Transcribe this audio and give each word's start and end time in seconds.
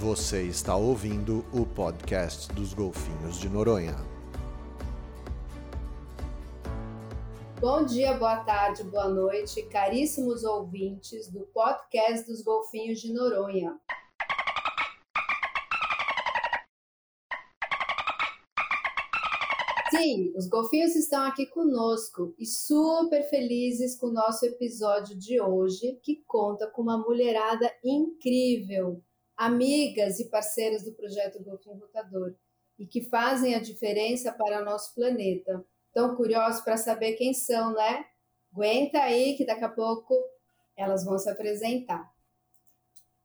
Você 0.00 0.42
está 0.42 0.74
ouvindo 0.74 1.44
o 1.52 1.64
podcast 1.64 2.52
dos 2.52 2.74
Golfinhos 2.74 3.38
de 3.38 3.48
Noronha. 3.48 3.94
Bom 7.60 7.84
dia, 7.84 8.12
boa 8.14 8.42
tarde, 8.44 8.82
boa 8.82 9.08
noite, 9.08 9.62
caríssimos 9.68 10.42
ouvintes 10.42 11.30
do 11.30 11.46
podcast 11.46 12.26
dos 12.26 12.42
Golfinhos 12.42 13.00
de 13.00 13.12
Noronha. 13.12 13.78
Sim, 19.92 20.32
os 20.36 20.48
golfinhos 20.48 20.96
estão 20.96 21.22
aqui 21.22 21.46
conosco 21.46 22.34
e 22.36 22.44
super 22.44 23.22
felizes 23.30 23.96
com 23.96 24.08
o 24.08 24.12
nosso 24.12 24.44
episódio 24.44 25.16
de 25.16 25.40
hoje, 25.40 26.00
que 26.02 26.20
conta 26.26 26.66
com 26.66 26.82
uma 26.82 26.98
mulherada 26.98 27.72
incrível, 27.82 29.00
amigas 29.44 30.18
e 30.20 30.30
parceiras 30.30 30.82
do 30.82 30.92
projeto 30.92 31.42
Golfinho 31.42 31.78
Rotador 31.78 32.34
e 32.78 32.86
que 32.86 33.02
fazem 33.02 33.54
a 33.54 33.60
diferença 33.60 34.32
para 34.32 34.64
nosso 34.64 34.94
planeta. 34.94 35.64
Tão 35.92 36.16
curiosos 36.16 36.62
para 36.62 36.78
saber 36.78 37.12
quem 37.12 37.34
são, 37.34 37.74
né? 37.74 38.06
Aguenta 38.52 39.00
aí 39.00 39.36
que 39.36 39.44
daqui 39.44 39.64
a 39.64 39.68
pouco 39.68 40.14
elas 40.74 41.04
vão 41.04 41.18
se 41.18 41.28
apresentar. 41.28 42.10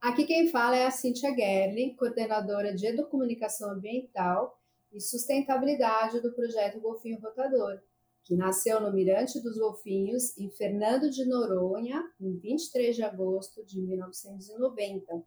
Aqui 0.02 0.26
quem 0.26 0.50
fala 0.50 0.76
é 0.76 0.86
a 0.86 0.92
Cíntia 0.92 1.34
Gerling, 1.34 1.96
coordenadora 1.96 2.74
de 2.74 2.88
Educomunicação 2.88 3.72
Ambiental 3.72 4.60
e 4.92 5.00
sustentabilidade 5.00 6.22
do 6.22 6.34
projeto 6.34 6.80
Golfinho 6.80 7.20
Rotador, 7.20 7.80
que 8.24 8.36
nasceu 8.36 8.82
no 8.82 8.92
Mirante 8.92 9.42
dos 9.42 9.58
Golfinhos, 9.58 10.38
em 10.38 10.50
Fernando 10.52 11.10
de 11.10 11.26
Noronha, 11.26 12.04
em 12.20 12.38
23 12.38 12.96
de 12.96 13.04
agosto 13.04 13.66
de 13.66 13.82
1990. 13.82 15.24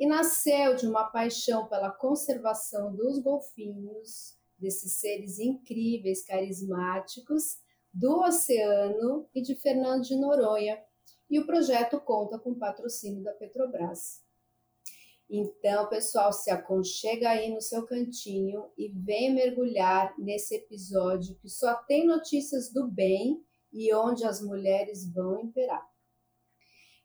E 0.00 0.06
nasceu 0.06 0.74
de 0.74 0.86
uma 0.86 1.04
paixão 1.04 1.68
pela 1.68 1.90
conservação 1.90 2.96
dos 2.96 3.18
golfinhos, 3.18 4.34
desses 4.58 4.94
seres 4.94 5.38
incríveis, 5.38 6.24
carismáticos, 6.24 7.58
do 7.92 8.20
oceano 8.20 9.28
e 9.34 9.42
de 9.42 9.54
Fernando 9.54 10.02
de 10.02 10.16
Noronha. 10.16 10.82
E 11.28 11.38
o 11.38 11.46
projeto 11.46 12.00
conta 12.00 12.38
com 12.38 12.58
patrocínio 12.58 13.22
da 13.22 13.34
Petrobras. 13.34 14.22
Então, 15.28 15.86
pessoal, 15.88 16.32
se 16.32 16.50
aconchega 16.50 17.28
aí 17.28 17.52
no 17.52 17.60
seu 17.60 17.86
cantinho 17.86 18.70
e 18.78 18.88
vem 18.88 19.34
mergulhar 19.34 20.12
nesse 20.18 20.56
episódio 20.56 21.36
que 21.36 21.48
só 21.48 21.74
tem 21.84 22.06
notícias 22.06 22.72
do 22.72 22.88
bem 22.88 23.44
e 23.70 23.94
onde 23.94 24.24
as 24.24 24.42
mulheres 24.42 25.12
vão 25.12 25.38
imperar. 25.40 25.89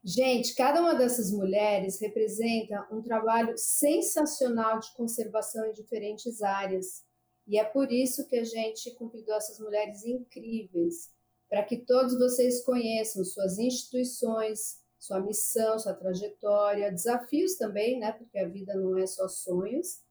Gente, 0.08 0.54
cada 0.54 0.82
uma 0.82 0.94
dessas 0.94 1.32
mulheres 1.32 2.00
representa 2.00 2.88
um 2.92 3.02
trabalho 3.02 3.58
sensacional 3.58 4.80
de 4.80 4.94
conservação 4.94 5.66
em 5.66 5.74
diferentes 5.74 6.44
áreas. 6.44 7.04
E 7.48 7.58
é 7.58 7.64
por 7.64 7.92
isso 7.92 8.28
que 8.28 8.36
a 8.36 8.44
gente 8.44 8.94
convidou 8.94 9.36
essas 9.36 9.60
mulheres 9.60 10.06
incríveis, 10.06 11.10
para 11.50 11.64
que 11.64 11.78
todos 11.78 12.16
vocês 12.20 12.64
conheçam 12.64 13.26
suas 13.26 13.58
instituições, 13.58 14.80
sua 15.00 15.20
missão, 15.20 15.80
sua 15.80 15.96
trajetória, 15.96 16.92
desafios 16.92 17.56
também, 17.56 17.98
né? 17.98 18.12
Porque 18.12 18.38
a 18.38 18.48
vida 18.48 18.76
não 18.76 18.96
é 19.00 19.08
só 19.08 19.28
sonhos. 19.28 20.05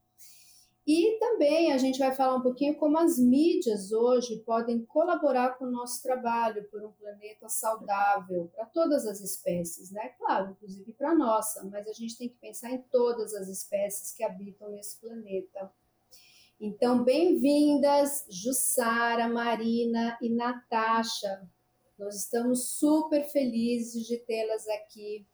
E 0.86 1.18
também 1.18 1.72
a 1.72 1.78
gente 1.78 1.98
vai 1.98 2.14
falar 2.14 2.36
um 2.36 2.42
pouquinho 2.42 2.77
como 2.77 2.98
as 2.98 3.18
mídias 3.18 3.90
hoje 3.90 4.42
podem 4.44 4.84
colaborar 4.84 5.56
com 5.56 5.64
o 5.64 5.70
nosso 5.70 6.02
trabalho 6.02 6.68
por 6.70 6.84
um 6.84 6.92
planeta 6.92 7.48
saudável 7.48 8.50
para 8.54 8.66
todas 8.66 9.06
as 9.06 9.20
espécies, 9.20 9.90
né? 9.90 10.10
Claro, 10.18 10.50
inclusive 10.50 10.92
para 10.92 11.12
a 11.12 11.14
nossa, 11.14 11.64
mas 11.64 11.88
a 11.88 11.92
gente 11.94 12.18
tem 12.18 12.28
que 12.28 12.36
pensar 12.36 12.70
em 12.70 12.82
todas 12.90 13.32
as 13.32 13.48
espécies 13.48 14.12
que 14.12 14.22
habitam 14.22 14.70
nesse 14.72 15.00
planeta. 15.00 15.72
Então, 16.60 17.02
bem-vindas, 17.02 18.27
Jussara, 18.28 19.27
Marina 19.27 20.18
e 20.20 20.28
Natasha. 20.28 21.48
Nós 21.98 22.14
estamos 22.14 22.73
super 22.73 23.24
felizes 23.24 24.06
de 24.06 24.18
tê-las 24.18 24.68
aqui 24.68 25.27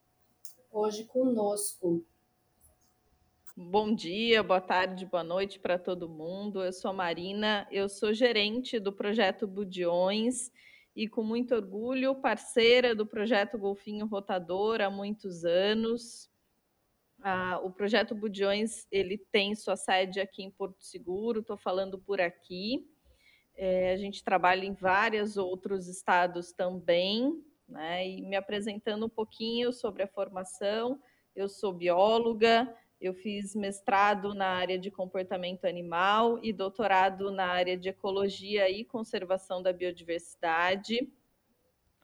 hoje 0.71 1.05
conosco. 1.05 2.05
Bom 3.57 3.93
dia, 3.93 4.45
boa 4.45 4.61
tarde, 4.61 5.05
boa 5.05 5.25
noite 5.25 5.59
para 5.59 5.77
todo 5.77 6.09
mundo. 6.09 6.63
Eu 6.63 6.73
sou 6.73 6.93
Marina, 6.93 7.67
eu 7.71 7.89
sou 7.89 8.15
gerente 8.15 8.79
do 8.79 8.93
projeto 8.93 9.45
Budiões 9.45 10.53
e 10.95 11.09
com 11.09 11.25
muito 11.25 11.53
orgulho 11.57 12.15
parceira 12.15 12.95
do 12.95 13.05
projeto 13.05 13.59
Golfinho 13.59 14.07
Rotador 14.07 14.81
há 14.81 14.89
muitos 14.89 15.45
anos. 15.45 16.31
Ah, 17.21 17.61
o 17.65 17.73
projeto 17.73 18.15
Budiões 18.15 18.87
ele 18.91 19.19
tem 19.19 19.57
sua 19.57 19.75
sede 19.75 20.21
aqui 20.21 20.45
em 20.45 20.51
Porto 20.51 20.85
Seguro, 20.85 21.41
estou 21.41 21.57
falando 21.57 21.99
por 21.99 22.21
aqui. 22.21 22.89
É, 23.57 23.93
a 23.93 23.97
gente 23.97 24.23
trabalha 24.23 24.65
em 24.65 24.75
vários 24.75 25.37
outros 25.37 25.89
estados 25.89 26.53
também, 26.53 27.45
né? 27.69 28.09
E 28.09 28.23
me 28.23 28.37
apresentando 28.37 29.07
um 29.07 29.11
pouquinho 29.11 29.73
sobre 29.73 30.05
a 30.05 30.09
formação, 30.09 31.03
eu 31.35 31.49
sou 31.49 31.73
bióloga, 31.73 32.73
eu 33.01 33.15
fiz 33.15 33.55
mestrado 33.55 34.35
na 34.35 34.47
área 34.47 34.79
de 34.79 34.91
comportamento 34.91 35.65
animal 35.65 36.39
e 36.43 36.53
doutorado 36.53 37.31
na 37.31 37.47
área 37.47 37.77
de 37.77 37.89
ecologia 37.89 38.69
e 38.69 38.85
conservação 38.85 39.63
da 39.63 39.73
biodiversidade. 39.73 41.11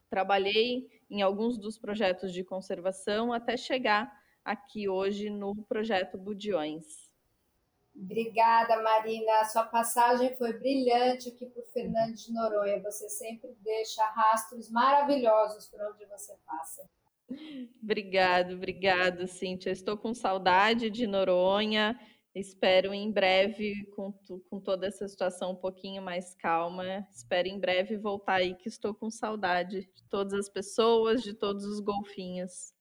Trabalhei 0.09 0.89
em 1.09 1.21
alguns 1.21 1.57
dos 1.57 1.77
projetos 1.77 2.33
de 2.33 2.43
conservação 2.43 3.31
até 3.31 3.55
chegar 3.55 4.11
aqui 4.43 4.89
hoje 4.89 5.29
no 5.29 5.55
projeto 5.63 6.17
Budiões. 6.17 7.07
Obrigada, 7.95 8.81
Marina. 8.81 9.43
Sua 9.45 9.65
passagem 9.65 10.35
foi 10.35 10.53
brilhante 10.53 11.29
aqui 11.29 11.45
por 11.47 11.63
Fernando 11.73 12.13
de 12.13 12.31
Noronha. 12.31 12.81
Você 12.81 13.09
sempre 13.09 13.55
deixa 13.61 14.03
rastros 14.05 14.69
maravilhosos 14.69 15.67
por 15.67 15.81
onde 15.81 16.05
você 16.05 16.35
passa. 16.45 16.87
Obrigado, 17.81 18.53
obrigado, 18.53 19.27
Cíntia. 19.27 19.71
Estou 19.71 19.97
com 19.97 20.13
saudade 20.13 20.89
de 20.89 21.05
Noronha. 21.05 21.99
Espero 22.33 22.93
em 22.93 23.11
breve, 23.11 23.85
com, 23.95 24.13
com 24.49 24.59
toda 24.59 24.87
essa 24.87 25.07
situação 25.07 25.51
um 25.51 25.55
pouquinho 25.55 26.03
mais 26.03 26.35
calma, 26.35 27.07
espero 27.11 27.47
em 27.47 27.59
breve 27.59 27.97
voltar 27.97 28.35
aí, 28.35 28.53
que 28.53 28.69
estou 28.69 28.93
com 28.93 29.09
saudade 29.09 29.81
de 29.81 30.03
todas 30.07 30.33
as 30.33 30.47
pessoas, 30.47 31.23
de 31.23 31.33
todos 31.33 31.65
os 31.65 31.79
golfinhos. 31.79 32.73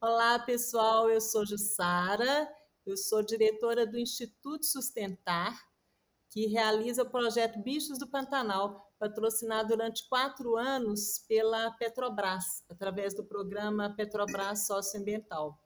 Olá, 0.00 0.38
pessoal. 0.38 1.08
Eu 1.08 1.20
sou 1.20 1.46
Jussara 1.46 2.46
eu 2.86 2.98
sou 2.98 3.24
diretora 3.24 3.86
do 3.86 3.98
Instituto 3.98 4.66
Sustentar, 4.66 5.58
que 6.34 6.48
realiza 6.48 7.04
o 7.04 7.08
projeto 7.08 7.60
Bichos 7.60 7.96
do 7.96 8.08
Pantanal, 8.08 8.92
patrocinado 8.98 9.68
durante 9.68 10.08
quatro 10.08 10.56
anos 10.56 11.24
pela 11.28 11.70
Petrobras, 11.78 12.64
através 12.68 13.14
do 13.14 13.22
programa 13.22 13.94
Petrobras 13.94 14.66
Socioambiental. 14.66 15.56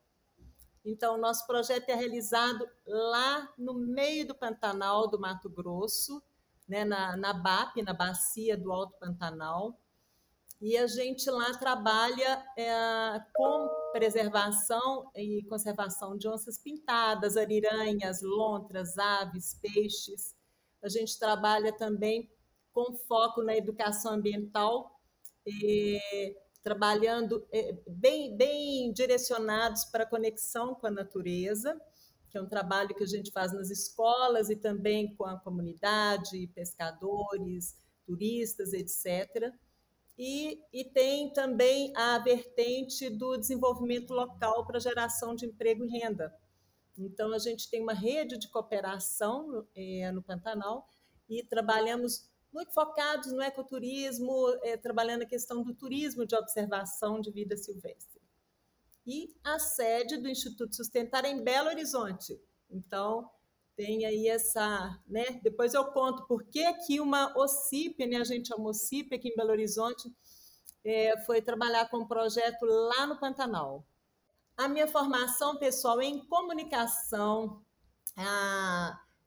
Então, 0.85 1.17
nosso 1.17 1.47
projeto 1.47 1.89
é 1.89 1.95
realizado 1.95 2.69
lá 2.85 3.51
no 3.57 3.73
meio 3.73 4.27
do 4.27 4.35
Pantanal 4.35 5.09
do 5.09 5.19
Mato 5.19 5.49
Grosso, 5.49 6.21
né, 6.67 6.85
na, 6.85 7.17
na 7.17 7.33
BAP, 7.33 7.81
na 7.81 7.93
Bacia 7.93 8.55
do 8.55 8.71
Alto 8.71 8.95
Pantanal, 8.99 9.75
e 10.61 10.77
a 10.77 10.85
gente 10.85 11.31
lá 11.31 11.51
trabalha 11.57 12.45
é, 12.55 13.19
com 13.33 13.69
preservação 13.91 15.09
e 15.15 15.43
conservação 15.49 16.15
de 16.15 16.27
onças 16.27 16.59
pintadas, 16.59 17.37
ariranhas, 17.37 18.21
lontras, 18.21 18.99
aves, 18.99 19.55
peixes. 19.55 20.37
A 20.81 20.89
gente 20.89 21.17
trabalha 21.17 21.71
também 21.71 22.29
com 22.71 22.95
foco 23.07 23.41
na 23.43 23.55
educação 23.55 24.13
ambiental, 24.13 24.99
é, 25.45 26.35
trabalhando 26.61 27.45
é, 27.51 27.75
bem, 27.87 28.35
bem 28.35 28.91
direcionados 28.93 29.85
para 29.85 30.03
a 30.03 30.07
conexão 30.07 30.75
com 30.75 30.87
a 30.87 30.91
natureza, 30.91 31.79
que 32.29 32.37
é 32.37 32.41
um 32.41 32.47
trabalho 32.47 32.95
que 32.95 33.03
a 33.03 33.07
gente 33.07 33.31
faz 33.31 33.51
nas 33.53 33.69
escolas 33.69 34.49
e 34.49 34.55
também 34.55 35.15
com 35.15 35.25
a 35.25 35.39
comunidade, 35.39 36.47
pescadores, 36.53 37.75
turistas, 38.05 38.73
etc 38.73 39.51
e, 40.19 40.61
e 40.73 40.83
tem 40.83 41.31
também 41.31 41.93
a 41.95 42.19
vertente 42.19 43.09
do 43.09 43.37
desenvolvimento 43.37 44.13
local 44.13 44.65
para 44.65 44.77
geração 44.77 45.33
de 45.33 45.45
emprego 45.45 45.85
e 45.85 45.87
renda. 45.87 46.35
Então, 46.99 47.33
a 47.33 47.39
gente 47.39 47.69
tem 47.69 47.81
uma 47.81 47.93
rede 47.93 48.37
de 48.37 48.49
cooperação 48.49 49.65
é, 49.75 50.11
no 50.11 50.21
Pantanal 50.21 50.87
e 51.29 51.43
trabalhamos 51.43 52.29
muito 52.51 52.73
focados 52.73 53.31
no 53.31 53.41
ecoturismo, 53.41 54.33
é, 54.63 54.75
trabalhando 54.75 55.21
a 55.21 55.27
questão 55.27 55.63
do 55.63 55.73
turismo 55.73 56.25
de 56.25 56.35
observação 56.35 57.21
de 57.21 57.31
vida 57.31 57.55
silvestre. 57.55 58.19
E 59.05 59.33
a 59.43 59.57
sede 59.59 60.17
do 60.17 60.27
Instituto 60.27 60.75
Sustentar 60.75 61.25
é 61.25 61.29
em 61.29 61.43
Belo 61.43 61.69
Horizonte. 61.69 62.39
Então, 62.69 63.29
tem 63.75 64.05
aí 64.05 64.27
essa, 64.27 64.99
né? 65.07 65.39
Depois 65.41 65.73
eu 65.73 65.85
conto 65.85 66.27
por 66.27 66.43
que 66.43 66.65
aqui 66.65 66.99
uma 66.99 67.33
OCIP, 67.37 68.05
né? 68.05 68.17
A 68.17 68.23
gente 68.23 68.49
chama 68.49 68.69
OCIP 68.69 69.15
aqui 69.15 69.29
em 69.29 69.35
Belo 69.35 69.51
Horizonte, 69.51 70.13
é, 70.83 71.17
foi 71.25 71.41
trabalhar 71.41 71.89
com 71.89 71.99
um 71.99 72.07
projeto 72.07 72.65
lá 72.65 73.07
no 73.07 73.19
Pantanal. 73.19 73.85
A 74.59 74.67
minha 74.67 74.87
formação, 74.89 75.55
pessoal, 75.55 76.01
é 76.01 76.05
em 76.05 76.19
comunicação, 76.25 77.63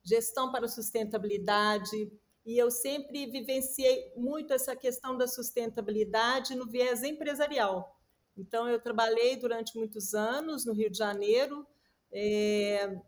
gestão 0.05 0.53
para 0.53 0.69
sustentabilidade, 0.69 2.13
e 2.45 2.59
eu 2.59 2.71
sempre 2.71 3.25
vivenciei 3.31 4.13
muito 4.15 4.53
essa 4.53 4.77
questão 4.77 5.17
da 5.17 5.27
sustentabilidade 5.27 6.55
no 6.55 6.69
viés 6.69 7.03
empresarial. 7.03 7.99
Então, 8.37 8.69
eu 8.69 8.79
trabalhei 8.79 9.35
durante 9.37 9.75
muitos 9.75 10.13
anos 10.13 10.67
no 10.67 10.75
Rio 10.75 10.91
de 10.91 10.99
Janeiro, 10.99 11.67
é, 12.13 13.01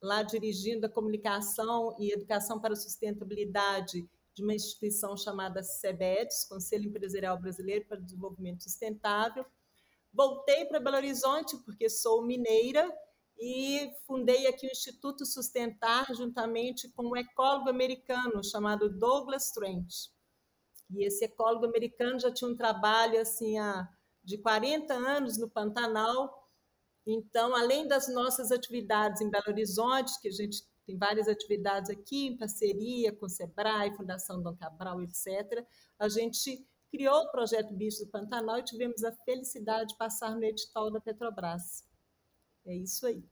lá 0.00 0.22
dirigindo 0.22 0.86
a 0.86 0.88
comunicação 0.88 1.96
e 1.98 2.12
educação 2.12 2.60
para 2.60 2.74
a 2.74 2.76
sustentabilidade 2.76 4.08
de 4.32 4.44
uma 4.44 4.54
instituição 4.54 5.16
chamada 5.16 5.64
CEBEDS, 5.64 6.44
Conselho 6.48 6.88
Empresarial 6.90 7.40
Brasileiro 7.40 7.86
para 7.86 7.98
o 7.98 8.04
Desenvolvimento 8.04 8.62
Sustentável. 8.62 9.44
Voltei 10.12 10.66
para 10.66 10.80
Belo 10.80 10.96
Horizonte 10.96 11.56
porque 11.64 11.88
sou 11.88 12.22
mineira 12.22 12.86
e 13.38 13.90
fundei 14.06 14.46
aqui 14.46 14.66
o 14.66 14.70
Instituto 14.70 15.24
Sustentar 15.24 16.06
juntamente 16.14 16.88
com 16.90 17.08
um 17.08 17.16
ecólogo 17.16 17.68
americano 17.68 18.44
chamado 18.44 18.90
Douglas 18.90 19.50
Trent. 19.50 20.10
E 20.90 21.04
esse 21.04 21.24
ecólogo 21.24 21.64
americano 21.64 22.20
já 22.20 22.32
tinha 22.32 22.50
um 22.50 22.56
trabalho 22.56 23.20
assim 23.20 23.58
há 23.58 23.88
de 24.22 24.38
40 24.38 24.92
anos 24.92 25.38
no 25.38 25.48
Pantanal. 25.48 26.48
Então, 27.06 27.56
além 27.56 27.88
das 27.88 28.06
nossas 28.12 28.52
atividades 28.52 29.20
em 29.20 29.30
Belo 29.30 29.48
Horizonte, 29.48 30.20
que 30.20 30.28
a 30.28 30.32
gente 30.32 30.62
tem 30.86 30.96
várias 30.96 31.26
atividades 31.28 31.90
aqui 31.90 32.26
em 32.26 32.36
parceria 32.36 33.12
com 33.12 33.26
o 33.26 33.30
Sebrae, 33.30 33.96
Fundação 33.96 34.42
Dom 34.42 34.54
Cabral, 34.56 35.00
etc., 35.02 35.66
a 35.98 36.08
gente 36.08 36.66
criou 36.92 37.22
o 37.22 37.30
projeto 37.30 37.72
Bicho 37.72 38.04
do 38.04 38.10
Pantanal 38.10 38.58
e 38.58 38.64
tivemos 38.64 39.02
a 39.02 39.10
felicidade 39.10 39.88
de 39.88 39.96
passar 39.96 40.36
no 40.36 40.44
edital 40.44 40.90
da 40.90 41.00
Petrobras. 41.00 41.82
É 42.66 42.74
isso 42.74 43.06
aí. 43.06 43.24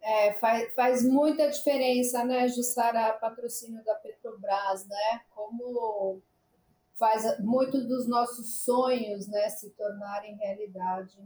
É, 0.00 0.32
faz, 0.34 0.74
faz 0.74 1.04
muita 1.04 1.50
diferença, 1.50 2.24
né, 2.24 2.48
Jussara, 2.48 3.12
patrocínio 3.14 3.84
da 3.84 3.94
Petrobras, 3.94 4.86
né? 4.86 5.20
Como 5.34 6.22
faz 6.94 7.38
muitos 7.40 7.86
dos 7.86 8.08
nossos 8.08 8.64
sonhos, 8.64 9.26
né, 9.28 9.48
se 9.50 9.70
tornarem 9.70 10.36
realidade. 10.36 11.18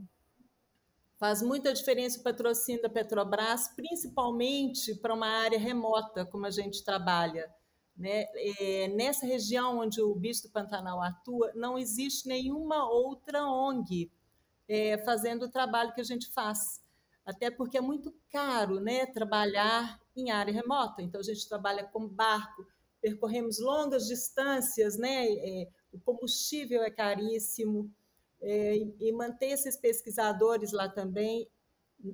Faz 1.17 1.43
muita 1.43 1.73
diferença 1.73 2.21
o 2.21 2.23
patrocínio 2.23 2.83
da 2.83 2.89
Petrobras, 2.89 3.69
principalmente 3.69 4.95
para 4.97 5.15
uma 5.15 5.27
área 5.27 5.59
remota, 5.59 6.25
como 6.25 6.47
a 6.47 6.51
gente 6.51 6.85
trabalha. 6.85 7.53
Né? 7.99 8.27
É, 8.61 8.89
nessa 8.89 9.27
região 9.27 9.79
onde 9.79 10.01
o 10.01 10.15
Bicho 10.15 10.45
do 10.45 10.51
Pantanal 10.51 11.03
atua, 11.03 11.53
não 11.55 11.77
existe 11.77 12.29
nenhuma 12.29 12.89
outra 12.89 13.45
ONG 13.45 14.11
é, 14.69 14.99
fazendo 14.99 15.47
o 15.47 15.51
trabalho 15.51 15.93
que 15.93 16.01
a 16.01 16.05
gente 16.05 16.31
faz. 16.31 16.81
Até 17.27 17.51
porque 17.51 17.77
é 17.77 17.81
muito 17.81 18.15
caro 18.31 18.79
né, 18.79 19.05
trabalhar 19.07 20.01
em 20.17 20.31
área 20.31 20.55
remota. 20.55 21.03
Então, 21.03 21.21
a 21.21 21.25
gente 21.25 21.49
trabalha 21.49 21.85
com 21.85 22.09
barco, 22.09 22.65
percorremos 23.01 23.59
longas 23.59 24.07
distâncias, 24.07 24.97
né? 24.97 25.27
É, 25.27 25.69
o 25.93 25.99
combustível 25.99 26.83
é 26.83 26.91
caríssimo, 26.91 27.93
e 28.41 29.13
manter 29.13 29.47
esses 29.47 29.77
pesquisadores 29.77 30.73
lá 30.73 30.89
também 30.89 31.49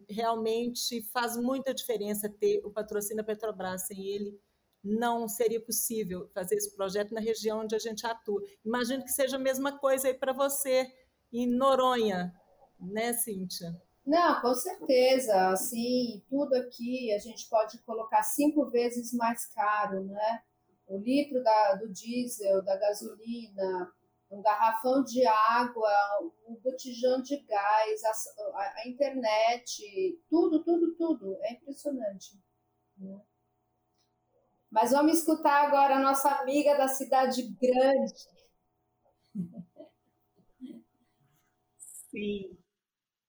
realmente 0.09 1.03
faz 1.13 1.37
muita 1.37 1.75
diferença 1.75 2.29
ter 2.29 2.65
o 2.65 2.71
patrocínio 2.71 3.19
da 3.19 3.25
Petrobras. 3.25 3.87
Sem 3.87 4.07
ele, 4.07 4.41
não 4.85 5.27
seria 5.27 5.61
possível 5.61 6.29
fazer 6.35 6.57
esse 6.57 6.77
projeto 6.77 7.15
na 7.15 7.21
região 7.21 7.61
onde 7.61 7.75
a 7.75 7.79
gente 7.79 8.07
atua. 8.07 8.43
Imagino 8.65 9.03
que 9.03 9.11
seja 9.11 9.37
a 9.37 9.41
mesma 9.41 9.79
coisa 9.79 10.09
aí 10.09 10.15
para 10.15 10.33
você, 10.33 10.87
em 11.33 11.47
Noronha, 11.47 12.35
né, 12.79 13.15
Cíntia? 13.15 13.75
Não, 14.07 14.41
com 14.43 14.55
certeza. 14.55 15.49
Assim, 15.49 16.23
tudo 16.29 16.55
aqui 16.57 17.13
a 17.15 17.19
gente 17.19 17.49
pode 17.49 17.79
colocar 17.79 18.23
cinco 18.23 18.69
vezes 18.71 19.13
mais 19.15 19.47
caro, 19.47 20.05
né? 20.05 20.43
O 20.87 20.99
litro 20.99 21.43
da, 21.43 21.75
do 21.77 21.89
diesel, 21.91 22.63
da 22.63 22.77
gasolina, 22.77 23.91
um 24.31 24.43
garrafão 24.43 25.03
de 25.03 25.25
água, 25.27 25.91
um 26.47 26.57
botijão 26.57 27.23
de 27.23 27.39
gás, 27.45 28.05
a, 28.05 28.59
a, 28.59 28.75
a 28.83 28.89
internet, 28.89 30.21
tudo, 30.29 30.63
tudo, 30.63 30.95
tudo. 30.97 31.39
É 31.41 31.55
impressionante. 31.55 32.39
Né? 32.99 33.19
Mas 34.75 34.91
vamos 34.91 35.19
escutar 35.19 35.69
agora 35.69 35.95
a 35.95 36.01
nossa 36.01 36.29
amiga 36.41 36.77
da 36.77 36.89
cidade 36.89 37.45
grande. 37.63 38.13
Sim. 42.11 42.59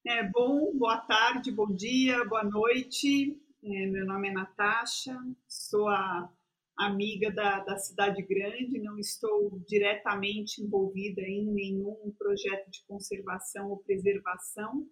É, 0.07 0.23
bom, 0.23 0.75
boa 0.75 0.97
tarde, 0.97 1.51
bom 1.51 1.67
dia, 1.67 2.25
boa 2.25 2.43
noite. 2.43 3.39
É, 3.63 3.85
meu 3.85 4.07
nome 4.07 4.29
é 4.29 4.31
Natasha, 4.31 5.15
sou 5.47 5.87
a 5.87 6.27
amiga 6.75 7.31
da, 7.31 7.59
da 7.59 7.77
Cidade 7.77 8.23
Grande, 8.23 8.81
não 8.81 8.97
estou 8.97 9.59
diretamente 9.67 10.63
envolvida 10.63 11.21
em 11.21 11.45
nenhum 11.45 12.11
projeto 12.17 12.71
de 12.71 12.83
conservação 12.87 13.69
ou 13.69 13.77
preservação, 13.77 14.89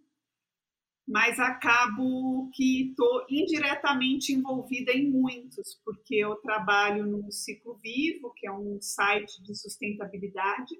mas 1.07 1.37
acabo 1.39 2.49
que 2.53 2.89
estou 2.89 3.25
indiretamente 3.29 4.31
envolvida 4.31 4.91
em 4.91 5.09
muitos, 5.09 5.79
porque 5.83 6.15
eu 6.15 6.35
trabalho 6.37 7.05
no 7.05 7.31
Ciclo 7.31 7.75
Vivo, 7.75 8.33
que 8.33 8.47
é 8.47 8.51
um 8.51 8.79
site 8.81 9.43
de 9.43 9.53
sustentabilidade, 9.53 10.75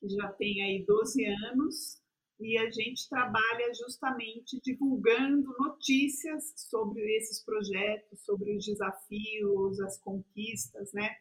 que 0.00 0.08
já 0.08 0.32
tem 0.32 0.62
aí 0.62 0.84
12 0.86 1.24
anos, 1.26 2.00
e 2.40 2.56
a 2.56 2.70
gente 2.70 3.06
trabalha 3.10 3.74
justamente 3.74 4.58
divulgando 4.62 5.54
notícias 5.58 6.54
sobre 6.56 7.02
esses 7.18 7.44
projetos, 7.44 8.24
sobre 8.24 8.56
os 8.56 8.64
desafios, 8.64 9.78
as 9.80 9.98
conquistas, 10.00 10.90
né, 10.94 11.16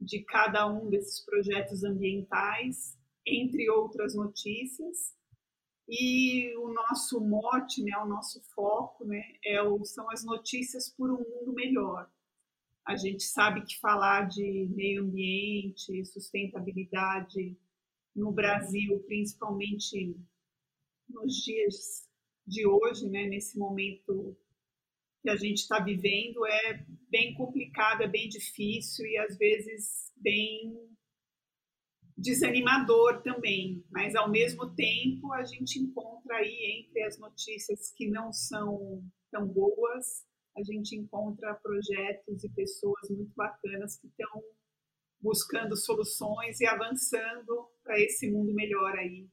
de 0.00 0.24
cada 0.24 0.66
um 0.66 0.90
desses 0.90 1.24
projetos 1.24 1.84
ambientais, 1.84 2.98
entre 3.24 3.70
outras 3.70 4.16
notícias. 4.16 5.14
E 5.94 6.56
o 6.56 6.72
nosso 6.72 7.20
mote, 7.20 7.82
né, 7.84 7.94
o 7.98 8.06
nosso 8.06 8.40
foco, 8.54 9.04
né, 9.04 9.22
é 9.44 9.60
o, 9.60 9.84
são 9.84 10.08
as 10.10 10.24
notícias 10.24 10.88
por 10.88 11.10
um 11.10 11.18
mundo 11.18 11.52
melhor. 11.52 12.10
A 12.82 12.96
gente 12.96 13.24
sabe 13.24 13.62
que 13.62 13.78
falar 13.78 14.26
de 14.26 14.70
meio 14.74 15.02
ambiente, 15.02 16.02
sustentabilidade 16.06 17.54
no 18.16 18.32
Brasil, 18.32 19.00
principalmente 19.00 20.16
nos 21.10 21.44
dias 21.44 22.08
de 22.46 22.66
hoje, 22.66 23.06
né, 23.10 23.26
nesse 23.26 23.58
momento 23.58 24.34
que 25.20 25.28
a 25.28 25.36
gente 25.36 25.58
está 25.58 25.78
vivendo, 25.78 26.46
é 26.46 26.86
bem 27.10 27.34
complicado, 27.34 28.02
é 28.02 28.08
bem 28.08 28.30
difícil 28.30 29.04
e 29.04 29.18
às 29.18 29.36
vezes 29.36 30.10
bem 30.16 30.74
desanimador 32.16 33.22
também, 33.22 33.84
mas 33.90 34.14
ao 34.14 34.30
mesmo 34.30 34.74
tempo 34.74 35.32
a 35.32 35.44
gente 35.44 35.78
encontra 35.78 36.36
aí 36.36 36.80
entre 36.80 37.02
as 37.02 37.18
notícias 37.18 37.92
que 37.92 38.08
não 38.08 38.32
são 38.32 39.02
tão 39.30 39.46
boas, 39.46 40.24
a 40.56 40.62
gente 40.62 40.94
encontra 40.94 41.54
projetos 41.54 42.44
e 42.44 42.48
pessoas 42.50 43.08
muito 43.08 43.32
bacanas 43.34 43.96
que 43.98 44.06
estão 44.06 44.42
buscando 45.20 45.76
soluções 45.76 46.60
e 46.60 46.66
avançando 46.66 47.68
para 47.82 47.98
esse 48.00 48.30
mundo 48.30 48.52
melhor 48.52 48.96
aí 48.98 49.28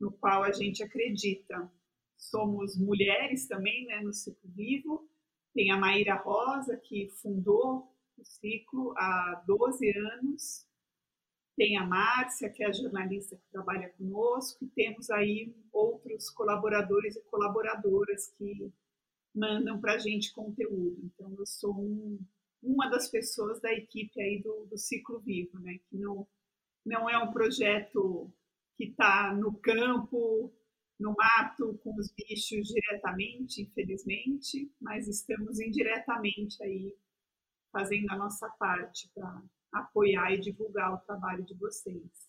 no 0.00 0.12
qual 0.12 0.42
a 0.42 0.52
gente 0.52 0.82
acredita. 0.82 1.70
Somos 2.16 2.76
mulheres 2.78 3.46
também, 3.46 3.86
né, 3.86 4.00
no 4.00 4.12
Ciclo 4.12 4.50
Vivo. 4.50 5.08
Tem 5.54 5.70
a 5.70 5.76
Maíra 5.76 6.16
Rosa, 6.16 6.76
que 6.76 7.08
fundou 7.22 7.90
o 8.18 8.24
ciclo 8.24 8.92
há 8.96 9.42
12 9.46 9.90
anos. 9.96 10.66
Tem 11.56 11.76
a 11.78 11.86
Márcia, 11.86 12.50
que 12.50 12.62
é 12.62 12.66
a 12.66 12.72
jornalista 12.72 13.36
que 13.36 13.50
trabalha 13.50 13.88
conosco. 13.90 14.64
E 14.64 14.68
temos 14.68 15.10
aí 15.10 15.54
outros 15.72 16.28
colaboradores 16.30 17.16
e 17.16 17.22
colaboradoras 17.22 18.28
que 18.36 18.72
mandam 19.34 19.80
para 19.80 19.94
a 19.94 19.98
gente 19.98 20.32
conteúdo. 20.32 20.98
Então, 21.04 21.34
eu 21.38 21.46
sou 21.46 21.74
um, 21.74 22.18
uma 22.62 22.88
das 22.88 23.08
pessoas 23.08 23.60
da 23.60 23.72
equipe 23.72 24.20
aí 24.20 24.42
do, 24.42 24.66
do 24.66 24.78
Ciclo 24.78 25.20
Vivo, 25.20 25.58
né, 25.60 25.78
que 25.88 25.96
não, 25.96 26.26
não 26.84 27.08
é 27.08 27.18
um 27.18 27.32
projeto 27.32 28.32
que 28.76 28.84
está 28.84 29.34
no 29.34 29.54
campo, 29.58 30.52
no 30.98 31.14
mato, 31.14 31.78
com 31.82 31.94
os 31.96 32.12
bichos 32.12 32.68
diretamente, 32.68 33.62
infelizmente, 33.62 34.70
mas 34.80 35.08
estamos 35.08 35.60
indiretamente 35.60 36.62
aí 36.62 36.94
fazendo 37.70 38.10
a 38.10 38.16
nossa 38.16 38.48
parte 38.58 39.10
para 39.14 39.42
apoiar 39.80 40.32
e 40.32 40.40
divulgar 40.40 40.94
o 40.94 40.98
trabalho 40.98 41.44
de 41.44 41.54
vocês. 41.54 42.26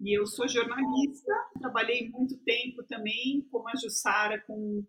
E 0.00 0.18
eu 0.18 0.26
sou 0.26 0.48
jornalista, 0.48 1.32
trabalhei 1.58 2.10
muito 2.10 2.36
tempo 2.38 2.82
também, 2.84 3.46
como 3.50 3.68
a 3.68 3.76
Jussara, 3.76 4.40
com 4.40 4.84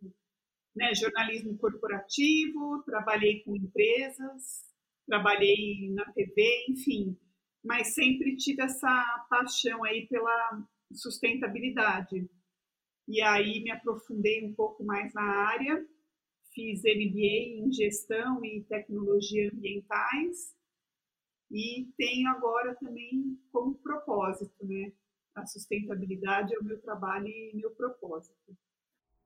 né, 0.75 0.93
jornalismo 0.93 1.57
corporativo, 1.57 2.83
trabalhei 2.83 3.41
com 3.43 3.55
empresas, 3.55 4.65
trabalhei 5.07 5.89
na 5.93 6.05
TV, 6.11 6.65
enfim, 6.69 7.17
mas 7.63 7.93
sempre 7.93 8.35
tive 8.35 8.63
essa 8.63 9.25
paixão 9.29 9.83
aí 9.83 10.07
pela 10.07 10.63
sustentabilidade. 10.93 12.29
e 13.07 13.21
aí 13.21 13.61
me 13.63 13.71
aprofundei 13.71 14.43
um 14.45 14.53
pouco 14.53 14.83
mais 14.83 15.13
na 15.13 15.21
área, 15.21 15.85
fiz 16.53 16.81
MBA 16.81 17.65
em 17.67 17.71
gestão 17.71 18.43
e 18.43 18.63
tecnologia 18.63 19.51
ambientais 19.53 20.55
e 21.51 21.91
tenho 21.97 22.29
agora 22.29 22.75
também 22.75 23.39
como 23.51 23.75
propósito, 23.75 24.65
né? 24.65 24.91
A 25.33 25.45
sustentabilidade 25.45 26.55
é 26.55 26.59
o 26.59 26.63
meu 26.63 26.81
trabalho 26.81 27.27
e 27.27 27.51
meu 27.55 27.71
propósito. 27.71 28.57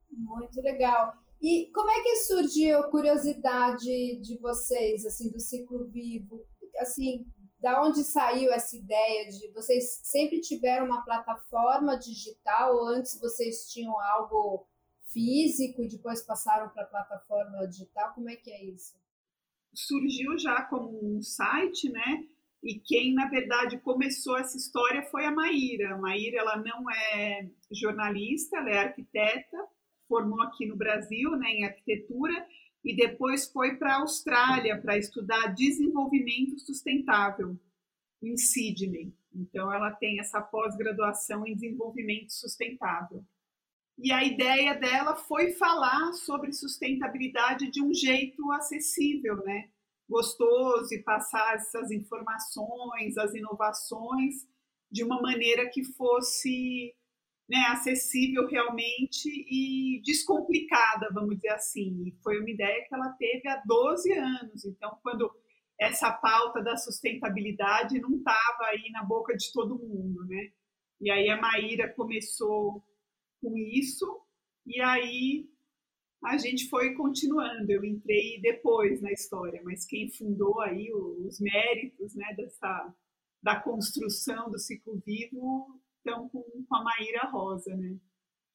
Muito 0.09 0.59
legal. 0.61 1.13
E 1.41 1.71
como 1.73 1.89
é 1.89 2.01
que 2.01 2.15
surgiu 2.17 2.79
a 2.79 2.89
curiosidade 2.89 4.19
de 4.19 4.37
vocês, 4.39 5.05
assim, 5.05 5.31
do 5.31 5.39
ciclo 5.39 5.87
vivo? 5.87 6.45
Assim, 6.79 7.25
da 7.59 7.81
onde 7.81 8.03
saiu 8.03 8.51
essa 8.51 8.75
ideia 8.75 9.29
de 9.29 9.51
vocês 9.51 9.99
sempre 10.03 10.39
tiveram 10.39 10.85
uma 10.85 11.03
plataforma 11.03 11.97
digital 11.97 12.75
ou 12.75 12.87
antes 12.87 13.19
vocês 13.19 13.69
tinham 13.69 13.99
algo 13.99 14.65
físico 15.11 15.83
e 15.83 15.87
depois 15.87 16.21
passaram 16.21 16.69
para 16.69 16.83
a 16.83 16.87
plataforma 16.87 17.67
digital? 17.67 18.13
Como 18.13 18.29
é 18.29 18.35
que 18.35 18.51
é 18.51 18.63
isso? 18.63 18.97
Surgiu 19.73 20.37
já 20.37 20.61
como 20.63 21.17
um 21.17 21.21
site, 21.21 21.89
né? 21.89 22.25
E 22.61 22.77
quem, 22.77 23.13
na 23.13 23.27
verdade, 23.27 23.79
começou 23.79 24.37
essa 24.37 24.57
história 24.57 25.03
foi 25.03 25.25
a 25.25 25.31
Maíra. 25.31 25.95
A 25.95 25.97
Maíra, 25.97 26.39
ela 26.39 26.57
não 26.57 26.89
é 26.91 27.47
jornalista, 27.71 28.57
ela 28.57 28.69
é 28.69 28.79
arquiteta, 28.79 29.57
formou 30.07 30.41
aqui 30.41 30.65
no 30.65 30.75
Brasil, 30.75 31.31
né, 31.37 31.49
em 31.49 31.65
arquitetura, 31.65 32.45
e 32.83 32.95
depois 32.95 33.49
foi 33.51 33.77
para 33.77 33.95
a 33.95 33.99
Austrália 34.01 34.81
para 34.81 34.97
estudar 34.97 35.53
desenvolvimento 35.53 36.59
sustentável 36.59 37.57
em 38.21 38.35
Sydney. 38.35 39.13
Então, 39.33 39.71
ela 39.71 39.91
tem 39.91 40.19
essa 40.19 40.41
pós-graduação 40.41 41.45
em 41.45 41.53
desenvolvimento 41.53 42.33
sustentável. 42.33 43.23
E 44.01 44.13
a 44.13 44.23
ideia 44.23 44.73
dela 44.75 45.13
foi 45.13 45.51
falar 45.51 46.13
sobre 46.13 46.53
sustentabilidade 46.53 47.69
de 47.69 47.83
um 47.83 47.93
jeito 47.93 48.49
acessível, 48.53 49.35
né? 49.43 49.69
Gostoso 50.07 50.93
e 50.93 51.03
passar 51.03 51.55
essas 51.55 51.91
informações, 51.91 53.17
as 53.17 53.33
inovações 53.33 54.47
de 54.89 55.03
uma 55.03 55.21
maneira 55.21 55.69
que 55.69 55.83
fosse 55.83 56.95
né, 57.47 57.57
acessível 57.71 58.47
realmente 58.47 59.27
e 59.27 60.01
descomplicada, 60.05 61.09
vamos 61.11 61.35
dizer 61.35 61.49
assim. 61.49 62.07
E 62.07 62.15
foi 62.23 62.39
uma 62.39 62.49
ideia 62.49 62.85
que 62.87 62.95
ela 62.95 63.09
teve 63.09 63.49
há 63.49 63.61
12 63.65 64.13
anos. 64.13 64.63
Então, 64.63 64.97
quando 65.03 65.29
essa 65.77 66.09
pauta 66.09 66.61
da 66.61 66.77
sustentabilidade 66.77 67.99
não 67.99 68.15
estava 68.15 68.65
aí 68.67 68.89
na 68.91 69.03
boca 69.03 69.35
de 69.35 69.51
todo 69.51 69.77
mundo, 69.77 70.25
né? 70.25 70.51
E 71.01 71.11
aí 71.11 71.29
a 71.29 71.39
Maíra 71.39 71.93
começou 71.93 72.81
com 73.41 73.57
isso 73.57 74.05
e 74.65 74.81
aí 74.81 75.49
a 76.23 76.37
gente 76.37 76.69
foi 76.69 76.93
continuando. 76.95 77.71
Eu 77.71 77.83
entrei 77.83 78.39
depois 78.41 79.01
na 79.01 79.11
história, 79.11 79.61
mas 79.63 79.85
quem 79.85 80.09
fundou 80.09 80.59
aí 80.61 80.91
os 80.93 81.39
méritos, 81.39 82.15
né, 82.15 82.33
dessa 82.35 82.93
da 83.41 83.59
construção 83.59 84.49
do 84.49 84.59
ciclo 84.59 85.01
vivo 85.05 85.79
estão 85.97 86.27
com, 86.29 86.43
com 86.43 86.75
a 86.75 86.83
Maíra 86.83 87.29
Rosa, 87.29 87.75
né? 87.75 87.97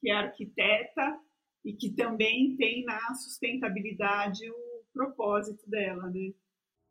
que 0.00 0.10
é 0.10 0.14
arquiteta 0.14 1.18
e 1.64 1.72
que 1.72 1.90
também 1.90 2.54
tem 2.56 2.84
na 2.84 3.14
sustentabilidade 3.14 4.48
o 4.50 4.84
propósito 4.92 5.68
dela. 5.68 6.10
Né? 6.10 6.34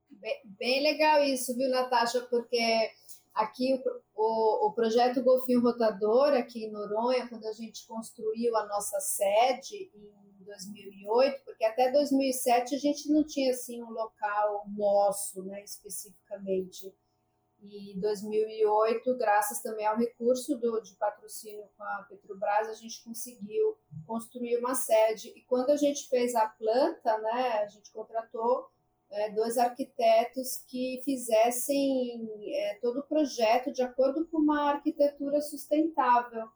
Bem, 0.09 0.41
bem 0.45 0.81
legal 0.81 1.23
isso, 1.23 1.55
viu, 1.55 1.69
Natasha? 1.69 2.21
Porque 2.21 2.91
aqui 3.33 3.81
o, 4.15 4.67
o, 4.67 4.73
projeto 4.73 5.23
Golfinho 5.23 5.61
Rotador, 5.61 6.33
aqui 6.33 6.65
em 6.65 6.71
Noronha, 6.71 7.27
quando 7.27 7.45
a 7.45 7.53
gente 7.53 7.85
construiu 7.87 8.55
a 8.55 8.65
nossa 8.67 8.99
sede 8.99 9.91
em 9.95 10.43
2008, 10.43 11.43
porque 11.43 11.65
até 11.65 11.91
2007 11.91 12.75
a 12.75 12.77
gente 12.77 13.11
não 13.11 13.25
tinha 13.25 13.51
assim 13.51 13.81
um 13.81 13.89
local 13.89 14.65
nosso, 14.75 15.43
né, 15.43 15.63
especificamente. 15.63 16.93
E 17.59 17.93
em 17.93 17.99
2008, 18.01 19.17
graças 19.17 19.61
também 19.61 19.85
ao 19.85 19.97
recurso 19.97 20.57
do, 20.57 20.81
de 20.81 20.95
patrocínio 20.95 21.65
com 21.77 21.83
a 21.83 22.05
Petrobras, 22.09 22.67
a 22.67 22.73
gente 22.73 23.01
conseguiu 23.03 23.77
construir 24.05 24.57
uma 24.57 24.75
sede. 24.75 25.29
E 25.29 25.41
quando 25.45 25.69
a 25.69 25.77
gente 25.77 26.09
fez 26.09 26.35
a 26.35 26.45
planta, 26.45 27.17
né, 27.19 27.63
a 27.63 27.67
gente 27.67 27.89
contratou 27.91 28.67
é, 29.13 29.29
dois 29.29 29.57
arquitetos 29.57 30.57
que 30.67 31.01
fizessem 31.05 32.27
é, 32.53 32.79
todo 32.81 32.99
o 32.99 33.07
projeto 33.07 33.71
de 33.71 33.81
acordo 33.81 34.27
com 34.27 34.37
uma 34.39 34.71
arquitetura 34.71 35.39
sustentável. 35.41 36.47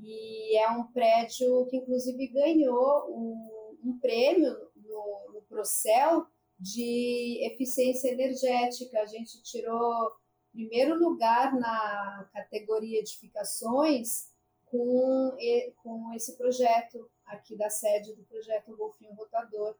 E 0.00 0.56
é 0.56 0.70
um 0.70 0.84
prédio 0.92 1.66
que, 1.66 1.78
inclusive, 1.78 2.28
ganhou 2.28 3.10
um, 3.10 3.80
um 3.84 3.98
prêmio 3.98 4.54
no, 4.76 5.32
no 5.32 5.42
Procel 5.48 6.26
de 6.60 7.40
eficiência 7.52 8.10
energética. 8.10 9.00
A 9.00 9.06
gente 9.06 9.42
tirou 9.42 10.12
primeiro 10.52 10.98
lugar 10.98 11.54
na 11.58 12.28
categoria 12.32 12.98
edificações 12.98 14.28
com, 14.66 15.36
com 15.82 16.12
esse 16.14 16.36
projeto 16.36 17.08
aqui 17.26 17.56
da 17.56 17.70
sede 17.70 18.14
do 18.14 18.24
projeto 18.24 18.76
Golfinho 18.76 19.14
Rotador. 19.14 19.76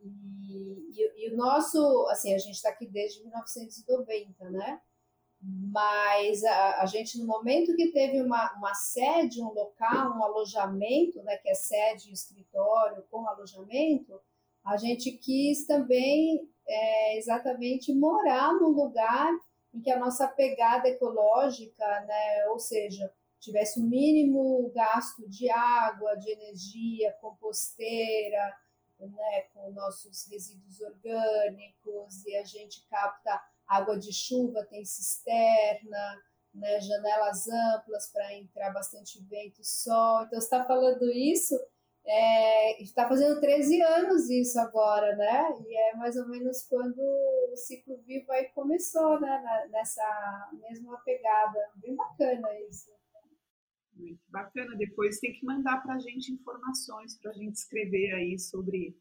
E, 0.00 0.90
e, 0.90 1.26
e 1.26 1.32
o 1.32 1.36
nosso, 1.36 2.06
assim, 2.10 2.34
a 2.34 2.38
gente 2.38 2.54
está 2.54 2.70
aqui 2.70 2.86
desde 2.86 3.20
1990, 3.22 4.50
né? 4.50 4.80
Mas 5.40 6.42
a, 6.44 6.82
a, 6.82 6.86
gente, 6.86 7.18
no 7.18 7.26
momento 7.26 7.76
que 7.76 7.92
teve 7.92 8.20
uma, 8.22 8.52
uma 8.54 8.74
sede, 8.74 9.42
um 9.42 9.52
local, 9.52 10.16
um 10.16 10.24
alojamento, 10.24 11.22
né, 11.22 11.36
que 11.36 11.48
é 11.48 11.54
sede, 11.54 12.12
escritório 12.12 13.04
com 13.10 13.28
alojamento, 13.28 14.20
a 14.64 14.76
gente 14.76 15.12
quis 15.12 15.66
também 15.66 16.48
é, 16.66 17.18
exatamente 17.18 17.94
morar 17.94 18.52
num 18.54 18.70
lugar 18.70 19.30
em 19.72 19.80
que 19.80 19.90
a 19.90 19.98
nossa 19.98 20.26
pegada 20.26 20.88
ecológica, 20.88 21.84
né, 22.00 22.48
ou 22.48 22.58
seja, 22.58 23.12
tivesse 23.38 23.78
o 23.78 23.84
mínimo 23.84 24.72
gasto 24.74 25.28
de 25.28 25.50
água, 25.50 26.16
de 26.16 26.30
energia, 26.32 27.12
composteira, 27.20 28.56
né, 29.00 29.42
com 29.52 29.70
nossos 29.72 30.26
resíduos 30.30 30.80
orgânicos, 30.80 32.24
e 32.24 32.36
a 32.36 32.44
gente 32.44 32.86
capta 32.88 33.40
água 33.66 33.98
de 33.98 34.12
chuva, 34.12 34.64
tem 34.64 34.84
cisterna, 34.84 36.22
né, 36.54 36.80
janelas 36.80 37.48
amplas 37.48 38.10
para 38.12 38.34
entrar 38.34 38.70
bastante 38.70 39.22
vento 39.24 39.60
e 39.60 39.64
sol. 39.64 40.22
Então, 40.22 40.40
você 40.40 40.46
está 40.46 40.64
falando 40.64 41.10
isso 41.12 41.54
é, 42.06 42.80
está 42.80 43.08
fazendo 43.08 43.40
13 43.40 43.82
anos 43.82 44.30
isso 44.30 44.58
agora, 44.60 45.16
né? 45.16 45.54
E 45.66 45.76
é 45.76 45.96
mais 45.96 46.16
ou 46.16 46.28
menos 46.28 46.62
quando 46.62 47.00
o 47.00 47.56
ciclo 47.56 48.00
vivo 48.06 48.30
aí 48.30 48.44
começou, 48.50 49.20
né? 49.20 49.68
Nessa 49.70 50.50
mesma 50.52 50.96
pegada. 51.04 51.58
Bem 51.74 51.96
bacana 51.96 52.48
isso. 52.70 52.95
Muito 53.96 54.22
bacana. 54.28 54.76
Depois 54.76 55.18
tem 55.18 55.32
que 55.32 55.44
mandar 55.44 55.82
para 55.82 55.94
a 55.94 55.98
gente 55.98 56.32
informações 56.32 57.18
para 57.18 57.30
a 57.30 57.34
gente 57.34 57.54
escrever 57.54 58.12
aí 58.12 58.38
sobre 58.38 58.96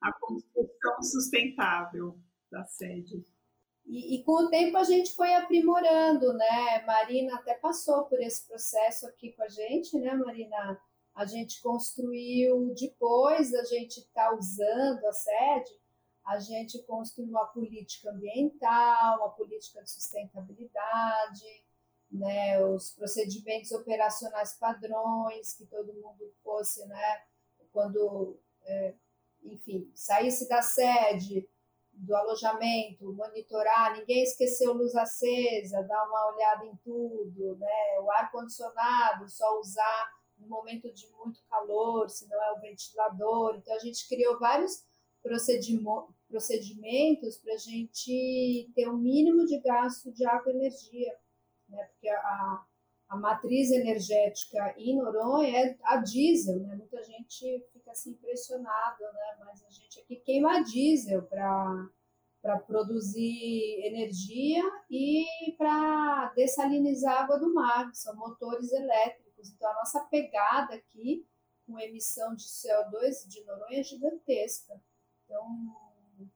a 0.00 0.12
construção 0.12 1.02
sustentável 1.02 2.18
da 2.50 2.64
sede. 2.64 3.24
E, 3.86 4.16
e, 4.16 4.24
com 4.24 4.44
o 4.44 4.50
tempo 4.50 4.76
a 4.76 4.84
gente 4.84 5.14
foi 5.14 5.34
aprimorando, 5.34 6.32
né? 6.34 6.84
Marina 6.84 7.34
até 7.36 7.54
passou 7.54 8.04
por 8.04 8.20
esse 8.20 8.46
processo 8.46 9.06
aqui 9.06 9.32
com 9.32 9.42
a 9.42 9.48
gente, 9.48 9.98
né, 9.98 10.14
Marina? 10.14 10.80
a 11.14 11.26
gente 11.26 11.60
construiu, 11.60 12.74
depois 12.74 13.50
da 13.50 13.64
gente 13.64 13.98
estar 13.98 14.30
tá 14.30 14.34
usando 14.34 15.04
a 15.04 15.12
sede, 15.12 15.70
a 16.26 16.38
gente 16.38 16.82
construiu 16.84 17.30
uma 17.30 17.46
política 17.46 18.10
ambiental, 18.10 19.18
uma 19.18 19.30
política 19.30 19.82
de 19.82 19.90
sustentabilidade, 19.90 21.44
né, 22.10 22.62
os 22.64 22.90
procedimentos 22.90 23.70
operacionais 23.72 24.54
padrões, 24.54 25.54
que 25.54 25.64
todo 25.66 25.94
mundo 25.94 26.32
fosse, 26.42 26.84
né, 26.86 27.22
quando, 27.72 28.38
é, 28.64 28.94
enfim, 29.44 29.90
saísse 29.94 30.48
da 30.48 30.60
sede, 30.60 31.48
do 31.92 32.16
alojamento, 32.16 33.12
monitorar, 33.12 33.96
ninguém 33.96 34.22
esqueceu 34.22 34.72
luz 34.72 34.94
acesa, 34.94 35.82
dar 35.82 36.08
uma 36.08 36.34
olhada 36.34 36.66
em 36.66 36.74
tudo, 36.76 37.56
né, 37.56 38.00
o 38.00 38.10
ar-condicionado, 38.10 39.28
só 39.28 39.60
usar 39.60 40.10
no 40.38 40.48
momento 40.48 40.92
de 40.92 41.06
muito 41.08 41.40
calor, 41.48 42.08
se 42.08 42.26
não 42.26 42.42
é 42.42 42.52
o 42.52 42.60
ventilador. 42.60 43.56
Então, 43.56 43.74
a 43.74 43.78
gente 43.78 44.08
criou 44.08 44.38
vários 44.38 44.82
procedimentos 45.22 47.36
para 47.36 47.54
a 47.54 47.58
gente 47.58 48.70
ter 48.74 48.88
o 48.88 48.94
um 48.94 48.98
mínimo 48.98 49.44
de 49.44 49.60
gasto 49.60 50.10
de 50.10 50.24
água 50.24 50.50
e 50.50 50.56
energia, 50.56 51.14
né? 51.70 51.84
porque 51.84 52.08
a, 52.08 52.64
a 53.08 53.16
matriz 53.16 53.70
energética 53.70 54.74
em 54.76 54.96
Noronha 54.96 55.66
é 55.66 55.78
a 55.84 55.96
diesel, 55.96 56.60
né? 56.60 56.76
muita 56.76 57.02
gente 57.02 57.66
fica 57.72 57.90
assim 57.90 58.10
impressionada, 58.10 59.12
né? 59.12 59.36
mas 59.40 59.64
a 59.64 59.70
gente 59.70 60.00
aqui 60.00 60.16
queima 60.16 60.62
diesel 60.62 61.22
para 61.22 61.88
para 62.42 62.58
produzir 62.58 63.84
energia 63.84 64.62
e 64.90 65.26
para 65.58 66.32
dessalinizar 66.34 67.24
água 67.24 67.38
do 67.38 67.52
mar, 67.52 67.90
são 67.94 68.16
motores 68.16 68.72
elétricos. 68.72 69.50
Então, 69.50 69.70
a 69.70 69.74
nossa 69.74 70.00
pegada 70.04 70.74
aqui 70.74 71.26
com 71.66 71.78
emissão 71.78 72.34
de 72.34 72.44
CO2 72.44 73.28
de 73.28 73.44
Noronha 73.44 73.80
é 73.80 73.82
gigantesca. 73.82 74.80
Então, 75.24 75.46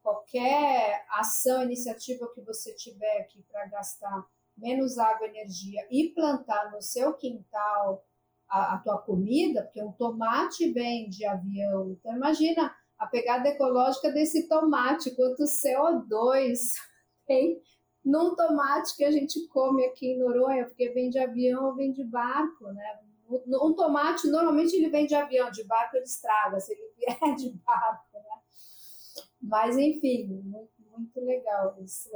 qualquer 0.03 1.07
ação, 1.11 1.63
iniciativa 1.63 2.31
que 2.35 2.41
você 2.43 2.75
tiver 2.75 3.21
aqui 3.21 3.43
para 3.51 3.67
gastar 3.67 4.25
menos 4.57 4.99
água 4.99 5.27
energia 5.27 5.87
e 5.91 6.11
plantar 6.15 6.71
no 6.73 6.81
seu 6.81 7.15
quintal 7.15 8.05
a, 8.49 8.75
a 8.75 8.79
tua 8.79 8.99
comida, 8.99 9.63
porque 9.63 9.83
um 9.83 9.93
tomate 9.93 10.73
vem 10.73 11.09
de 11.09 11.25
avião. 11.25 11.91
Então, 11.91 12.15
imagina 12.15 12.75
a 12.99 13.07
pegada 13.07 13.49
ecológica 13.49 14.13
desse 14.13 14.49
tomate, 14.49 15.15
quanto 15.15 15.43
CO2 15.45 16.59
tem 17.27 17.61
num 18.05 18.35
tomate 18.35 18.97
que 18.97 19.05
a 19.05 19.11
gente 19.11 19.47
come 19.49 19.85
aqui 19.87 20.09
em 20.09 20.19
Noronha, 20.19 20.67
porque 20.67 20.91
vem 20.91 21.09
de 21.09 21.19
avião 21.19 21.67
ou 21.67 21.75
vem 21.75 21.93
de 21.93 22.05
barco, 22.05 22.67
né? 22.73 23.01
Um 23.29 23.73
tomate, 23.73 24.29
normalmente 24.29 24.77
ele 24.77 24.91
vem 24.91 25.07
de 25.07 25.15
avião, 25.15 25.51
de 25.51 25.65
barco 25.65 25.97
ele 25.97 26.05
estraga, 26.05 26.61
se 26.61 26.73
ele 26.73 26.93
vier 26.97 27.19
de 27.37 27.51
barco, 27.65 28.13
né? 28.13 28.43
Mas, 29.41 29.77
enfim, 29.77 30.27
muito, 30.27 30.73
muito 30.91 31.21
legal 31.21 31.77
isso. 31.83 32.11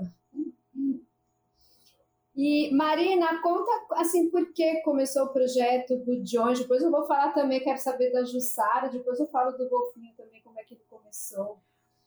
E 2.41 2.73
Marina, 2.73 3.43
conta 3.43 3.69
assim 3.95 4.31
por 4.31 4.53
que 4.53 4.81
começou 4.83 5.25
o 5.25 5.33
projeto 5.33 5.99
Budjões. 6.05 6.61
Depois 6.61 6.81
eu 6.85 6.91
vou 6.93 7.05
falar 7.05 7.33
também, 7.33 7.59
quero 7.59 7.79
saber 7.79 8.13
da 8.13 8.23
Jussara, 8.23 8.89
depois 8.89 9.19
eu 9.19 9.27
falo 9.27 9.59
do 9.59 9.69
Golfinho 9.69 10.15
também, 10.17 10.41
como 10.43 10.57
é 10.61 10.63
que 10.63 10.75
ele 10.75 10.85
começou. 10.89 11.59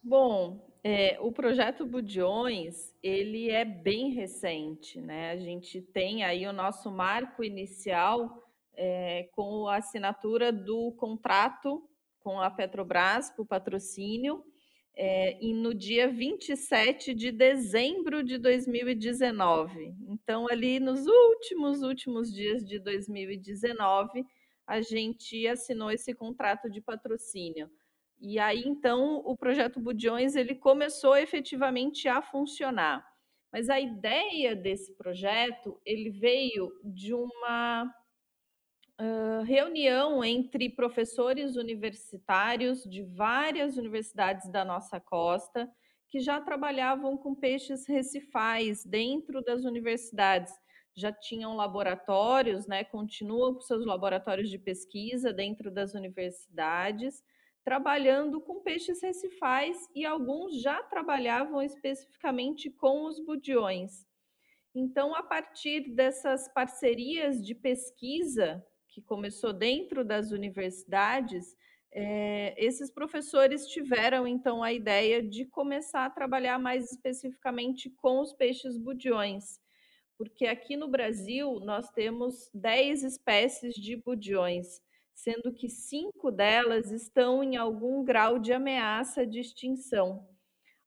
Bom, 0.02 0.66
é, 0.82 1.20
o 1.20 1.34
projeto 1.34 1.86
Budjões, 1.86 2.96
ele 3.04 3.50
é 3.50 3.66
bem 3.66 4.12
recente, 4.12 5.02
né? 5.02 5.32
A 5.32 5.38
gente 5.38 5.82
tem 5.82 6.24
aí 6.24 6.48
o 6.48 6.54
nosso 6.54 6.90
marco 6.90 7.44
inicial 7.44 8.42
é, 8.74 9.28
com 9.34 9.68
a 9.68 9.80
assinatura 9.80 10.50
do 10.50 10.94
contrato 10.94 11.86
com 12.22 12.40
a 12.40 12.50
Petrobras 12.50 13.30
para 13.32 13.42
o 13.42 13.46
patrocínio 13.46 14.46
é, 14.96 15.38
e 15.44 15.54
no 15.54 15.74
dia 15.74 16.10
27 16.10 17.14
de 17.14 17.32
dezembro 17.32 18.24
de 18.24 18.38
2019. 18.38 19.96
Então, 20.08 20.48
ali 20.50 20.80
nos 20.80 21.06
últimos, 21.08 21.82
últimos 21.82 22.34
dias 22.34 22.64
de 22.64 22.80
2019, 22.80 24.26
a 24.68 24.82
gente 24.82 25.48
assinou 25.48 25.92
esse 25.92 26.14
contrato 26.14 26.70
de 26.70 26.82
patrocínio. 26.82 27.70
E 28.20 28.38
aí, 28.38 28.64
então, 28.66 29.22
o 29.26 29.36
projeto 29.36 29.80
Budjões, 29.80 30.36
ele 30.36 30.56
começou 30.56 31.16
efetivamente 31.18 32.08
a 32.08 32.22
funcionar. 32.22 33.06
Mas 33.52 33.70
a 33.70 33.80
ideia 33.80 34.56
desse 34.56 34.94
projeto, 34.94 35.82
ele 35.86 36.10
veio 36.10 36.72
de 36.84 37.14
uma 37.14 37.92
reunião 39.46 40.24
entre 40.24 40.70
professores 40.70 41.56
universitários 41.56 42.84
de 42.84 43.04
várias 43.04 43.78
universidades 43.78 44.50
da 44.50 44.64
nossa 44.64 45.00
costa 45.00 45.70
que 46.08 46.20
já 46.20 46.42
trabalhavam 46.42 47.18
com 47.18 47.34
peixes 47.34 47.88
recifais 47.88 48.84
dentro 48.84 49.42
das 49.42 49.64
universidades. 49.64 50.54
Já 50.94 51.12
tinham 51.12 51.56
laboratórios, 51.56 52.68
né, 52.68 52.84
continuam 52.84 53.54
com 53.54 53.62
seus 53.62 53.86
laboratórios 53.86 54.50
de 54.50 54.60
pesquisa 54.60 55.32
dentro 55.32 55.72
das 55.72 55.94
universidades, 55.94 57.24
trabalhando 57.64 58.42
com 58.42 58.62
peixes 58.62 59.02
recifais 59.02 59.78
e 59.96 60.06
alguns 60.06 60.62
já 60.62 60.84
trabalhavam 60.84 61.62
especificamente 61.62 62.70
com 62.70 63.06
os 63.06 63.24
budiões. 63.24 64.06
Então, 64.76 65.16
a 65.16 65.24
partir 65.24 65.94
dessas 65.94 66.48
parcerias 66.54 67.46
de 67.46 67.56
pesquisa 67.56 68.66
que 68.92 69.02
começou 69.02 69.54
dentro 69.54 70.04
das 70.04 70.32
universidades, 70.32 71.56
é, 71.94 72.54
esses 72.58 72.92
professores 72.92 73.68
tiveram 73.68 74.28
então 74.28 74.62
a 74.64 74.72
ideia 74.72 75.22
de 75.22 75.46
começar 75.46 76.06
a 76.06 76.10
trabalhar 76.10 76.60
mais 76.60 76.92
especificamente 76.92 77.90
com 77.90 78.22
os 78.22 78.34
peixes 78.34 78.78
budiões, 78.78 79.60
porque 80.18 80.46
aqui 80.46 80.78
no 80.78 80.88
Brasil 80.88 81.60
nós 81.62 81.90
temos 81.90 82.50
10 82.54 83.04
espécies 83.04 83.76
de 83.76 83.96
budiões, 83.96 84.82
sendo 85.14 85.54
que 85.54 85.68
cinco 85.68 86.32
delas 86.32 86.92
estão 86.92 87.44
em 87.44 87.58
algum 87.58 88.04
grau 88.04 88.40
de 88.40 88.54
ameaça 88.54 89.26
de 89.26 89.40
extinção. 89.40 90.28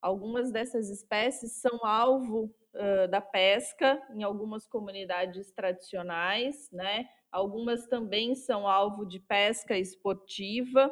Algumas 0.01 0.51
dessas 0.51 0.89
espécies 0.89 1.53
são 1.53 1.85
alvo 1.85 2.53
uh, 2.73 3.07
da 3.09 3.21
pesca 3.21 4.01
em 4.13 4.23
algumas 4.23 4.67
comunidades 4.67 5.51
tradicionais, 5.51 6.69
né? 6.71 7.07
Algumas 7.35 7.85
também 7.85 8.33
são 8.33 8.65
alvo 8.65 9.05
de 9.05 9.19
pesca 9.19 9.77
esportiva. 9.77 10.89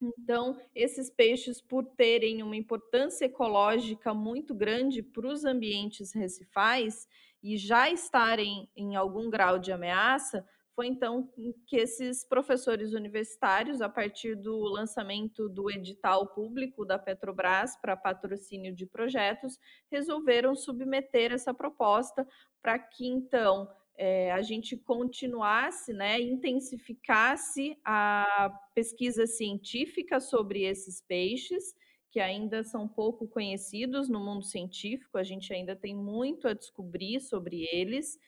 Então, 0.00 0.56
esses 0.72 1.10
peixes, 1.10 1.60
por 1.60 1.84
terem 1.84 2.40
uma 2.40 2.54
importância 2.54 3.24
ecológica 3.24 4.14
muito 4.14 4.54
grande 4.54 5.02
para 5.02 5.26
os 5.26 5.44
ambientes 5.44 6.14
recifais 6.14 7.08
e 7.42 7.56
já 7.56 7.90
estarem 7.90 8.70
em 8.76 8.94
algum 8.94 9.28
grau 9.28 9.58
de 9.58 9.72
ameaça, 9.72 10.46
foi 10.76 10.86
então 10.86 11.28
que 11.66 11.76
esses 11.76 12.22
professores 12.22 12.92
universitários, 12.92 13.80
a 13.80 13.88
partir 13.88 14.36
do 14.36 14.56
lançamento 14.58 15.48
do 15.48 15.68
edital 15.68 16.28
público 16.28 16.84
da 16.84 16.98
Petrobras 16.98 17.74
para 17.80 17.96
patrocínio 17.96 18.72
de 18.72 18.86
projetos, 18.86 19.58
resolveram 19.90 20.54
submeter 20.54 21.32
essa 21.32 21.52
proposta 21.52 22.28
para 22.62 22.78
que 22.78 23.06
então 23.06 23.68
é, 23.96 24.30
a 24.32 24.42
gente 24.42 24.76
continuasse, 24.76 25.92
né, 25.92 26.20
intensificasse 26.20 27.78
a 27.84 28.50
pesquisa 28.74 29.26
científica 29.26 30.20
sobre 30.20 30.64
esses 30.64 31.00
peixes, 31.00 31.74
que 32.10 32.20
ainda 32.20 32.62
são 32.62 32.86
pouco 32.86 33.26
conhecidos 33.26 34.08
no 34.08 34.20
mundo 34.24 34.44
científico, 34.44 35.18
a 35.18 35.22
gente 35.22 35.52
ainda 35.52 35.74
tem 35.74 35.94
muito 35.94 36.46
a 36.46 36.54
descobrir 36.54 37.20
sobre 37.20 37.66
eles, 37.72 38.18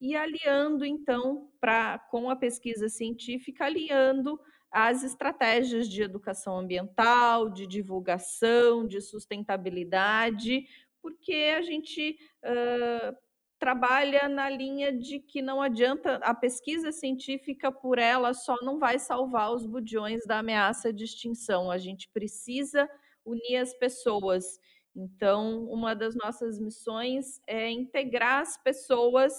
e 0.00 0.14
aliando, 0.14 0.84
então, 0.84 1.50
pra, 1.60 1.98
com 1.98 2.30
a 2.30 2.36
pesquisa 2.36 2.88
científica, 2.88 3.64
aliando 3.64 4.38
as 4.70 5.02
estratégias 5.02 5.88
de 5.88 6.02
educação 6.02 6.58
ambiental, 6.58 7.48
de 7.50 7.66
divulgação, 7.66 8.86
de 8.86 9.00
sustentabilidade, 9.00 10.66
porque 11.00 11.54
a 11.56 11.62
gente 11.62 12.18
uh, 12.44 13.16
trabalha 13.58 14.28
na 14.28 14.48
linha 14.48 14.92
de 14.92 15.18
que 15.18 15.42
não 15.42 15.60
adianta 15.60 16.16
a 16.16 16.32
pesquisa 16.32 16.92
científica 16.92 17.72
por 17.72 17.98
ela 17.98 18.32
só 18.32 18.56
não 18.62 18.78
vai 18.78 18.98
salvar 18.98 19.52
os 19.52 19.66
budiões 19.66 20.24
da 20.24 20.38
ameaça 20.38 20.92
de 20.92 21.04
extinção. 21.04 21.70
A 21.70 21.78
gente 21.78 22.08
precisa 22.10 22.88
unir 23.24 23.56
as 23.56 23.74
pessoas. 23.74 24.58
Então, 24.94 25.64
uma 25.64 25.94
das 25.94 26.14
nossas 26.14 26.58
missões 26.58 27.40
é 27.46 27.70
integrar 27.70 28.42
as 28.42 28.56
pessoas 28.56 29.32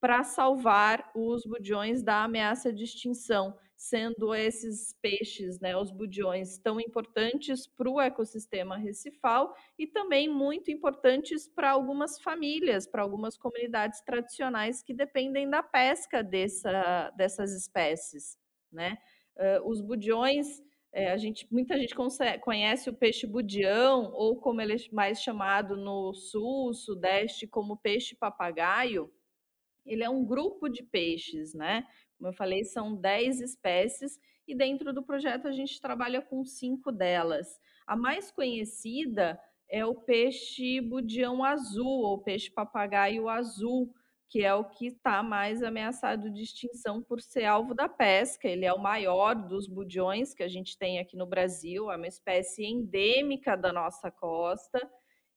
para 0.00 0.24
salvar 0.24 1.10
os 1.14 1.44
budiões 1.44 2.02
da 2.02 2.24
ameaça 2.24 2.72
de 2.72 2.84
extinção 2.84 3.54
sendo 3.80 4.34
esses 4.34 4.92
peixes, 5.00 5.58
né, 5.58 5.74
os 5.74 5.90
budiões, 5.90 6.58
tão 6.58 6.78
importantes 6.78 7.66
para 7.66 7.88
o 7.88 7.98
ecossistema 7.98 8.76
recifal 8.76 9.56
e 9.78 9.86
também 9.86 10.28
muito 10.28 10.70
importantes 10.70 11.48
para 11.48 11.70
algumas 11.70 12.20
famílias, 12.20 12.86
para 12.86 13.00
algumas 13.00 13.38
comunidades 13.38 14.02
tradicionais 14.02 14.82
que 14.82 14.92
dependem 14.92 15.48
da 15.48 15.62
pesca 15.62 16.22
dessa, 16.22 17.08
dessas 17.16 17.56
espécies. 17.56 18.38
Né? 18.70 18.98
Uh, 19.34 19.66
os 19.66 19.80
budiões, 19.80 20.62
é, 20.92 21.10
a 21.10 21.16
gente, 21.16 21.48
muita 21.50 21.78
gente 21.78 21.94
conhece 22.42 22.90
o 22.90 22.94
peixe 22.94 23.26
budião, 23.26 24.12
ou 24.12 24.38
como 24.38 24.60
ele 24.60 24.74
é 24.74 24.78
mais 24.92 25.22
chamado 25.22 25.74
no 25.74 26.12
sul, 26.12 26.74
sudeste, 26.74 27.46
como 27.46 27.78
peixe 27.78 28.14
papagaio. 28.14 29.10
Ele 29.86 30.04
é 30.04 30.10
um 30.10 30.22
grupo 30.22 30.68
de 30.68 30.82
peixes, 30.82 31.54
né? 31.54 31.86
Como 32.20 32.28
eu 32.28 32.34
falei, 32.34 32.64
são 32.64 32.94
10 32.94 33.40
espécies 33.40 34.20
e 34.46 34.54
dentro 34.54 34.92
do 34.92 35.02
projeto 35.02 35.48
a 35.48 35.52
gente 35.52 35.80
trabalha 35.80 36.20
com 36.20 36.44
cinco 36.44 36.92
delas. 36.92 37.58
A 37.86 37.96
mais 37.96 38.30
conhecida 38.30 39.40
é 39.70 39.86
o 39.86 39.94
peixe 39.94 40.82
budião 40.82 41.42
azul, 41.42 42.02
ou 42.02 42.22
peixe 42.22 42.50
papagaio 42.50 43.26
azul, 43.26 43.90
que 44.28 44.44
é 44.44 44.52
o 44.52 44.66
que 44.66 44.88
está 44.88 45.22
mais 45.22 45.62
ameaçado 45.62 46.30
de 46.30 46.42
extinção 46.42 47.02
por 47.02 47.22
ser 47.22 47.46
alvo 47.46 47.72
da 47.72 47.88
pesca. 47.88 48.46
Ele 48.46 48.66
é 48.66 48.72
o 48.74 48.78
maior 48.78 49.34
dos 49.34 49.66
budiões 49.66 50.34
que 50.34 50.42
a 50.42 50.48
gente 50.48 50.76
tem 50.76 50.98
aqui 50.98 51.16
no 51.16 51.26
Brasil, 51.26 51.90
é 51.90 51.96
uma 51.96 52.06
espécie 52.06 52.66
endêmica 52.66 53.56
da 53.56 53.72
nossa 53.72 54.10
costa 54.10 54.78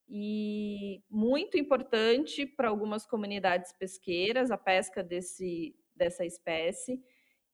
e 0.09 1.01
muito 1.09 1.57
importante 1.57 2.45
para 2.45 2.67
algumas 2.67 3.05
comunidades 3.05 3.71
pesqueiras 3.71 4.51
a 4.51 4.57
pesca 4.57 5.01
desse, 5.01 5.73
dessa 5.95 6.25
espécie, 6.25 7.01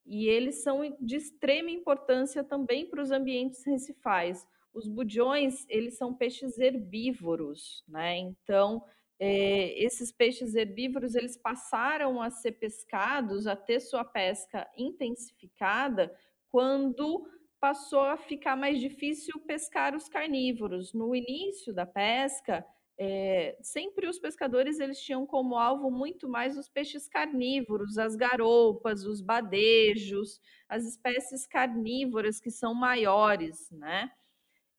e 0.05 0.27
eles 0.27 0.63
são 0.63 0.95
de 0.99 1.15
extrema 1.15 1.69
importância 1.69 2.43
também 2.43 2.85
para 2.85 3.01
os 3.01 3.11
ambientes 3.11 3.63
recifais. 3.65 4.47
Os 4.73 4.87
budiões, 4.87 5.65
eles 5.69 5.97
são 5.97 6.13
peixes 6.13 6.57
herbívoros, 6.57 7.83
né? 7.87 8.17
Então, 8.17 8.83
é, 9.19 9.77
esses 9.83 10.11
peixes 10.11 10.55
herbívoros 10.55 11.13
eles 11.13 11.35
passaram 11.35 12.21
a 12.21 12.29
ser 12.29 12.53
pescados, 12.53 13.45
a 13.45 13.55
ter 13.55 13.79
sua 13.81 14.05
pesca 14.05 14.67
intensificada, 14.77 16.15
quando 16.49 17.27
passou 17.59 18.01
a 18.01 18.17
ficar 18.17 18.55
mais 18.55 18.79
difícil 18.79 19.39
pescar 19.41 19.95
os 19.95 20.07
carnívoros. 20.07 20.93
No 20.93 21.13
início 21.13 21.73
da 21.73 21.85
pesca, 21.85 22.65
é, 23.01 23.57
sempre 23.61 24.07
os 24.09 24.19
pescadores 24.19 24.77
eles 24.77 25.01
tinham 25.01 25.25
como 25.25 25.57
alvo 25.57 25.89
muito 25.89 26.27
mais 26.27 26.57
os 26.57 26.67
peixes 26.67 27.07
carnívoros, 27.07 27.97
as 27.97 28.13
garoupas, 28.13 29.05
os 29.05 29.21
badejos, 29.21 30.41
as 30.67 30.85
espécies 30.85 31.47
carnívoras 31.47 32.41
que 32.41 32.51
são 32.51 32.73
maiores, 32.73 33.71
né? 33.71 34.11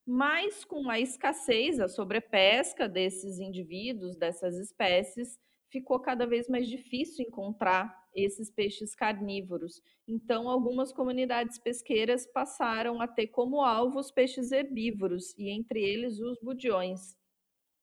Mas 0.06 0.66
com 0.66 0.90
a 0.90 1.00
escassez, 1.00 1.80
a 1.80 1.88
sobrepesca 1.88 2.86
desses 2.86 3.38
indivíduos, 3.38 4.16
dessas 4.16 4.58
espécies, 4.58 5.38
ficou 5.70 5.98
cada 5.98 6.26
vez 6.26 6.46
mais 6.46 6.68
difícil 6.68 7.24
encontrar 7.26 7.96
esses 8.14 8.50
peixes 8.50 8.94
carnívoros. 8.94 9.80
Então, 10.06 10.48
algumas 10.48 10.92
comunidades 10.92 11.58
pesqueiras 11.58 12.26
passaram 12.26 13.00
a 13.00 13.08
ter 13.08 13.28
como 13.28 13.62
alvo 13.62 13.98
os 13.98 14.10
peixes 14.10 14.52
herbívoros, 14.52 15.32
e 15.38 15.48
entre 15.48 15.80
eles 15.82 16.18
os 16.18 16.38
budiões. 16.40 17.19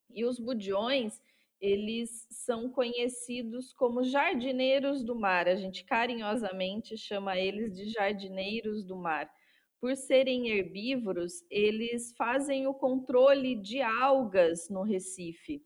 E 0.09 0.25
os 0.25 0.39
budiões, 0.39 1.21
eles 1.59 2.27
são 2.29 2.69
conhecidos 2.69 3.73
como 3.73 4.03
jardineiros 4.03 5.03
do 5.03 5.15
mar. 5.15 5.47
A 5.47 5.55
gente 5.55 5.83
carinhosamente 5.83 6.97
chama 6.97 7.37
eles 7.37 7.75
de 7.75 7.89
jardineiros 7.89 8.83
do 8.83 8.95
mar 8.95 9.29
por 9.79 9.95
serem 9.95 10.49
herbívoros, 10.49 11.43
eles 11.49 12.13
fazem 12.17 12.67
o 12.67 12.73
controle 12.73 13.55
de 13.55 13.81
algas 13.81 14.69
no 14.69 14.83
Recife. 14.83 15.61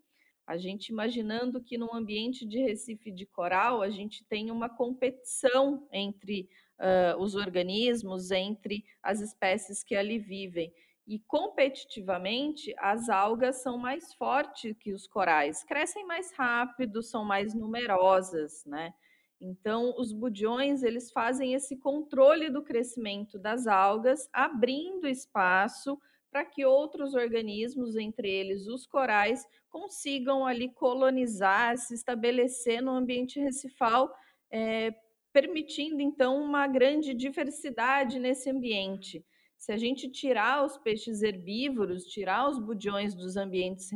A 0.45 0.57
gente 0.57 0.89
imaginando 0.89 1.63
que 1.63 1.77
num 1.77 1.95
ambiente 1.95 2.45
de 2.45 2.59
Recife 2.59 3.09
de 3.11 3.25
coral, 3.25 3.81
a 3.81 3.89
gente 3.89 4.25
tem 4.27 4.51
uma 4.51 4.67
competição 4.67 5.87
entre 5.93 6.49
uh, 6.77 7.21
os 7.21 7.35
organismos, 7.35 8.31
entre 8.31 8.83
as 9.01 9.21
espécies 9.21 9.81
que 9.81 9.95
ali 9.95 10.19
vivem. 10.19 10.73
E 11.11 11.19
competitivamente, 11.27 12.73
as 12.77 13.09
algas 13.09 13.61
são 13.61 13.77
mais 13.77 14.13
fortes 14.13 14.73
que 14.79 14.93
os 14.93 15.05
corais, 15.05 15.61
crescem 15.61 16.05
mais 16.05 16.31
rápido, 16.31 17.03
são 17.03 17.25
mais 17.25 17.53
numerosas, 17.53 18.63
né? 18.65 18.93
Então, 19.41 19.93
os 19.97 20.13
budiões, 20.13 20.83
eles 20.83 21.11
fazem 21.11 21.53
esse 21.53 21.75
controle 21.75 22.49
do 22.49 22.63
crescimento 22.63 23.37
das 23.37 23.67
algas, 23.67 24.29
abrindo 24.31 25.05
espaço 25.05 25.99
para 26.31 26.45
que 26.45 26.63
outros 26.63 27.13
organismos, 27.13 27.97
entre 27.97 28.31
eles 28.31 28.67
os 28.67 28.87
corais, 28.87 29.45
consigam 29.69 30.45
ali 30.45 30.69
colonizar, 30.73 31.77
se 31.77 31.93
estabelecer 31.93 32.81
no 32.81 32.91
ambiente 32.91 33.37
recifal, 33.37 34.09
é, 34.49 34.95
permitindo 35.33 36.01
então 36.01 36.41
uma 36.41 36.67
grande 36.67 37.13
diversidade 37.13 38.17
nesse 38.17 38.49
ambiente. 38.49 39.25
Se 39.61 39.71
a 39.71 39.77
gente 39.77 40.09
tirar 40.09 40.65
os 40.65 40.75
peixes 40.79 41.21
herbívoros, 41.21 42.05
tirar 42.05 42.49
os 42.49 42.57
budiões 42.57 43.13
dos 43.13 43.37
ambientes 43.37 43.91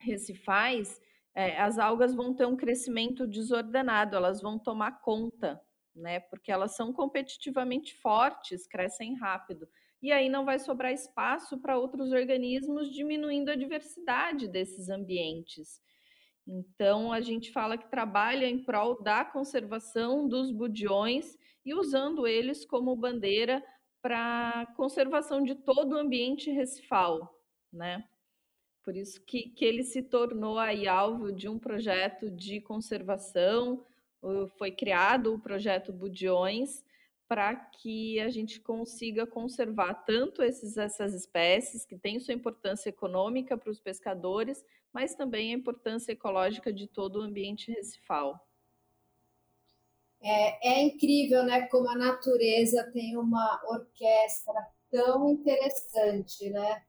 recifais, 0.00 1.00
é, 1.34 1.60
as 1.60 1.80
algas 1.80 2.14
vão 2.14 2.32
ter 2.32 2.46
um 2.46 2.56
crescimento 2.56 3.26
desordenado, 3.26 4.14
elas 4.14 4.40
vão 4.40 4.56
tomar 4.56 5.00
conta, 5.00 5.60
né? 5.92 6.20
Porque 6.20 6.52
elas 6.52 6.76
são 6.76 6.92
competitivamente 6.92 7.92
fortes, 7.96 8.68
crescem 8.68 9.16
rápido. 9.16 9.68
E 10.00 10.12
aí 10.12 10.28
não 10.28 10.44
vai 10.44 10.60
sobrar 10.60 10.92
espaço 10.92 11.58
para 11.58 11.76
outros 11.76 12.12
organismos, 12.12 12.94
diminuindo 12.94 13.50
a 13.50 13.56
diversidade 13.56 14.46
desses 14.46 14.88
ambientes. 14.88 15.80
Então, 16.46 17.12
a 17.12 17.20
gente 17.20 17.50
fala 17.50 17.76
que 17.76 17.90
trabalha 17.90 18.46
em 18.46 18.62
prol 18.62 19.02
da 19.02 19.24
conservação 19.24 20.28
dos 20.28 20.52
budiões 20.52 21.36
e 21.66 21.74
usando 21.74 22.28
eles 22.28 22.64
como 22.64 22.94
bandeira 22.94 23.60
para 24.08 24.64
conservação 24.74 25.44
de 25.44 25.54
todo 25.54 25.92
o 25.92 25.98
ambiente 25.98 26.50
recifal, 26.50 27.38
né? 27.70 28.08
Por 28.82 28.96
isso 28.96 29.20
que, 29.20 29.50
que 29.50 29.62
ele 29.62 29.82
se 29.82 30.02
tornou 30.02 30.58
aí 30.58 30.88
alvo 30.88 31.30
de 31.30 31.46
um 31.46 31.58
projeto 31.58 32.30
de 32.30 32.58
conservação, 32.58 33.84
foi 34.56 34.70
criado 34.70 35.34
o 35.34 35.38
projeto 35.38 35.92
Budiões, 35.92 36.82
para 37.28 37.54
que 37.54 38.18
a 38.20 38.30
gente 38.30 38.58
consiga 38.60 39.26
conservar 39.26 39.92
tanto 39.92 40.42
esses, 40.42 40.78
essas 40.78 41.12
espécies, 41.12 41.84
que 41.84 41.98
têm 41.98 42.18
sua 42.18 42.32
importância 42.32 42.88
econômica 42.88 43.58
para 43.58 43.70
os 43.70 43.78
pescadores, 43.78 44.64
mas 44.90 45.14
também 45.14 45.52
a 45.52 45.58
importância 45.58 46.12
ecológica 46.12 46.72
de 46.72 46.86
todo 46.86 47.16
o 47.16 47.22
ambiente 47.22 47.70
recifal. 47.70 48.47
É, 50.20 50.70
é 50.70 50.82
incrível, 50.82 51.44
né, 51.44 51.66
como 51.68 51.88
a 51.88 51.96
natureza 51.96 52.90
tem 52.92 53.16
uma 53.16 53.60
orquestra 53.64 54.66
tão 54.90 55.30
interessante, 55.30 56.50
né? 56.50 56.82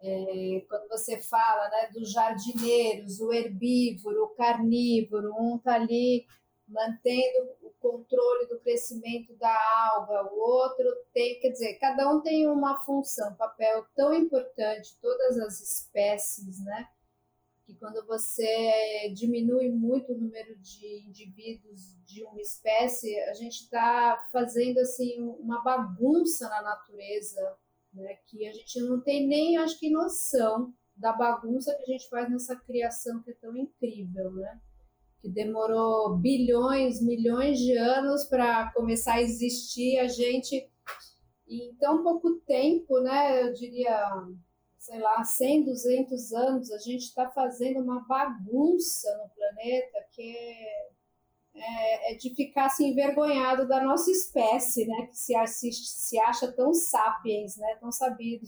É, 0.00 0.64
quando 0.68 0.88
você 0.88 1.20
fala 1.22 1.68
né, 1.70 1.90
dos 1.92 2.12
jardineiros, 2.12 3.20
o 3.20 3.32
herbívoro, 3.32 4.24
o 4.24 4.34
carnívoro, 4.34 5.34
um 5.36 5.56
está 5.56 5.74
ali 5.74 6.24
mantendo 6.68 7.56
o 7.62 7.70
controle 7.80 8.46
do 8.46 8.60
crescimento 8.60 9.34
da 9.36 9.56
alga, 9.92 10.32
o 10.32 10.38
outro 10.38 10.84
tem, 11.12 11.40
quer 11.40 11.50
dizer, 11.50 11.74
cada 11.78 12.08
um 12.10 12.20
tem 12.20 12.46
uma 12.46 12.78
função, 12.84 13.34
papel 13.34 13.86
tão 13.96 14.14
importante, 14.14 14.96
todas 15.00 15.38
as 15.38 15.60
espécies, 15.60 16.62
né? 16.64 16.88
Quando 17.78 18.04
você 18.06 19.12
diminui 19.14 19.70
muito 19.70 20.12
o 20.12 20.18
número 20.18 20.58
de 20.58 21.06
indivíduos 21.06 21.96
de 22.04 22.24
uma 22.24 22.40
espécie, 22.40 23.18
a 23.20 23.34
gente 23.34 23.62
está 23.62 24.16
fazendo 24.32 24.78
assim 24.78 25.20
uma 25.20 25.62
bagunça 25.62 26.48
na 26.48 26.62
natureza 26.62 27.56
né? 27.92 28.16
que 28.26 28.46
a 28.46 28.52
gente 28.52 28.80
não 28.80 29.00
tem 29.00 29.26
nem, 29.26 29.56
acho 29.56 29.78
que, 29.78 29.90
noção 29.90 30.72
da 30.96 31.12
bagunça 31.12 31.74
que 31.74 31.82
a 31.82 31.96
gente 31.96 32.08
faz 32.08 32.30
nessa 32.30 32.56
criação 32.56 33.22
que 33.22 33.30
é 33.30 33.34
tão 33.34 33.56
incrível, 33.56 34.32
né? 34.32 34.60
que 35.20 35.28
demorou 35.28 36.16
bilhões, 36.16 37.02
milhões 37.02 37.58
de 37.58 37.76
anos 37.76 38.24
para 38.24 38.72
começar 38.72 39.14
a 39.14 39.22
existir, 39.22 39.98
a 39.98 40.06
gente, 40.06 40.68
em 41.48 41.74
tão 41.76 42.02
pouco 42.02 42.36
tempo, 42.46 43.00
né, 43.00 43.42
eu 43.42 43.52
diria, 43.52 44.10
sei 44.88 45.00
lá, 45.00 45.22
100, 45.22 45.64
200 45.64 46.32
anos, 46.32 46.70
a 46.70 46.78
gente 46.78 47.02
está 47.02 47.28
fazendo 47.30 47.80
uma 47.80 48.00
bagunça 48.06 49.14
no 49.18 49.28
planeta 49.34 50.08
que 50.12 50.22
é 50.22 50.88
é, 51.60 52.12
é, 52.12 52.14
de 52.14 52.32
ficar 52.34 52.66
assim, 52.66 52.90
envergonhado 52.90 53.66
da 53.66 53.82
nossa 53.82 54.10
espécie, 54.10 54.86
né? 54.86 55.06
Que 55.06 55.16
se, 55.16 55.34
assiste, 55.34 55.88
se 55.88 56.18
acha 56.20 56.52
tão 56.52 56.72
sapiens, 56.72 57.56
né? 57.56 57.76
Tão 57.80 57.90
sabido. 57.90 58.46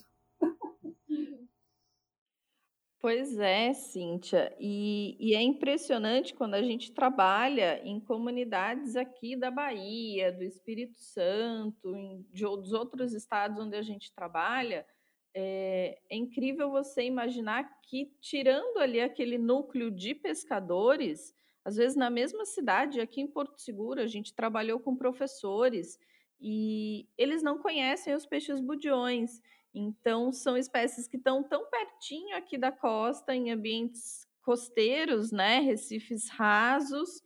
Pois 3.00 3.38
é, 3.38 3.72
Cíntia, 3.72 4.54
e, 4.60 5.16
e, 5.18 5.34
é 5.34 5.40
impressionante 5.40 6.34
quando 6.34 6.52
a 6.52 6.62
gente 6.62 6.92
trabalha 6.92 7.80
em 7.82 7.98
comunidades 7.98 8.94
aqui 8.94 9.34
da 9.34 9.50
Bahia, 9.50 10.30
do 10.30 10.44
Espírito 10.44 10.98
Santo, 10.98 11.96
em, 11.96 12.22
de, 12.30 12.42
dos 12.42 12.74
outros 12.74 13.14
estados 13.14 13.58
onde 13.58 13.74
a 13.74 13.80
gente 13.80 14.12
trabalha, 14.12 14.86
é, 15.34 15.98
é 16.08 16.16
incrível 16.16 16.70
você 16.70 17.04
imaginar 17.04 17.80
que, 17.82 18.12
tirando 18.20 18.78
ali 18.78 19.00
aquele 19.00 19.38
núcleo 19.38 19.90
de 19.90 20.14
pescadores, 20.14 21.34
às 21.64 21.76
vezes, 21.76 21.96
na 21.96 22.10
mesma 22.10 22.44
cidade, 22.44 23.00
aqui 23.00 23.20
em 23.20 23.26
Porto 23.26 23.60
Seguro, 23.60 24.00
a 24.00 24.06
gente 24.06 24.34
trabalhou 24.34 24.80
com 24.80 24.96
professores 24.96 25.98
e 26.40 27.06
eles 27.18 27.42
não 27.42 27.58
conhecem 27.58 28.14
os 28.14 28.24
peixes 28.26 28.60
budiões. 28.60 29.40
Então, 29.74 30.32
são 30.32 30.56
espécies 30.56 31.06
que 31.06 31.16
estão 31.16 31.42
tão 31.42 31.68
pertinho 31.68 32.36
aqui 32.36 32.56
da 32.56 32.72
costa, 32.72 33.34
em 33.34 33.50
ambientes 33.50 34.26
costeiros, 34.42 35.30
né, 35.30 35.60
recifes 35.60 36.28
rasos, 36.30 37.22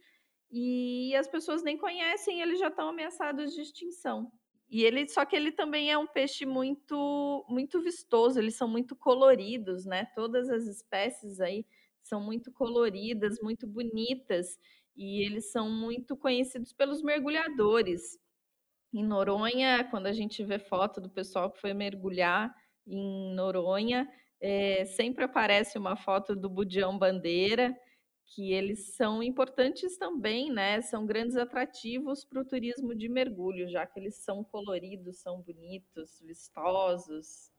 e 0.51 1.15
as 1.17 1.29
pessoas 1.29 1.63
nem 1.63 1.79
conhecem, 1.79 2.41
eles 2.41 2.59
já 2.59 2.69
estão 2.69 2.89
ameaçados 2.89 3.55
de 3.55 3.63
extinção. 3.63 4.31
E 4.69 4.83
ele, 4.83 5.07
só 5.09 5.25
que 5.25 5.37
ele 5.37 5.53
também 5.53 5.91
é 5.91 5.99
um 5.99 6.07
peixe 6.07 6.47
muito, 6.47 7.45
muito 7.49 7.81
vistoso. 7.83 8.39
Eles 8.39 8.57
são 8.57 8.69
muito 8.69 8.97
coloridos, 8.97 9.85
né? 9.85 10.07
Todas 10.15 10.49
as 10.51 10.67
espécies 10.67 11.41
aí 11.41 11.65
são 12.03 12.21
muito 12.21 12.53
coloridas, 12.53 13.39
muito 13.43 13.67
bonitas, 13.67 14.59
e 14.97 15.25
eles 15.25 15.51
são 15.51 15.71
muito 15.71 16.17
conhecidos 16.17 16.73
pelos 16.73 17.03
mergulhadores. 17.03 18.19
Em 18.93 19.05
Noronha, 19.05 19.85
quando 19.91 20.07
a 20.07 20.13
gente 20.13 20.45
vê 20.45 20.59
foto 20.59 21.01
do 21.01 21.11
pessoal 21.11 21.51
que 21.51 21.61
foi 21.61 21.75
mergulhar 21.75 22.55
em 22.87 23.35
Noronha, 23.35 24.09
é, 24.41 24.85
sempre 24.85 25.25
aparece 25.25 25.79
uma 25.79 25.97
foto 25.97 26.37
do 26.37 26.49
Budião 26.51 26.97
Bandeira, 26.99 27.75
que 28.35 28.53
eles 28.53 28.95
são 28.97 29.23
importantes 29.23 29.97
também, 29.97 30.51
né? 30.53 30.83
São 30.83 31.07
grandes 31.07 31.37
atrativos 31.37 32.25
para 32.25 32.41
o 32.41 32.45
turismo 32.45 32.95
de 32.95 33.09
mergulho, 33.09 33.69
já 33.69 33.87
que 33.87 34.01
eles 34.01 34.17
são 34.17 34.43
coloridos, 34.43 35.19
são 35.19 35.41
bonitos, 35.43 36.21
vistosos 36.21 37.55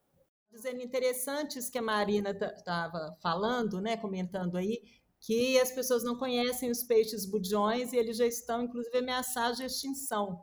dizendo 0.56 0.82
interessantes 0.82 1.70
que 1.70 1.78
a 1.78 1.82
Marina 1.82 2.32
estava 2.32 3.18
falando, 3.22 3.82
né, 3.82 3.98
comentando 3.98 4.56
aí, 4.56 4.82
que 5.20 5.60
as 5.60 5.72
pessoas 5.72 6.04
não 6.04 6.18
conhecem 6.18 6.72
os 6.72 6.84
peixes 6.84 7.26
budiões 7.26 7.92
e 7.92 7.98
eles 7.98 8.18
já 8.18 8.26
estão, 8.26 8.64
inclusive, 8.64 8.98
ameaçados 8.98 9.58
de 9.58 9.66
extinção. 9.66 10.42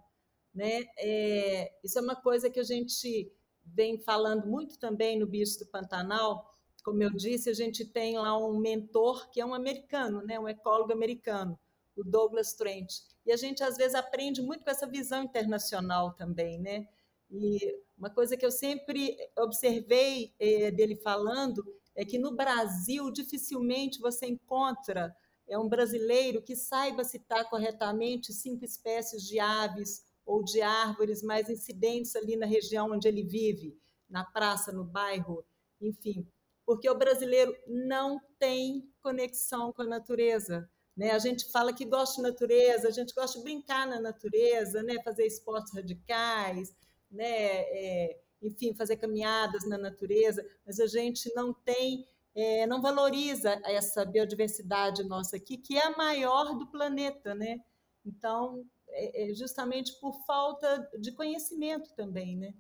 Né? 0.55 0.85
É, 0.99 1.73
isso 1.83 1.99
é 1.99 2.03
uma 2.03 2.17
coisa 2.17 2.51
que 2.51 2.61
a 2.61 2.65
gente 2.65 3.33
vem 3.65 3.99
falando 3.99 4.47
muito 4.47 4.79
também 4.79 5.19
no 5.19 5.27
Bicho 5.27 5.59
do 5.61 5.67
Pantanal. 5.67 6.52
Como 6.83 7.03
eu 7.03 7.11
disse, 7.11 7.49
a 7.49 7.55
gente 7.55 7.85
tem 7.85 8.19
lá 8.19 8.37
um 8.37 8.59
mentor 8.59 9.31
que 9.31 9.41
é 9.41 9.47
um 9.47 9.55
americano, 9.55 10.23
né? 10.23 10.39
um 10.39 10.49
ecólogo 10.49 10.93
americano, 10.93 11.59
o 11.97 12.03
Douglas 12.03 12.55
Trent. 12.55 12.93
E 13.25 13.33
a 13.33 13.37
gente, 13.37 13.63
às 13.63 13.77
vezes, 13.77 13.95
aprende 13.95 14.43
muito 14.43 14.65
com 14.65 14.71
essa 14.71 14.87
visão 14.87 15.23
internacional 15.23 16.13
também. 16.15 16.59
Né? 16.59 16.89
E 17.31 17.59
uma 17.97 18.11
coisa 18.11 18.37
que 18.37 18.45
eu 18.45 18.51
sempre 18.51 19.17
observei 19.39 20.35
é, 20.39 20.71
dele 20.71 20.97
falando 20.97 21.65
é 21.95 22.05
que 22.05 22.19
no 22.19 22.35
Brasil 22.35 23.11
dificilmente 23.11 24.01
você 24.01 24.27
encontra 24.27 25.15
é 25.49 25.59
um 25.59 25.69
brasileiro 25.69 26.41
que 26.41 26.57
saiba 26.57 27.05
citar 27.05 27.49
corretamente 27.51 28.33
cinco 28.33 28.65
espécies 28.65 29.23
de 29.23 29.39
aves 29.39 30.05
ou 30.25 30.43
de 30.43 30.63
árvores 30.63 31.23
mais 31.23 31.51
incidentes 31.51 32.17
ali 32.17 32.37
na 32.37 32.47
região 32.47 32.91
onde 32.91 33.09
ele 33.09 33.23
vive, 33.23 33.77
na 34.09 34.25
praça, 34.25 34.73
no 34.73 34.85
bairro, 34.85 35.45
enfim, 35.81 36.27
porque 36.65 36.89
o 36.89 36.99
brasileiro 36.99 37.55
não 37.67 38.21
tem 38.39 38.89
conexão 39.01 39.73
com 39.73 39.83
a 39.83 39.87
natureza. 39.87 40.69
Né? 40.97 41.11
A 41.11 41.19
gente 41.19 41.51
fala 41.51 41.73
que 41.73 41.85
gosta 41.85 42.17
de 42.17 42.29
natureza, 42.29 42.89
a 42.89 42.91
gente 42.91 43.15
gosta 43.15 43.39
de 43.39 43.45
brincar 43.45 43.87
na 43.87 44.01
natureza, 44.01 44.83
né? 44.83 45.03
fazer 45.03 45.27
esportes 45.27 45.75
radicais, 45.75 46.75
né? 47.11 47.27
É, 47.27 48.21
enfim, 48.43 48.75
fazer 48.75 48.97
caminhadas 48.97 49.69
na 49.69 49.79
natureza, 49.79 50.45
mas 50.67 50.81
a 50.81 50.87
gente 50.87 51.33
não 51.35 51.55
tem, 51.55 52.05
é, 52.35 52.67
não 52.67 52.83
valoriza 52.83 53.61
essa 53.65 54.05
biodiversidade 54.05 55.05
nossa 55.05 55.37
aqui, 55.37 55.57
que 55.57 55.77
é 55.77 55.87
a 55.87 55.97
maior 55.97 56.59
do 56.59 56.67
planeta, 56.67 57.35
né? 57.35 57.61
Então, 58.05 58.65
é, 58.89 59.31
é 59.31 59.35
justamente 59.35 59.99
por 60.01 60.13
falta 60.27 60.91
de 60.99 61.13
conhecimento 61.13 61.95
também, 61.95 62.37
né? 62.37 62.53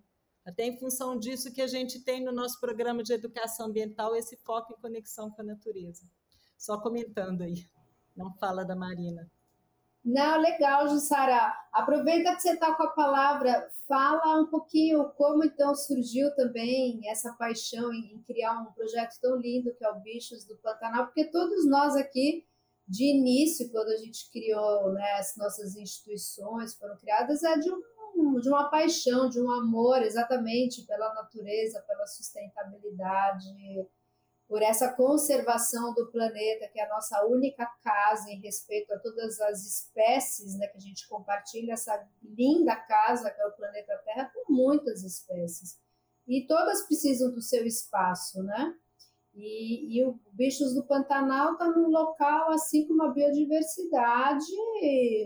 Até 0.44 0.64
em 0.64 0.78
função 0.78 1.18
disso 1.18 1.52
que 1.52 1.62
a 1.62 1.66
gente 1.66 2.00
tem 2.00 2.24
no 2.24 2.32
nosso 2.32 2.60
programa 2.60 3.02
de 3.02 3.12
educação 3.12 3.66
ambiental 3.66 4.16
esse 4.16 4.36
foco 4.36 4.72
em 4.72 4.80
conexão 4.80 5.30
com 5.30 5.40
a 5.40 5.44
natureza. 5.44 6.02
Só 6.58 6.80
comentando 6.80 7.42
aí, 7.42 7.66
não 8.16 8.32
fala 8.34 8.64
da 8.64 8.74
Marina. 8.74 9.30
Não, 10.04 10.40
legal, 10.40 10.88
Jussara. 10.88 11.54
Aproveita 11.72 12.34
que 12.34 12.42
você 12.42 12.54
está 12.54 12.74
com 12.74 12.82
a 12.82 12.90
palavra, 12.90 13.70
fala 13.86 14.40
um 14.40 14.46
pouquinho 14.46 15.08
como 15.10 15.44
então 15.44 15.74
surgiu 15.76 16.34
também 16.34 17.08
essa 17.08 17.32
paixão 17.34 17.92
em, 17.92 18.20
criar 18.26 18.60
um 18.60 18.72
projeto 18.72 19.20
tão 19.20 19.36
lindo 19.36 19.72
que 19.74 19.84
é 19.84 19.90
o 19.90 20.00
Bichos 20.00 20.44
do 20.44 20.56
Pantanal, 20.56 21.06
porque 21.06 21.26
todos 21.26 21.68
nós 21.68 21.94
aqui, 21.94 22.44
de 22.88 23.04
início, 23.04 23.70
quando 23.70 23.90
a 23.90 23.96
gente 23.96 24.28
criou 24.32 24.92
né, 24.92 25.12
as 25.18 25.36
nossas 25.36 25.76
instituições, 25.76 26.74
foram 26.74 26.96
criadas, 26.96 27.44
é 27.44 27.56
de, 27.58 27.70
um, 27.70 27.80
de 28.40 28.48
uma 28.48 28.68
paixão, 28.68 29.28
de 29.28 29.40
um 29.40 29.50
amor 29.50 30.02
exatamente 30.02 30.82
pela 30.82 31.12
natureza, 31.14 31.82
pela 31.86 32.06
sustentabilidade, 32.06 33.46
por 34.48 34.62
essa 34.62 34.92
conservação 34.92 35.94
do 35.94 36.10
planeta, 36.10 36.68
que 36.68 36.78
é 36.78 36.84
a 36.84 36.88
nossa 36.88 37.24
única 37.24 37.66
casa 37.82 38.30
em 38.30 38.38
respeito 38.40 38.92
a 38.92 38.98
todas 38.98 39.40
as 39.40 39.64
espécies 39.64 40.58
né, 40.58 40.66
que 40.66 40.76
a 40.76 40.80
gente 40.80 41.08
compartilha, 41.08 41.72
essa 41.72 42.06
linda 42.22 42.76
casa 42.76 43.30
que 43.30 43.40
é 43.40 43.46
o 43.46 43.52
planeta 43.52 43.96
Terra, 44.04 44.30
com 44.34 44.52
muitas 44.52 45.02
espécies. 45.02 45.80
E 46.28 46.46
todas 46.46 46.86
precisam 46.86 47.32
do 47.32 47.40
seu 47.40 47.66
espaço, 47.66 48.42
né? 48.42 48.74
E, 49.34 49.98
e 49.98 50.04
o 50.04 50.20
Bichos 50.32 50.74
do 50.74 50.84
Pantanal 50.84 51.52
está 51.52 51.66
num 51.70 51.88
local 51.88 52.50
assim 52.50 52.86
com 52.86 52.92
uma 52.92 53.12
biodiversidade 53.12 54.44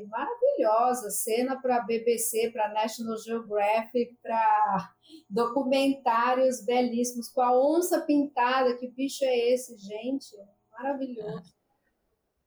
maravilhosa, 0.09 1.11
cena 1.11 1.61
para 1.61 1.81
BBC, 1.81 2.51
para 2.53 2.73
National 2.73 3.19
Geographic, 3.19 4.17
para 4.23 4.95
documentários 5.29 6.65
belíssimos 6.65 7.29
com 7.29 7.41
a 7.41 7.53
onça 7.53 8.01
pintada. 8.03 8.77
Que 8.77 8.89
bicho 8.89 9.25
é 9.25 9.53
esse, 9.53 9.77
gente? 9.77 10.37
Maravilhoso. 10.71 11.53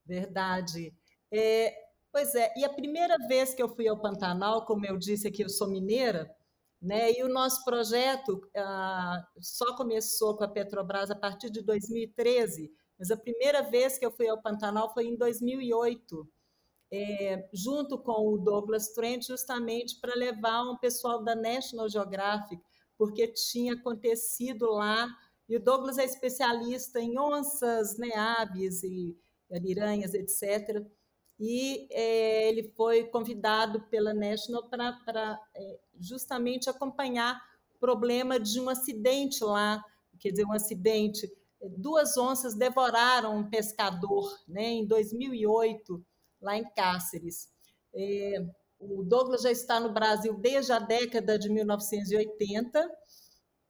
Verdade. 0.05 0.93
É, 1.31 1.73
pois 2.11 2.33
é, 2.35 2.53
e 2.55 2.63
a 2.63 2.69
primeira 2.69 3.17
vez 3.27 3.53
que 3.53 3.61
eu 3.61 3.69
fui 3.69 3.87
ao 3.87 3.99
Pantanal, 3.99 4.65
como 4.65 4.85
eu 4.85 4.97
disse 4.97 5.27
aqui, 5.27 5.43
eu 5.43 5.49
sou 5.49 5.69
mineira, 5.69 6.33
né? 6.81 7.11
E 7.11 7.23
o 7.23 7.29
nosso 7.29 7.63
projeto 7.65 8.41
ah, 8.55 9.27
só 9.39 9.75
começou 9.75 10.37
com 10.37 10.43
a 10.43 10.47
Petrobras 10.47 11.11
a 11.11 11.15
partir 11.15 11.49
de 11.49 11.61
2013, 11.61 12.71
mas 12.97 13.11
a 13.11 13.17
primeira 13.17 13.61
vez 13.61 13.97
que 13.97 14.05
eu 14.05 14.11
fui 14.11 14.27
ao 14.27 14.41
Pantanal 14.41 14.93
foi 14.93 15.07
em 15.07 15.17
2008, 15.17 16.27
é, 16.91 17.49
junto 17.53 17.97
com 18.01 18.33
o 18.33 18.37
Douglas 18.37 18.89
Trent, 18.93 19.27
justamente 19.27 19.99
para 19.99 20.15
levar 20.15 20.63
um 20.63 20.77
pessoal 20.77 21.23
da 21.23 21.35
National 21.35 21.89
Geographic, 21.89 22.61
porque 22.97 23.27
tinha 23.27 23.73
acontecido 23.73 24.65
lá, 24.71 25.07
e 25.47 25.55
o 25.55 25.63
Douglas 25.63 25.97
é 25.97 26.05
especialista 26.05 26.99
em 26.99 27.17
onças, 27.19 27.97
né, 27.97 28.09
aves 28.15 28.83
e 28.83 29.17
ariranhas, 29.51 30.13
etc., 30.13 30.85
e 31.39 31.87
é, 31.91 32.49
ele 32.49 32.63
foi 32.75 33.05
convidado 33.05 33.81
pela 33.83 34.13
National 34.13 34.69
para 34.69 35.39
é, 35.55 35.79
justamente 35.97 36.69
acompanhar 36.69 37.41
o 37.75 37.79
problema 37.79 38.37
de 38.37 38.59
um 38.59 38.67
acidente 38.67 39.41
lá, 39.43 39.81
quer 40.19 40.31
dizer, 40.31 40.45
um 40.45 40.51
acidente. 40.51 41.31
Duas 41.77 42.17
onças 42.17 42.55
devoraram 42.55 43.37
um 43.37 43.49
pescador 43.49 44.37
né, 44.47 44.63
em 44.63 44.85
2008, 44.85 46.05
lá 46.41 46.57
em 46.57 46.69
Cáceres. 46.73 47.47
É, 47.93 48.45
o 48.77 49.03
Douglas 49.03 49.41
já 49.41 49.51
está 49.51 49.79
no 49.79 49.93
Brasil 49.93 50.33
desde 50.37 50.73
a 50.73 50.79
década 50.79 51.39
de 51.39 51.49
1980 51.49 52.89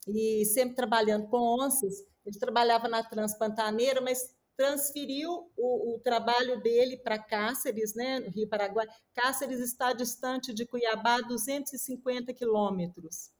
e 0.08 0.44
sempre 0.46 0.74
trabalhando 0.74 1.28
com 1.28 1.38
onças. 1.64 2.04
Ele 2.26 2.38
trabalhava 2.38 2.88
na 2.88 3.02
Transpantaneira, 3.02 4.00
mas 4.00 4.34
transferiu 4.60 5.50
o, 5.56 5.94
o 5.94 5.98
trabalho 6.00 6.60
dele 6.60 6.98
para 6.98 7.18
Cáceres, 7.18 7.94
né, 7.94 8.20
no 8.20 8.28
Rio 8.28 8.46
Paraguai. 8.46 8.86
Cáceres 9.14 9.58
está 9.58 9.94
distante 9.94 10.52
de 10.52 10.66
Cuiabá 10.66 11.18
250 11.22 12.34
quilômetros. 12.34 13.30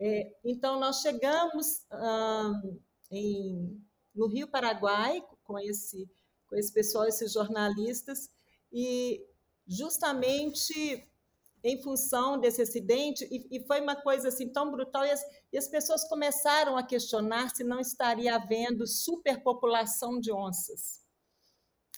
É, 0.00 0.34
então, 0.44 0.80
nós 0.80 1.00
chegamos 1.00 1.86
em, 3.08 3.80
no 4.12 4.26
Rio 4.26 4.48
Paraguai 4.48 5.24
com 5.44 5.56
esse, 5.60 6.10
com 6.48 6.56
esse 6.56 6.72
pessoal, 6.72 7.06
esses 7.06 7.32
jornalistas, 7.32 8.28
e 8.72 9.24
justamente 9.64 11.08
em 11.64 11.80
função 11.80 12.38
desse 12.38 12.62
acidente, 12.62 13.26
e, 13.30 13.56
e, 13.56 13.66
foi 13.66 13.80
uma 13.80 13.94
coisa 13.94 14.28
assim 14.28 14.48
tão 14.48 14.70
brutal, 14.70 15.04
e 15.06 15.10
as, 15.10 15.22
e 15.52 15.58
as 15.58 15.68
pessoas 15.68 16.02
começaram 16.08 16.76
a 16.76 16.82
questionar 16.82 17.50
se 17.54 17.62
não 17.62 17.78
estaria 17.78 18.34
havendo 18.34 18.86
superpopulação 18.86 20.18
de 20.18 20.32
onças. 20.32 21.00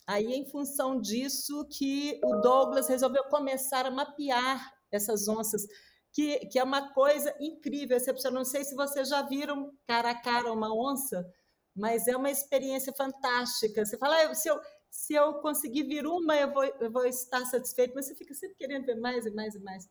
Aí, 0.06 0.34
em 0.34 0.44
função 0.44 1.00
disso, 1.00 1.66
que 1.70 2.20
o 2.22 2.36
Douglas 2.42 2.88
resolveu 2.88 3.24
começar 3.24 3.86
a 3.86 3.90
mapear 3.90 4.74
essas 4.92 5.26
onças, 5.28 5.66
que, 6.12 6.40
que 6.46 6.58
é 6.58 6.64
uma 6.64 6.92
coisa 6.92 7.34
incrível, 7.40 7.96
excepcional. 7.96 8.40
Não 8.40 8.44
sei 8.44 8.64
se 8.64 8.74
vocês 8.74 9.08
já 9.08 9.22
viram 9.22 9.72
cara 9.86 10.10
a 10.10 10.14
cara 10.14 10.52
uma 10.52 10.72
onça, 10.72 11.26
mas 11.74 12.06
é 12.06 12.16
uma 12.16 12.30
experiência 12.30 12.92
fantástica. 12.92 13.84
Você 13.84 13.96
fala, 13.96 14.14
ah, 14.24 14.34
se 14.34 14.48
eu, 14.48 14.60
se 14.94 15.12
eu 15.12 15.34
conseguir 15.34 15.82
vir 15.82 16.06
uma, 16.06 16.36
eu 16.36 16.54
vou, 16.54 16.64
eu 16.64 16.88
vou 16.88 17.04
estar 17.04 17.44
satisfeito, 17.46 17.94
mas 17.96 18.06
você 18.06 18.14
fica 18.14 18.32
sempre 18.32 18.56
querendo 18.56 18.86
ver 18.86 18.94
mais 18.94 19.26
e 19.26 19.30
mais 19.32 19.52
e 19.56 19.58
mais. 19.58 19.88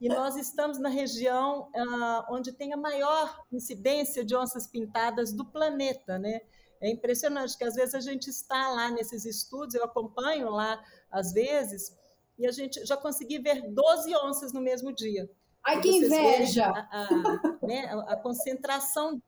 E 0.00 0.08
nós 0.08 0.36
estamos 0.36 0.76
na 0.76 0.88
região 0.88 1.70
ah, 1.74 2.26
onde 2.28 2.50
tem 2.52 2.74
a 2.74 2.76
maior 2.76 3.44
incidência 3.52 4.24
de 4.24 4.34
onças 4.34 4.66
pintadas 4.66 5.32
do 5.32 5.44
planeta, 5.44 6.18
né? 6.18 6.40
É 6.80 6.90
impressionante 6.90 7.56
que 7.56 7.62
às 7.62 7.76
vezes 7.76 7.94
a 7.94 8.00
gente 8.00 8.28
está 8.28 8.70
lá 8.70 8.90
nesses 8.90 9.24
estudos, 9.24 9.76
eu 9.76 9.84
acompanho 9.84 10.50
lá 10.50 10.82
às 11.12 11.32
vezes, 11.32 11.96
e 12.36 12.44
a 12.44 12.50
gente 12.50 12.84
já 12.84 12.96
consegui 12.96 13.38
ver 13.38 13.62
12 13.72 14.16
onças 14.16 14.52
no 14.52 14.60
mesmo 14.60 14.92
dia. 14.92 15.30
Ai, 15.64 15.80
que 15.80 15.90
inveja! 15.90 16.66
A, 16.66 17.04
a, 17.04 17.66
né, 17.66 17.84
a, 18.08 18.16
concentração 18.16 19.14
de 19.14 19.22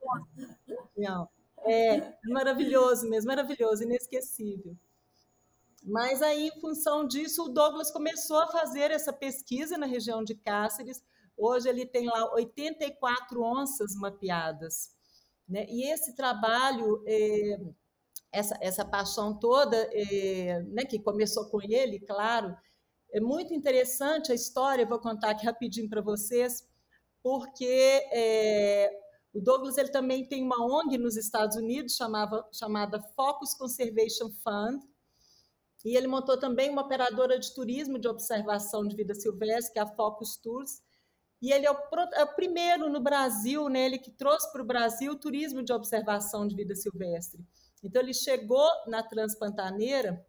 Não, 0.96 1.28
é 1.64 2.12
maravilhoso 2.24 3.08
mesmo, 3.08 3.28
maravilhoso, 3.28 3.84
inesquecível. 3.84 4.76
Mas 5.82 6.22
aí, 6.22 6.48
em 6.48 6.60
função 6.60 7.06
disso, 7.06 7.44
o 7.44 7.48
Douglas 7.48 7.90
começou 7.90 8.38
a 8.38 8.46
fazer 8.46 8.90
essa 8.90 9.12
pesquisa 9.12 9.76
na 9.76 9.86
região 9.86 10.22
de 10.22 10.34
Cáceres. 10.34 11.02
Hoje 11.36 11.68
ele 11.68 11.84
tem 11.84 12.06
lá 12.06 12.32
84 12.34 13.42
onças 13.42 13.94
mapeadas. 13.96 14.94
Né? 15.48 15.66
E 15.68 15.90
esse 15.90 16.14
trabalho, 16.14 17.02
é, 17.06 17.60
essa, 18.30 18.56
essa 18.60 18.84
paixão 18.84 19.38
toda, 19.38 19.76
é, 19.92 20.62
né, 20.68 20.84
que 20.84 20.98
começou 21.00 21.46
com 21.50 21.60
ele, 21.60 21.98
claro, 22.00 22.56
é 23.12 23.20
muito 23.20 23.52
interessante 23.52 24.32
a 24.32 24.34
história, 24.34 24.86
vou 24.86 24.98
contar 24.98 25.30
aqui 25.30 25.44
rapidinho 25.44 25.88
para 25.88 26.00
vocês, 26.00 26.66
porque 27.22 28.02
é, 28.12 28.90
O 29.34 29.40
Douglas 29.40 29.78
ele 29.78 29.90
também 29.90 30.26
tem 30.26 30.42
uma 30.42 30.64
ONG 30.64 30.96
nos 30.98 31.16
Estados 31.16 31.56
Unidos 31.56 31.96
chamava, 31.96 32.46
chamada 32.52 33.00
Focus 33.14 33.54
Conservation 33.54 34.30
Fund, 34.42 34.82
e 35.84 35.96
ele 35.96 36.06
montou 36.06 36.38
também 36.38 36.70
uma 36.70 36.82
operadora 36.82 37.38
de 37.38 37.52
turismo 37.54 37.98
de 37.98 38.08
observação 38.08 38.86
de 38.86 38.94
vida 38.94 39.14
silvestre, 39.14 39.72
que 39.72 39.78
é 39.78 39.82
a 39.82 39.86
Focus 39.86 40.36
Tours, 40.36 40.80
e 41.40 41.52
ele 41.52 41.66
é 41.66 41.72
o, 41.72 41.76
é 42.14 42.22
o 42.22 42.34
primeiro 42.36 42.88
no 42.88 43.00
Brasil, 43.00 43.68
né, 43.68 43.86
ele 43.86 43.98
que 43.98 44.12
trouxe 44.12 44.50
para 44.52 44.62
o 44.62 44.66
Brasil 44.66 45.12
o 45.12 45.18
turismo 45.18 45.60
de 45.60 45.72
observação 45.72 46.46
de 46.46 46.54
vida 46.54 46.74
silvestre. 46.76 47.44
Então, 47.82 48.00
ele 48.00 48.14
chegou 48.14 48.68
na 48.86 49.02
Transpantaneira 49.02 50.24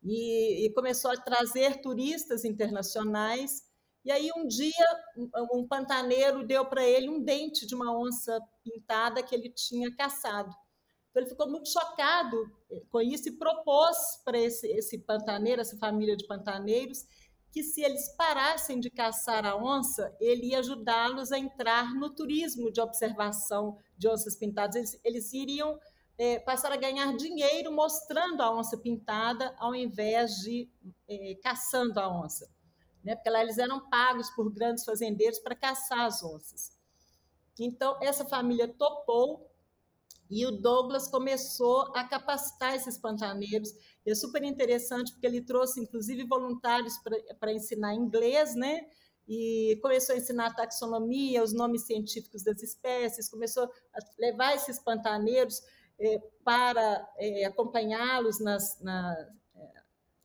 e, 0.00 0.66
e 0.66 0.72
começou 0.72 1.10
a 1.10 1.16
trazer 1.16 1.80
turistas 1.82 2.44
internacionais. 2.44 3.62
E 4.04 4.12
aí, 4.12 4.30
um 4.36 4.46
dia, 4.46 5.02
um, 5.16 5.58
um 5.58 5.66
pantaneiro 5.66 6.46
deu 6.46 6.64
para 6.66 6.84
ele 6.86 7.08
um 7.08 7.20
dente 7.20 7.66
de 7.66 7.74
uma 7.74 7.96
onça 7.98 8.40
pintada 8.62 9.24
que 9.24 9.34
ele 9.34 9.50
tinha 9.50 9.92
caçado. 9.96 10.54
Então, 11.12 11.22
ele 11.22 11.30
ficou 11.30 11.46
muito 11.46 11.68
chocado 11.68 12.50
com 12.90 13.02
isso 13.02 13.28
e 13.28 13.32
propôs 13.32 14.16
para 14.24 14.38
esse, 14.38 14.66
esse 14.66 14.96
pantaneiro, 14.98 15.60
essa 15.60 15.76
família 15.76 16.16
de 16.16 16.26
pantaneiros, 16.26 17.04
que 17.52 17.62
se 17.62 17.82
eles 17.82 18.08
parassem 18.16 18.80
de 18.80 18.88
caçar 18.88 19.44
a 19.44 19.54
onça, 19.54 20.16
ele 20.18 20.46
ia 20.46 20.60
ajudá-los 20.60 21.30
a 21.30 21.38
entrar 21.38 21.94
no 21.94 22.08
turismo 22.08 22.72
de 22.72 22.80
observação 22.80 23.76
de 23.96 24.08
onças 24.08 24.34
pintadas. 24.34 24.74
Eles, 24.74 25.00
eles 25.04 25.32
iriam 25.34 25.78
é, 26.16 26.38
passar 26.38 26.72
a 26.72 26.78
ganhar 26.78 27.14
dinheiro 27.14 27.70
mostrando 27.70 28.40
a 28.40 28.50
onça 28.50 28.78
pintada, 28.78 29.54
ao 29.58 29.74
invés 29.74 30.36
de 30.36 30.66
é, 31.06 31.34
caçando 31.42 32.00
a 32.00 32.08
onça. 32.08 32.50
Né? 33.04 33.14
Porque 33.14 33.28
lá 33.28 33.42
eles 33.42 33.58
eram 33.58 33.86
pagos 33.90 34.30
por 34.30 34.50
grandes 34.50 34.82
fazendeiros 34.82 35.38
para 35.40 35.54
caçar 35.54 36.06
as 36.06 36.22
onças. 36.22 36.70
Então, 37.60 37.98
essa 38.00 38.24
família 38.24 38.66
topou 38.66 39.51
e 40.32 40.46
o 40.46 40.50
Douglas 40.50 41.08
começou 41.08 41.82
a 41.94 42.04
capacitar 42.04 42.74
esses 42.74 42.96
pantaneiros. 42.96 43.70
E 44.06 44.10
é 44.10 44.14
super 44.14 44.42
interessante, 44.42 45.12
porque 45.12 45.26
ele 45.26 45.42
trouxe, 45.42 45.78
inclusive, 45.78 46.24
voluntários 46.24 46.94
para 47.38 47.52
ensinar 47.52 47.94
inglês, 47.94 48.54
né? 48.54 48.80
E 49.28 49.78
começou 49.82 50.14
a 50.14 50.18
ensinar 50.18 50.54
taxonomia, 50.54 51.42
os 51.42 51.52
nomes 51.52 51.82
científicos 51.82 52.42
das 52.42 52.62
espécies, 52.62 53.28
começou 53.28 53.64
a 53.64 53.98
levar 54.18 54.54
esses 54.54 54.78
pantaneiros 54.78 55.60
é, 56.00 56.18
para 56.42 57.06
é, 57.18 57.44
acompanhá-los 57.44 58.40
nas, 58.40 58.80
na, 58.80 59.14
é, 59.54 59.70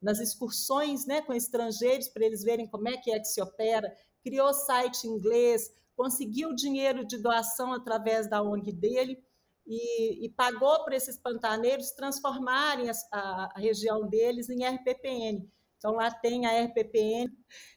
nas 0.01 0.19
excursões 0.19 1.05
né, 1.05 1.21
com 1.21 1.33
estrangeiros, 1.33 2.07
para 2.07 2.25
eles 2.25 2.43
verem 2.43 2.65
como 2.65 2.87
é 2.87 2.95
que 2.95 3.11
é 3.11 3.19
que 3.19 3.27
se 3.27 3.41
opera. 3.41 3.93
Criou 4.23 4.53
site 4.53 5.05
inglês, 5.05 5.69
conseguiu 5.97 6.55
dinheiro 6.55 7.05
de 7.05 7.17
doação 7.17 7.73
através 7.73 8.29
da 8.29 8.41
ONG 8.41 8.71
dele 8.71 9.26
e, 9.67 10.25
e 10.25 10.29
pagou 10.29 10.83
para 10.85 10.95
esses 10.95 11.19
pantaneiros 11.19 11.91
transformarem 11.91 12.89
a, 12.89 12.93
a, 13.11 13.59
região 13.59 14.07
deles 14.07 14.49
em 14.49 14.65
RPPN. 14.65 15.45
Então, 15.77 15.91
lá 15.91 16.09
tem 16.09 16.45
a 16.45 16.63
RPPN, 16.63 17.29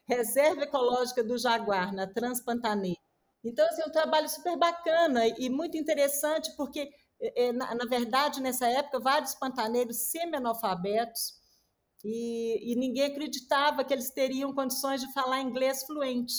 Reserva 0.07 0.63
Ecológica 0.63 1.23
do 1.23 1.37
Jaguar, 1.37 1.93
na 1.93 2.07
Transpantaneira. 2.07 2.99
Então, 3.43 3.65
assim, 3.67 3.81
é 3.81 3.85
um 3.85 3.91
trabalho 3.91 4.29
super 4.29 4.57
bacana 4.57 5.27
e 5.27 5.49
muito 5.49 5.77
interessante, 5.77 6.55
porque, 6.55 6.89
é, 7.21 7.45
é, 7.45 7.51
na, 7.51 7.75
na 7.75 7.85
verdade, 7.85 8.41
nessa 8.41 8.67
época, 8.67 8.99
vários 8.99 9.35
pantaneiros 9.35 10.09
semi-analfabetos, 10.09 11.41
e, 12.03 12.71
e 12.71 12.75
ninguém 12.75 13.05
acreditava 13.05 13.83
que 13.83 13.93
eles 13.93 14.09
teriam 14.09 14.53
condições 14.53 15.01
de 15.01 15.13
falar 15.13 15.41
inglês 15.41 15.83
fluente. 15.83 16.33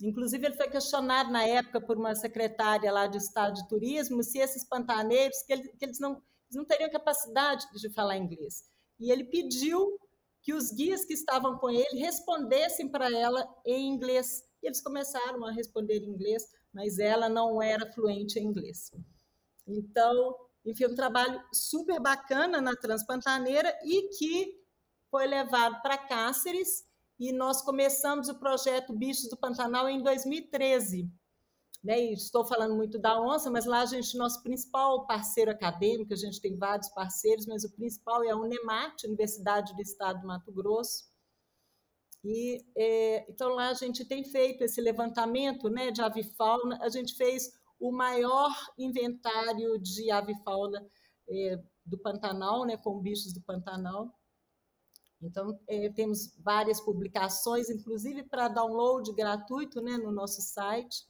Inclusive, 0.00 0.46
ele 0.46 0.56
foi 0.56 0.68
questionado 0.68 1.30
na 1.30 1.44
época 1.44 1.80
por 1.80 1.96
uma 1.96 2.14
secretária 2.14 2.90
lá 2.90 3.06
do 3.06 3.16
Estado 3.16 3.54
de 3.54 3.68
Turismo 3.68 4.22
se 4.22 4.38
esses 4.38 4.64
pantaneiros, 4.64 5.42
que, 5.42 5.52
ele, 5.52 5.68
que 5.68 5.84
eles, 5.84 6.00
não, 6.00 6.12
eles 6.12 6.54
não 6.54 6.64
teriam 6.64 6.90
capacidade 6.90 7.66
de 7.74 7.90
falar 7.90 8.16
inglês. 8.16 8.64
E 8.98 9.10
ele 9.10 9.24
pediu 9.24 9.98
que 10.42 10.54
os 10.54 10.72
guias 10.72 11.04
que 11.04 11.14
estavam 11.14 11.58
com 11.58 11.70
ele 11.70 12.00
respondessem 12.00 12.88
para 12.88 13.10
ela 13.12 13.46
em 13.64 13.88
inglês. 13.88 14.42
E 14.62 14.66
eles 14.66 14.80
começaram 14.80 15.44
a 15.44 15.52
responder 15.52 15.98
em 15.98 16.10
inglês, 16.10 16.44
mas 16.72 16.98
ela 16.98 17.28
não 17.28 17.62
era 17.62 17.90
fluente 17.92 18.38
em 18.38 18.44
inglês. 18.44 18.90
Então, 19.66 20.36
enfim, 20.64 20.86
um 20.86 20.94
trabalho 20.94 21.42
super 21.52 22.00
bacana 22.00 22.60
na 22.60 22.74
Transpantaneira 22.74 23.72
e 23.84 24.08
que 24.16 24.60
foi 25.10 25.26
levado 25.26 25.80
para 25.82 25.98
Cáceres 25.98 26.84
e 27.22 27.32
nós 27.32 27.62
começamos 27.62 28.28
o 28.28 28.34
projeto 28.34 28.92
Bichos 28.92 29.28
do 29.30 29.36
Pantanal 29.36 29.88
em 29.88 30.02
2013. 30.02 31.08
Né? 31.80 32.00
estou 32.12 32.44
falando 32.44 32.74
muito 32.74 32.98
da 32.98 33.20
onça, 33.20 33.48
mas 33.48 33.64
lá 33.64 33.82
a 33.82 33.86
gente, 33.86 34.16
nosso 34.16 34.42
principal 34.42 35.06
parceiro 35.06 35.52
acadêmico, 35.52 36.12
a 36.12 36.16
gente 36.16 36.40
tem 36.40 36.56
vários 36.56 36.88
parceiros, 36.88 37.46
mas 37.46 37.62
o 37.62 37.72
principal 37.74 38.24
é 38.24 38.30
a 38.30 38.36
Unemat, 38.36 39.04
Universidade 39.04 39.72
do 39.72 39.80
Estado 39.80 40.20
do 40.20 40.26
Mato 40.26 40.52
Grosso. 40.52 41.04
E 42.24 42.64
é, 42.76 43.24
então 43.30 43.50
lá 43.54 43.68
a 43.68 43.74
gente 43.74 44.04
tem 44.04 44.24
feito 44.24 44.64
esse 44.64 44.80
levantamento, 44.80 45.68
né, 45.68 45.92
de 45.92 46.02
avifauna. 46.02 46.76
A 46.82 46.88
gente 46.88 47.14
fez 47.14 47.52
o 47.78 47.92
maior 47.92 48.52
inventário 48.76 49.78
de 49.80 50.10
avifauna 50.10 50.84
é, 51.28 51.62
do 51.86 51.98
Pantanal, 51.98 52.64
né, 52.64 52.76
com 52.76 53.00
bichos 53.00 53.32
do 53.32 53.42
Pantanal. 53.42 54.12
Então, 55.22 55.58
é, 55.68 55.88
temos 55.90 56.34
várias 56.38 56.80
publicações, 56.80 57.70
inclusive 57.70 58.24
para 58.24 58.48
download 58.48 59.12
gratuito 59.12 59.80
né, 59.80 59.96
no 59.96 60.10
nosso 60.10 60.42
site. 60.42 61.06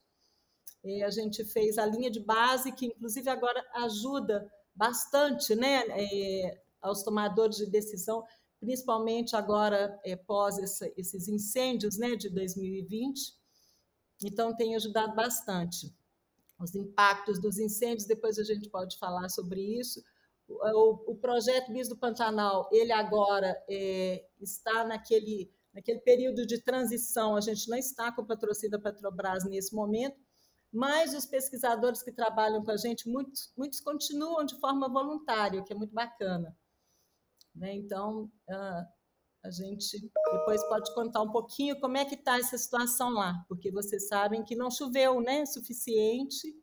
É, 0.85 1.03
a 1.05 1.11
gente 1.11 1.45
fez 1.45 1.79
a 1.79 1.87
linha 1.87 2.11
de 2.11 2.21
base, 2.21 2.73
que 2.73 2.87
inclusive 2.87 3.31
agora 3.31 3.65
ajuda 3.75 4.47
bastante 4.75 5.55
né, 5.55 5.85
é, 5.89 6.63
aos 6.81 7.03
tomadores 7.03 7.57
de 7.57 7.67
decisão, 7.67 8.23
principalmente 8.61 9.35
agora 9.35 9.99
é, 10.05 10.15
pós 10.15 10.59
essa, 10.59 10.93
esses 10.97 11.27
incêndios 11.29 11.97
né, 11.97 12.15
de 12.15 12.29
2020. 12.29 13.35
Então, 14.25 14.55
tem 14.55 14.77
ajudado 14.77 15.15
bastante. 15.15 15.93
Os 16.59 16.75
impactos 16.75 17.41
dos 17.41 17.59
incêndios, 17.59 18.07
depois 18.07 18.39
a 18.39 18.45
gente 18.45 18.69
pode 18.69 18.99
falar 18.99 19.29
sobre 19.31 19.61
isso 19.61 20.03
o, 20.61 21.13
o 21.13 21.17
projeto 21.17 21.73
Bis 21.73 21.89
do 21.89 21.97
Pantanal, 21.97 22.69
ele 22.73 22.93
agora 22.93 23.57
é, 23.69 24.25
está 24.41 24.85
naquele, 24.85 25.53
naquele 25.73 26.01
período 26.01 26.47
de 26.47 26.61
transição, 26.63 27.37
a 27.37 27.41
gente 27.41 27.69
não 27.69 27.77
está 27.77 28.13
com 28.13 28.23
o 28.23 28.27
patrocínio 28.27 28.71
da 28.71 28.79
Petrobras 28.79 29.45
nesse 29.45 29.75
momento, 29.75 30.17
mas 30.73 31.15
os 31.15 31.27
pesquisadores 31.27 32.03
que 32.03 32.13
trabalham 32.13 32.65
com 32.65 32.71
a 32.71 32.77
gente, 32.77 33.09
muitos, 33.09 33.53
muitos 33.57 33.81
continuam 33.81 34.45
de 34.45 34.59
forma 34.59 34.89
voluntária, 34.89 35.61
o 35.61 35.65
que 35.65 35.73
é 35.73 35.77
muito 35.77 35.93
bacana. 35.93 36.57
Né? 37.55 37.75
Então, 37.75 38.31
a 39.45 39.51
gente 39.51 40.01
depois 40.33 40.63
pode 40.69 40.95
contar 40.95 41.21
um 41.21 41.31
pouquinho 41.31 41.79
como 41.81 41.97
é 41.97 42.05
que 42.05 42.15
está 42.15 42.39
essa 42.39 42.57
situação 42.57 43.11
lá, 43.11 43.45
porque 43.49 43.71
vocês 43.71 44.09
sabem 44.09 44.43
que 44.43 44.57
não 44.57 44.71
choveu 44.71 45.21
né, 45.21 45.45
suficiente, 45.45 46.55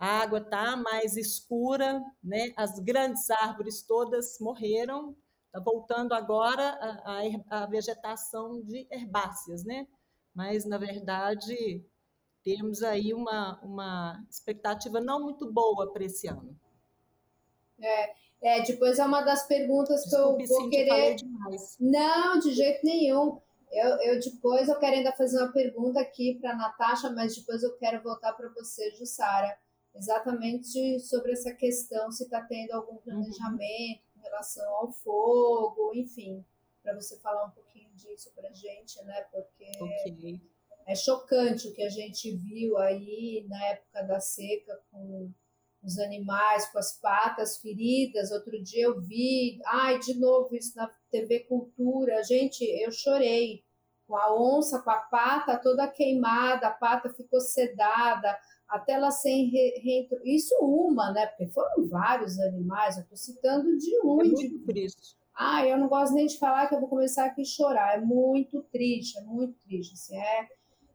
a 0.00 0.22
água 0.22 0.38
está 0.38 0.76
mais 0.76 1.14
escura, 1.14 2.02
né? 2.24 2.54
as 2.56 2.78
grandes 2.78 3.30
árvores 3.30 3.82
todas 3.82 4.40
morreram, 4.40 5.14
está 5.44 5.60
voltando 5.60 6.14
agora 6.14 6.70
a, 6.70 7.18
a, 7.18 7.62
a, 7.62 7.66
vegetação 7.66 8.62
de 8.62 8.88
herbáceas, 8.90 9.62
né? 9.62 9.86
mas, 10.34 10.64
na 10.64 10.78
verdade, 10.78 11.84
temos 12.42 12.82
aí 12.82 13.12
uma, 13.12 13.60
uma 13.62 14.24
expectativa 14.30 15.02
não 15.02 15.20
muito 15.20 15.52
boa 15.52 15.92
para 15.92 16.04
esse 16.04 16.26
ano. 16.26 16.58
É, 17.78 18.14
é, 18.40 18.62
depois 18.62 18.98
é 18.98 19.04
uma 19.04 19.20
das 19.20 19.46
perguntas 19.46 20.04
Desculpe, 20.04 20.44
que 20.44 20.50
eu 20.50 20.56
vou 20.56 20.64
sim, 20.64 20.70
querer. 20.70 21.16
Não, 21.78 22.38
de 22.38 22.54
jeito 22.54 22.86
nenhum. 22.86 23.38
Eu, 23.70 23.88
eu 24.00 24.20
depois 24.20 24.66
eu 24.66 24.78
quero 24.78 24.96
ainda 24.96 25.12
fazer 25.12 25.42
uma 25.42 25.52
pergunta 25.52 26.00
aqui 26.00 26.38
para 26.40 26.52
a 26.52 26.56
Natasha, 26.56 27.10
mas 27.10 27.36
depois 27.36 27.62
eu 27.62 27.76
quero 27.76 28.02
voltar 28.02 28.32
para 28.32 28.48
você, 28.48 28.90
Jussara 28.92 29.58
exatamente 29.94 31.00
sobre 31.00 31.32
essa 31.32 31.52
questão, 31.54 32.10
se 32.10 32.24
está 32.24 32.42
tendo 32.42 32.72
algum 32.72 32.92
uhum. 32.92 33.02
planejamento 33.02 34.02
uhum. 34.02 34.14
com 34.14 34.20
relação 34.20 34.74
ao 34.76 34.92
fogo, 34.92 35.92
enfim, 35.94 36.44
para 36.82 36.94
você 36.94 37.18
falar 37.20 37.46
um 37.46 37.50
pouquinho 37.50 37.90
disso 37.94 38.32
para 38.34 38.48
a 38.48 38.52
gente, 38.52 39.02
né? 39.04 39.20
Porque 39.32 39.70
okay. 39.80 40.40
é 40.86 40.94
chocante 40.94 41.68
o 41.68 41.74
que 41.74 41.82
a 41.82 41.90
gente 41.90 42.36
viu 42.36 42.78
aí 42.78 43.44
na 43.48 43.64
época 43.66 44.02
da 44.02 44.20
seca 44.20 44.80
com 44.90 45.32
os 45.82 45.98
animais 45.98 46.70
com 46.70 46.78
as 46.78 46.98
patas 46.98 47.58
feridas. 47.58 48.30
Outro 48.30 48.62
dia 48.62 48.84
eu 48.84 49.00
vi, 49.00 49.60
ai, 49.66 49.98
de 49.98 50.18
novo 50.18 50.54
isso 50.54 50.76
na 50.76 50.88
TV 51.10 51.40
Cultura. 51.40 52.22
Gente, 52.22 52.64
eu 52.64 52.92
chorei 52.92 53.64
com 54.06 54.16
a 54.16 54.34
onça 54.36 54.82
com 54.82 54.90
a 54.90 54.98
pata 54.98 55.56
toda 55.56 55.86
queimada, 55.86 56.66
a 56.66 56.72
pata 56.72 57.08
ficou 57.10 57.40
sedada, 57.40 58.36
até 58.70 58.92
ela 58.92 59.10
sem 59.10 59.50
re, 59.50 60.08
isso 60.24 60.54
uma, 60.60 61.12
né? 61.12 61.26
Porque 61.26 61.48
foram 61.48 61.88
vários 61.88 62.38
animais, 62.38 62.96
eu 62.96 63.02
estou 63.02 63.16
citando 63.16 63.76
de 63.76 64.00
um. 64.04 64.20
É 64.20 64.24
muito 64.24 64.36
de... 64.36 64.58
triste. 64.60 65.16
Ah, 65.34 65.66
eu 65.66 65.78
não 65.78 65.88
gosto 65.88 66.14
nem 66.14 66.26
de 66.26 66.38
falar 66.38 66.68
que 66.68 66.74
eu 66.74 66.80
vou 66.80 66.88
começar 66.88 67.24
aqui 67.24 67.42
a 67.42 67.44
chorar. 67.44 67.96
É 67.96 68.00
muito 68.00 68.62
triste, 68.64 69.18
é 69.18 69.22
muito 69.22 69.58
triste. 69.60 69.94
Assim, 69.94 70.16
é, 70.16 70.48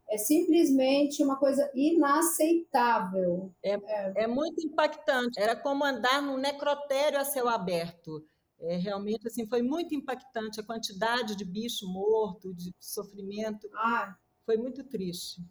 é 0.10 0.18
simplesmente 0.18 1.24
uma 1.24 1.38
coisa 1.38 1.70
inaceitável. 1.74 3.52
É, 3.64 3.74
é. 3.74 4.24
é 4.24 4.28
muito 4.28 4.66
impactante. 4.66 5.40
Era 5.40 5.56
como 5.56 5.84
andar 5.84 6.22
num 6.22 6.38
necrotério 6.38 7.20
a 7.20 7.26
céu 7.26 7.50
aberto. 7.50 8.24
É, 8.60 8.78
realmente 8.78 9.28
assim 9.28 9.46
foi 9.48 9.62
muito 9.62 9.94
impactante 9.94 10.60
a 10.60 10.64
quantidade 10.64 11.36
de 11.36 11.44
bicho 11.44 11.88
morto, 11.88 12.54
de 12.54 12.74
sofrimento. 12.80 13.68
Ah, 13.74 14.16
foi 14.46 14.58
muito 14.58 14.84
triste. 14.84 15.42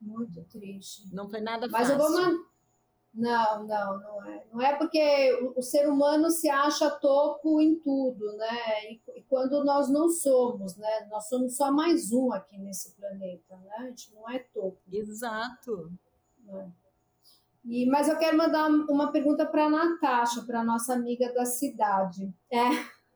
Muito 0.00 0.44
triste. 0.44 1.12
Não 1.12 1.28
foi 1.28 1.40
nada 1.40 1.66
Mas 1.68 1.88
fácil. 1.88 1.98
Mas 1.98 2.14
eu 2.14 2.22
vou 2.22 2.50
não, 3.12 3.66
não, 3.66 3.98
não 3.98 4.24
é. 4.24 4.44
Não 4.52 4.62
é 4.62 4.76
porque 4.76 5.52
o, 5.56 5.62
ser 5.62 5.88
humano 5.88 6.30
se 6.30 6.48
acha 6.48 6.88
topo 6.90 7.60
em 7.60 7.74
tudo, 7.80 8.36
né? 8.36 8.92
E, 8.92 9.00
e, 9.16 9.22
quando 9.22 9.64
nós 9.64 9.90
não 9.90 10.08
somos, 10.08 10.76
né? 10.76 11.08
Nós 11.10 11.28
somos 11.28 11.56
só 11.56 11.72
mais 11.72 12.12
um 12.12 12.32
aqui 12.32 12.56
nesse 12.56 12.92
planeta, 12.92 13.56
né? 13.56 13.70
A 13.78 13.86
gente 13.86 14.14
não 14.14 14.30
é 14.30 14.38
topo. 14.38 14.78
Exato. 14.92 15.90
É. 16.48 16.68
E, 17.64 17.84
mas 17.86 18.08
eu 18.08 18.16
quero 18.16 18.38
mandar 18.38 18.68
uma 18.68 19.10
pergunta 19.10 19.44
para 19.44 19.64
a 19.66 19.70
Natasha, 19.70 20.42
para 20.42 20.62
nossa 20.64 20.94
amiga 20.94 21.34
da 21.34 21.44
cidade. 21.44 22.32
É. 22.50 22.60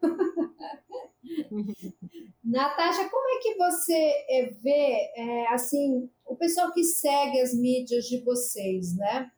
Natasha, 2.45 3.09
como 3.09 3.28
é 3.28 3.39
que 3.41 3.55
você 3.55 4.26
é, 4.28 4.51
vê, 4.61 5.12
é, 5.16 5.55
assim, 5.55 6.11
o 6.27 6.37
pessoal 6.37 6.72
que 6.72 6.83
segue 6.83 7.41
as 7.41 7.55
mídias 7.55 8.07
de 8.07 8.18
vocês, 8.18 8.97
né? 8.97 9.31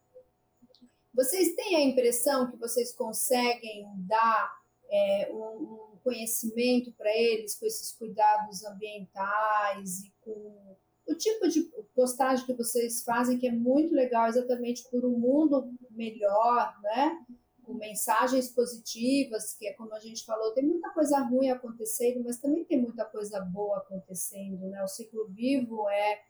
Vocês 1.12 1.54
têm 1.54 1.76
a 1.76 1.80
impressão 1.80 2.50
que 2.50 2.56
vocês 2.56 2.92
conseguem 2.92 3.86
dar 4.06 4.54
é, 4.90 5.30
um, 5.32 5.62
um, 5.62 5.96
conhecimento 6.04 6.92
para 6.92 7.10
eles 7.16 7.56
com 7.56 7.66
esses 7.66 7.90
cuidados 7.92 8.64
ambientais 8.64 10.04
e 10.04 10.12
com 10.20 10.76
o 11.06 11.14
tipo 11.14 11.48
de 11.48 11.62
postagem 11.94 12.46
que 12.46 12.52
vocês 12.52 13.02
fazem, 13.02 13.38
que 13.38 13.48
é 13.48 13.52
muito 13.52 13.94
legal, 13.94 14.28
exatamente 14.28 14.88
por 14.88 15.04
um 15.04 15.18
mundo 15.18 15.72
melhor, 15.90 16.78
né? 16.82 17.24
Com 17.64 17.74
mensagens 17.74 18.48
positivas, 18.50 19.54
que 19.54 19.66
é 19.66 19.72
como 19.72 19.94
a 19.94 20.00
gente 20.00 20.24
falou, 20.24 20.52
tem 20.52 20.64
muita 20.64 20.90
coisa 20.90 21.18
ruim 21.20 21.48
acontecendo, 21.50 22.22
mas 22.22 22.38
também 22.38 22.64
tem 22.64 22.80
muita 22.80 23.04
coisa 23.04 23.40
boa 23.40 23.78
acontecendo, 23.78 24.66
né? 24.68 24.82
O 24.84 24.88
ciclo 24.88 25.26
vivo 25.28 25.88
é 25.88 26.20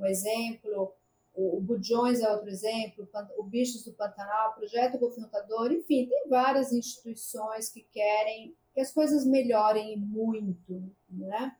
um 0.00 0.06
exemplo, 0.06 0.94
o, 1.34 1.58
o 1.58 1.76
é 2.20 2.32
outro 2.32 2.48
exemplo, 2.48 3.08
o 3.38 3.42
Bichos 3.44 3.84
do 3.84 3.92
Pantanal, 3.92 4.50
o 4.50 4.54
Projeto 4.54 4.98
Confrontador, 4.98 5.70
enfim, 5.72 6.08
tem 6.08 6.28
várias 6.28 6.72
instituições 6.72 7.70
que 7.70 7.82
querem 7.82 8.56
que 8.72 8.80
as 8.80 8.92
coisas 8.92 9.24
melhorem 9.26 9.96
muito, 9.98 10.82
né? 11.08 11.56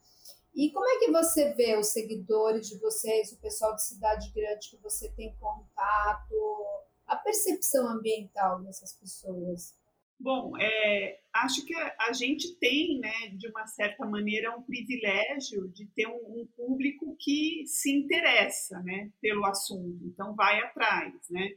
E 0.55 0.71
como 0.73 0.89
é 0.89 0.99
que 0.99 1.11
você 1.11 1.53
vê 1.55 1.77
os 1.77 1.89
seguidores 1.89 2.69
de 2.69 2.79
vocês, 2.79 3.33
o 3.33 3.39
pessoal 3.39 3.75
de 3.75 3.85
cidade 3.85 4.31
grande 4.33 4.71
que 4.71 4.77
você 4.79 5.09
tem 5.13 5.35
contato, 5.37 6.67
a 7.07 7.17
percepção 7.17 7.89
ambiental 7.89 8.61
dessas 8.63 8.93
pessoas? 8.93 9.75
Bom, 10.21 10.55
é, 10.59 11.19
acho 11.33 11.65
que 11.65 11.75
a, 11.75 12.13
gente 12.13 12.55
tem, 12.57 12.99
né, 13.01 13.29
de 13.39 13.49
uma 13.49 13.67
certa 13.67 14.05
maneira, 14.05 14.55
um 14.55 14.63
privilégio 14.63 15.67
de 15.69 15.87
ter 15.87 16.07
um, 16.07 16.43
um, 16.43 16.47
público 16.55 17.17
que 17.19 17.65
se 17.67 17.91
interessa, 17.91 18.79
né, 18.83 19.11
pelo 19.19 19.47
assunto, 19.47 20.05
então 20.05 20.35
vai 20.35 20.61
atrás, 20.61 21.15
né. 21.31 21.55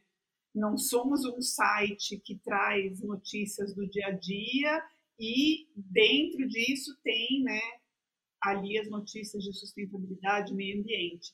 Não 0.55 0.77
somos 0.77 1.25
um 1.25 1.41
site 1.41 2.21
que 2.23 2.37
traz 2.39 3.01
notícias 3.01 3.75
do 3.75 3.85
dia 3.89 4.07
a 4.07 4.11
dia 4.11 4.81
e 5.19 5.67
dentro 5.75 6.47
disso 6.47 6.97
tem, 7.03 7.43
né, 7.43 7.59
ali 8.41 8.79
as 8.79 8.89
notícias 8.89 9.43
de 9.43 9.51
sustentabilidade, 9.51 10.53
meio 10.53 10.79
ambiente. 10.79 11.33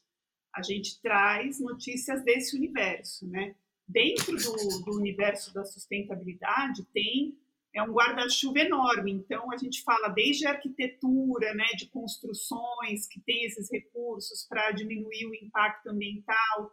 A 0.55 0.63
gente 0.63 0.99
traz 0.99 1.59
notícias 1.59 2.23
desse 2.23 2.57
universo, 2.57 3.27
né 3.27 3.55
dentro 3.89 4.37
do, 4.37 4.83
do 4.85 4.97
universo 4.97 5.53
da 5.53 5.65
sustentabilidade 5.65 6.85
tem 6.93 7.35
é 7.73 7.83
um 7.83 7.91
guarda-chuva 7.91 8.59
enorme. 8.59 9.11
Então, 9.11 9.51
a 9.51 9.57
gente 9.57 9.83
fala 9.83 10.09
desde 10.09 10.45
a 10.47 10.51
arquitetura, 10.51 11.53
né, 11.53 11.65
de 11.77 11.87
construções 11.87 13.07
que 13.07 13.19
tem 13.21 13.45
esses 13.45 13.69
recursos 13.71 14.45
para 14.47 14.71
diminuir 14.71 15.25
o 15.27 15.35
impacto 15.35 15.89
ambiental, 15.89 16.71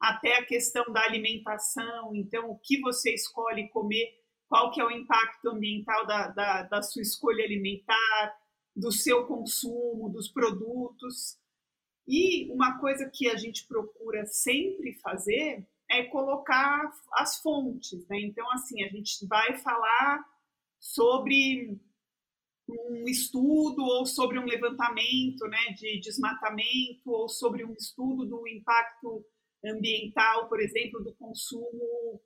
até 0.00 0.36
a 0.36 0.44
questão 0.44 0.90
da 0.92 1.02
alimentação. 1.02 2.14
Então, 2.14 2.50
o 2.50 2.58
que 2.58 2.80
você 2.80 3.12
escolhe 3.12 3.68
comer, 3.68 4.14
qual 4.48 4.70
que 4.70 4.80
é 4.80 4.84
o 4.84 4.90
impacto 4.90 5.50
ambiental 5.50 6.06
da, 6.06 6.28
da, 6.28 6.62
da 6.62 6.82
sua 6.82 7.02
escolha 7.02 7.44
alimentar, 7.44 8.38
do 8.74 8.92
seu 8.92 9.26
consumo, 9.26 10.08
dos 10.08 10.28
produtos. 10.28 11.36
E 12.06 12.50
uma 12.50 12.78
coisa 12.78 13.10
que 13.12 13.28
a 13.28 13.36
gente 13.36 13.66
procura 13.66 14.24
sempre 14.24 14.94
fazer 14.94 15.66
é 15.90 16.04
colocar 16.04 16.92
as 17.14 17.40
fontes, 17.40 18.06
né? 18.08 18.20
Então, 18.20 18.50
assim, 18.52 18.82
a 18.84 18.88
gente 18.88 19.26
vai 19.26 19.56
falar 19.58 20.24
sobre 20.78 21.78
um 22.68 23.04
estudo 23.08 23.82
ou 23.82 24.04
sobre 24.04 24.38
um 24.38 24.44
levantamento 24.44 25.46
né, 25.48 25.72
de 25.74 25.98
desmatamento 26.00 27.10
ou 27.10 27.28
sobre 27.28 27.64
um 27.64 27.72
estudo 27.72 28.26
do 28.26 28.46
impacto 28.46 29.24
ambiental, 29.64 30.48
por 30.48 30.60
exemplo, 30.60 31.02
do 31.02 31.14
consumo 31.14 32.20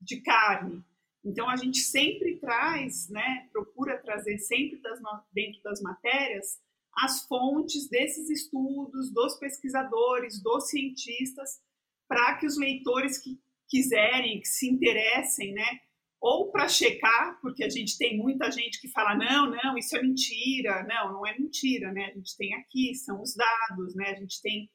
de 0.00 0.20
carne. 0.22 0.82
Então, 1.22 1.48
a 1.48 1.56
gente 1.56 1.78
sempre 1.78 2.38
traz, 2.38 3.08
né, 3.08 3.48
procura 3.52 3.98
trazer 3.98 4.38
sempre 4.38 4.78
das, 4.80 5.00
dentro 5.32 5.62
das 5.62 5.80
matérias 5.80 6.62
as 6.96 7.26
fontes 7.26 7.88
desses 7.88 8.30
estudos, 8.30 9.10
dos 9.10 9.34
pesquisadores, 9.36 10.40
dos 10.40 10.68
cientistas, 10.68 11.60
para 12.08 12.36
que 12.38 12.46
os 12.46 12.58
leitores 12.58 13.18
que 13.18 13.38
quiserem, 13.68 14.40
que 14.40 14.48
se 14.48 14.68
interessem, 14.68 15.52
né, 15.52 15.80
ou 16.24 16.50
para 16.50 16.66
checar, 16.68 17.38
porque 17.42 17.62
a 17.62 17.68
gente 17.68 17.98
tem 17.98 18.16
muita 18.16 18.50
gente 18.50 18.80
que 18.80 18.88
fala 18.88 19.14
não, 19.14 19.50
não, 19.50 19.76
isso 19.76 19.94
é 19.94 20.00
mentira, 20.00 20.82
não, 20.84 21.12
não 21.12 21.26
é 21.26 21.38
mentira, 21.38 21.92
né? 21.92 22.06
A 22.06 22.14
gente 22.14 22.34
tem 22.38 22.54
aqui 22.54 22.94
são 22.94 23.20
os 23.20 23.34
dados, 23.36 23.94
né? 23.94 24.08
A 24.08 24.14
gente 24.14 24.40
tem 24.40 24.70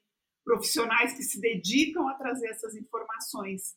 profissionais 0.45 1.17
que 1.17 1.23
se 1.23 1.41
dedicam 1.41 2.07
a 2.07 2.13
trazer 2.13 2.49
essas 2.49 2.75
informações, 2.75 3.75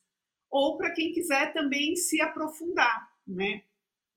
ou 0.50 0.76
para 0.76 0.92
quem 0.92 1.12
quiser 1.12 1.54
também 1.54 1.96
se 1.96 2.20
aprofundar, 2.20 3.08
né? 3.26 3.62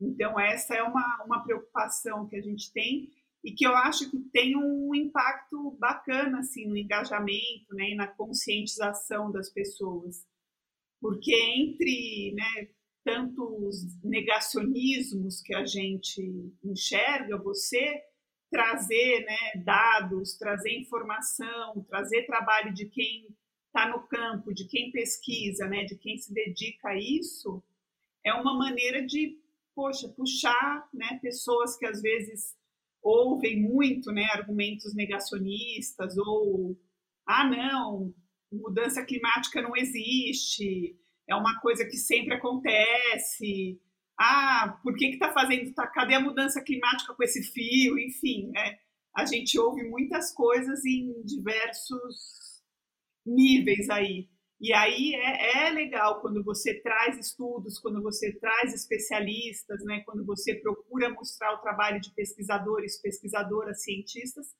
Então 0.02 0.38
essa 0.38 0.76
é 0.76 0.84
uma, 0.84 1.24
uma 1.26 1.42
preocupação 1.42 2.28
que 2.28 2.36
a 2.36 2.42
gente 2.42 2.74
tem 2.74 3.10
e 3.46 3.54
que 3.54 3.64
eu 3.64 3.76
acho 3.76 4.10
que 4.10 4.18
tem 4.34 4.58
um 4.58 4.96
impacto 4.96 5.78
bacana 5.80 6.40
assim 6.40 6.66
no 6.68 6.76
engajamento, 6.76 7.76
né, 7.76 7.92
e 7.92 7.96
na 7.96 8.08
conscientização 8.08 9.32
das 9.32 9.52
pessoas, 9.52 10.26
porque 11.00 11.32
entre, 11.56 12.34
né, 12.36 12.70
tantos 13.04 14.02
negacionismos 14.04 15.44
que 15.44 15.54
a 15.54 15.64
gente 15.64 16.52
enxerga, 16.64 17.38
você 17.38 18.02
trazer, 18.50 19.24
né, 19.26 19.64
dados, 19.64 20.36
trazer 20.40 20.76
informação, 20.80 21.86
trazer 21.88 22.26
trabalho 22.26 22.74
de 22.74 22.88
quem 22.88 23.28
está 23.68 23.88
no 23.88 24.08
campo, 24.08 24.56
de 24.56 24.68
quem 24.68 24.92
pesquisa, 24.92 25.68
né, 25.68 25.84
de 25.84 25.96
quem 25.96 26.18
se 26.18 26.34
dedica 26.34 26.90
a 26.90 26.98
isso, 26.98 27.62
é 28.26 28.34
uma 28.34 28.58
maneira 28.58 29.06
de, 29.06 29.40
poxa, 29.76 30.10
puxar, 30.10 30.90
né, 30.92 31.20
pessoas 31.22 31.78
que 31.78 31.86
às 31.86 32.02
vezes 32.02 32.56
ouvem 33.06 33.62
muito 33.62 34.12
né, 34.12 34.26
argumentos 34.32 34.96
negacionistas 34.96 36.18
ou 36.18 36.76
ah 37.26 37.48
não, 37.48 38.14
mudança 38.52 39.06
climática 39.06 39.62
não 39.62 39.76
existe, 39.76 40.98
é 41.30 41.36
uma 41.36 41.60
coisa 41.62 41.86
que 41.86 41.98
sempre 41.98 42.34
acontece. 42.34 43.80
Ah, 44.20 44.80
por 44.82 44.96
que 44.96 45.08
está 45.08 45.32
fazendo? 45.32 45.74
Tá, 45.74 45.88
cadê 45.88 46.16
a 46.16 46.20
mudança 46.20 46.62
climática 46.64 47.14
com 47.14 47.24
esse 47.24 47.44
fio? 47.44 47.98
Enfim, 48.00 48.50
né? 48.52 48.80
a 49.16 49.26
gente 49.26 49.58
ouve 49.58 49.84
muitas 49.84 50.34
coisas 50.34 50.84
em 50.84 51.24
diversos 51.24 52.62
níveis 53.26 53.90
aí. 53.90 54.30
E 54.60 54.74
aí 54.74 55.14
é, 55.16 55.68
é, 55.68 55.70
legal 55.70 56.22
quando 56.22 56.44
você 56.44 56.80
traz 56.82 57.18
estudos, 57.18 57.78
quando 57.80 58.02
você 58.02 58.32
traz 58.34 58.74
especialistas, 58.74 59.84
né, 59.84 60.02
quando 60.06 60.26
você 60.26 60.56
procura 60.56 61.10
mostrar 61.10 61.54
o 61.54 61.62
trabalho 61.62 62.00
de 62.00 62.14
pesquisadores, 62.14 63.02
pesquisadoras, 63.02 63.84
cientistas, 63.84 64.56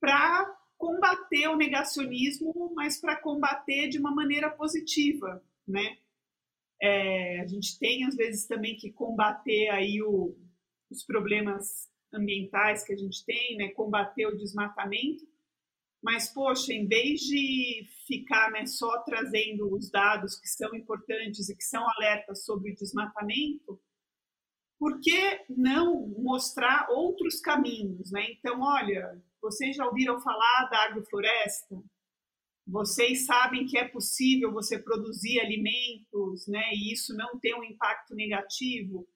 para 0.00 0.46
combater 0.76 1.48
o 1.48 1.56
negacionismo, 1.56 2.72
mas 2.74 3.00
para 3.00 3.16
combater 3.16 3.88
de 3.88 3.98
uma 3.98 4.14
maneira 4.14 4.50
positiva, 4.50 5.42
né? 5.66 5.98
É, 6.80 7.40
a 7.40 7.46
gente 7.46 7.78
tem 7.78 8.04
às 8.04 8.14
vezes 8.14 8.46
também 8.46 8.76
que 8.76 8.92
combater 8.92 9.70
aí 9.70 10.02
o, 10.02 10.36
os 10.90 11.04
problemas 11.04 11.88
ambientais 12.12 12.84
que 12.84 12.92
a 12.92 12.96
gente 12.96 13.24
tem, 13.24 13.56
né? 13.56 13.68
Combater 13.68 14.26
o 14.26 14.36
desmatamento, 14.36 15.26
mas, 16.04 16.28
poxa, 16.28 16.70
em 16.70 16.86
vez 16.86 17.20
de 17.20 17.88
ficar 18.06 18.50
né, 18.50 18.66
só 18.66 19.02
trazendo 19.04 19.74
os 19.74 19.90
dados 19.90 20.38
que 20.38 20.46
são 20.46 20.74
importantes 20.74 21.48
e 21.48 21.56
que 21.56 21.64
são 21.64 21.82
alertas 21.96 22.44
sobre 22.44 22.72
o 22.72 22.74
desmatamento, 22.74 23.80
por 24.78 25.00
que 25.00 25.40
não 25.48 26.06
mostrar 26.18 26.88
outros 26.90 27.40
caminhos? 27.40 28.12
Né? 28.12 28.32
Então, 28.32 28.60
olha, 28.60 29.18
Vocês 29.40 29.76
já 29.76 29.86
ouviram 29.86 30.20
falar 30.20 30.68
da 30.70 30.84
agrofloresta? 30.84 31.82
Vocês 32.66 33.24
sabem 33.24 33.66
que 33.66 33.78
é 33.78 33.88
possível 33.88 34.52
você 34.52 34.78
produzir 34.78 35.38
alimentos, 35.40 36.46
né? 36.48 36.64
E 36.72 36.92
isso 36.94 37.14
não 37.14 37.38
ter 37.38 37.54
um 37.54 37.62
impacto 37.62 38.14
negativo. 38.14 39.06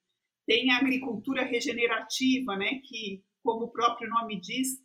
Tem 0.46 0.70
a 0.70 0.78
agricultura 0.78 1.44
regenerativa, 1.44 2.56
né? 2.56 2.80
Que, 2.84 3.24
como 3.42 3.64
o 3.64 3.72
próprio 3.72 4.10
nome 4.10 4.38
diz, 4.38 4.78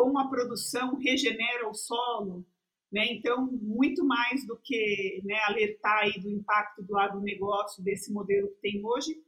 com 0.00 0.18
a 0.18 0.28
produção 0.28 0.96
regenera 0.96 1.68
o 1.68 1.74
solo. 1.74 2.46
Né? 2.90 3.06
Então, 3.12 3.46
muito 3.52 4.04
mais 4.04 4.46
do 4.46 4.56
que 4.56 5.20
né, 5.24 5.38
alertar 5.44 5.98
aí 5.98 6.18
do 6.20 6.30
impacto 6.30 6.82
do 6.82 6.98
agronegócio, 6.98 7.84
desse 7.84 8.12
modelo 8.12 8.48
que 8.48 8.60
tem 8.60 8.84
hoje, 8.84 9.22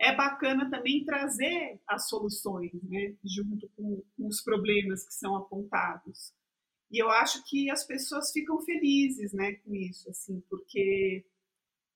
é 0.00 0.14
bacana 0.14 0.68
também 0.70 1.04
trazer 1.04 1.80
as 1.86 2.08
soluções, 2.08 2.72
né, 2.82 3.14
junto 3.24 3.68
com, 3.76 4.02
com, 4.16 4.26
os 4.26 4.40
problemas 4.42 5.06
que 5.06 5.14
são 5.14 5.36
apontados. 5.36 6.32
E 6.90 6.98
eu 6.98 7.08
acho 7.10 7.44
que 7.44 7.70
as 7.70 7.84
pessoas 7.84 8.32
ficam 8.32 8.60
felizes, 8.60 9.32
né, 9.32 9.52
com 9.64 9.72
isso, 9.74 10.10
assim, 10.10 10.42
porque 10.50 11.24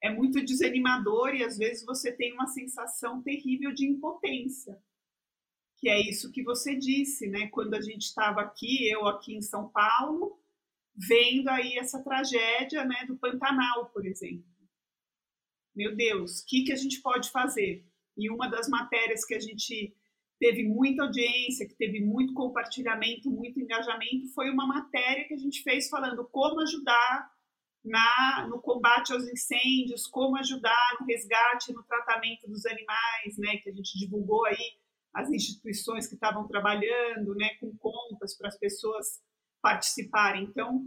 é 0.01 0.14
muito 0.14 0.45
desanimador 0.45 1.35
e 1.35 1.43
às 1.43 1.59
vezes 1.59 1.85
você 1.85 2.12
tem 2.12 2.33
uma 2.33 2.47
sensação 2.47 3.20
terrível 3.20 3.72
de 3.72 3.89
impotência, 3.89 4.79
que 5.79 5.89
é 5.89 6.01
isso 6.01 6.33
que 6.33 6.43
você 6.43 6.74
disse, 6.74 7.29
né, 7.29 7.49
quando 7.49 7.74
a 7.74 7.81
gente 7.81 8.03
estava 8.03 8.41
aqui, 8.41 8.91
eu 8.91 9.07
aqui 9.07 9.35
em 9.35 9.41
São 9.41 9.68
Paulo, 9.68 10.39
vendo 10.95 11.49
aí 11.49 11.79
essa 11.79 12.03
tragédia, 12.03 12.85
né, 12.85 13.07
do 13.07 13.16
Pantanal, 13.16 13.87
por 13.87 14.05
exemplo. 14.05 14.45
Meu 15.74 15.95
Deus, 15.95 16.41
o 16.41 16.47
que, 16.47 16.64
que 16.64 16.72
a 16.72 16.76
gente 16.76 17.01
pode 17.01 17.31
fazer? 17.31 17.87
E 18.16 18.29
uma 18.29 18.49
das 18.49 18.68
matérias 18.68 19.24
que 19.24 19.35
a 19.35 19.39
gente 19.39 19.95
teve 20.41 20.64
muita 20.64 21.05
audiência, 21.05 21.68
que 21.68 21.76
teve 21.76 22.01
muito 22.01 22.35
compartilhamento, 22.35 23.31
muito 23.31 23.61
engajamento, 23.61 24.33
foi 24.35 24.51
uma 24.51 24.66
matéria 24.66 25.26
que 25.29 25.35
a 25.35 25.39
gente 25.39 25.62
fez 25.62 25.89
falando 25.89 26.24
como 26.24 26.61
ajudar 26.61 27.31
na, 27.85 28.49
no 28.49 28.61
combate 28.61 29.12
aos 29.12 29.29
incêndios, 29.29 30.09
como 30.09 30.37
ajudar 30.39 30.97
no 31.01 31.07
resgate, 31.07 31.72
no 31.72 31.85
tratamento 31.85 32.49
dos 32.49 32.66
animais, 32.66 33.39
né, 33.39 33.59
que 33.59 33.70
a 33.70 33.72
gente 33.72 33.97
divulgou 33.97 34.45
aí 34.47 34.76
as 35.19 35.31
instituições 35.31 36.07
que 36.07 36.14
estavam 36.14 36.47
trabalhando, 36.47 37.35
né, 37.35 37.51
com 37.61 37.77
contas 37.77 38.37
para 38.37 38.49
as 38.49 38.59
pessoas 38.59 39.21
participarem. 39.61 40.45
Então, 40.45 40.85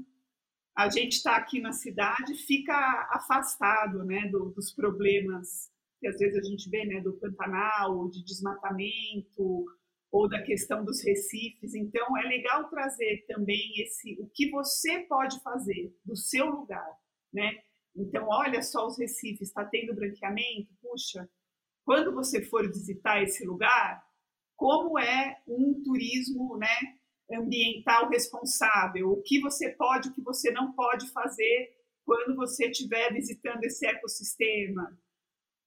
a 0.76 0.90
gente 0.90 1.18
está 1.18 1.36
aqui 1.36 1.60
na 1.60 1.74
cidade, 1.74 2.34
fica 2.46 2.74
afastado, 3.12 4.06
né, 4.06 4.30
do, 4.30 4.52
dos 4.52 4.74
problemas 4.74 5.70
que 6.00 6.08
às 6.08 6.18
vezes 6.18 6.36
a 6.38 6.50
gente 6.50 6.70
vê, 6.70 6.86
né, 6.86 7.02
do 7.02 7.14
Pantanal, 7.14 8.10
de 8.10 8.24
desmatamento, 8.24 9.66
ou 10.10 10.28
da 10.28 10.42
questão 10.42 10.84
dos 10.84 11.04
recifes. 11.04 11.76
Então, 11.76 12.18
é 12.18 12.24
legal 12.24 12.70
trazer 12.70 13.26
também 13.28 13.82
esse 13.82 14.18
o 14.20 14.28
que 14.34 14.50
você 14.50 15.02
pode 15.02 15.40
fazer 15.42 15.94
do 16.04 16.16
seu 16.16 16.48
lugar, 16.48 16.98
né? 17.32 17.60
Então, 17.96 18.28
olha 18.30 18.62
só 18.64 18.88
os 18.88 18.98
recifes, 18.98 19.50
está 19.50 19.66
tendo 19.66 19.94
branqueamento, 19.94 20.74
puxa, 20.82 21.30
quando 21.86 22.14
você 22.14 22.42
for 22.42 22.68
visitar 22.68 23.22
esse 23.22 23.46
lugar, 23.46 24.02
como 24.62 25.00
é 25.00 25.42
um 25.48 25.82
turismo, 25.82 26.56
né, 26.56 26.68
ambiental 27.34 28.08
responsável? 28.10 29.10
O 29.10 29.24
que 29.24 29.40
você 29.40 29.72
pode, 29.72 30.10
o 30.10 30.14
que 30.14 30.22
você 30.22 30.52
não 30.52 30.72
pode 30.74 31.10
fazer 31.10 31.76
quando 32.06 32.36
você 32.36 32.68
estiver 32.68 33.12
visitando 33.12 33.64
esse 33.64 33.88
ecossistema? 33.88 34.96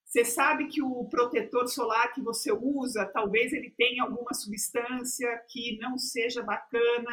Você 0.05 0.25
sabe 0.25 0.69
que 0.69 0.81
o 0.81 1.09
protetor 1.09 1.67
solar 1.67 2.13
que 2.15 2.23
você 2.23 2.53
usa, 2.53 3.05
talvez 3.13 3.53
ele 3.53 3.69
tenha 3.71 4.05
alguma 4.05 4.33
substância 4.33 5.29
que 5.49 5.77
não 5.81 5.99
seja 5.99 6.41
bacana 6.45 7.11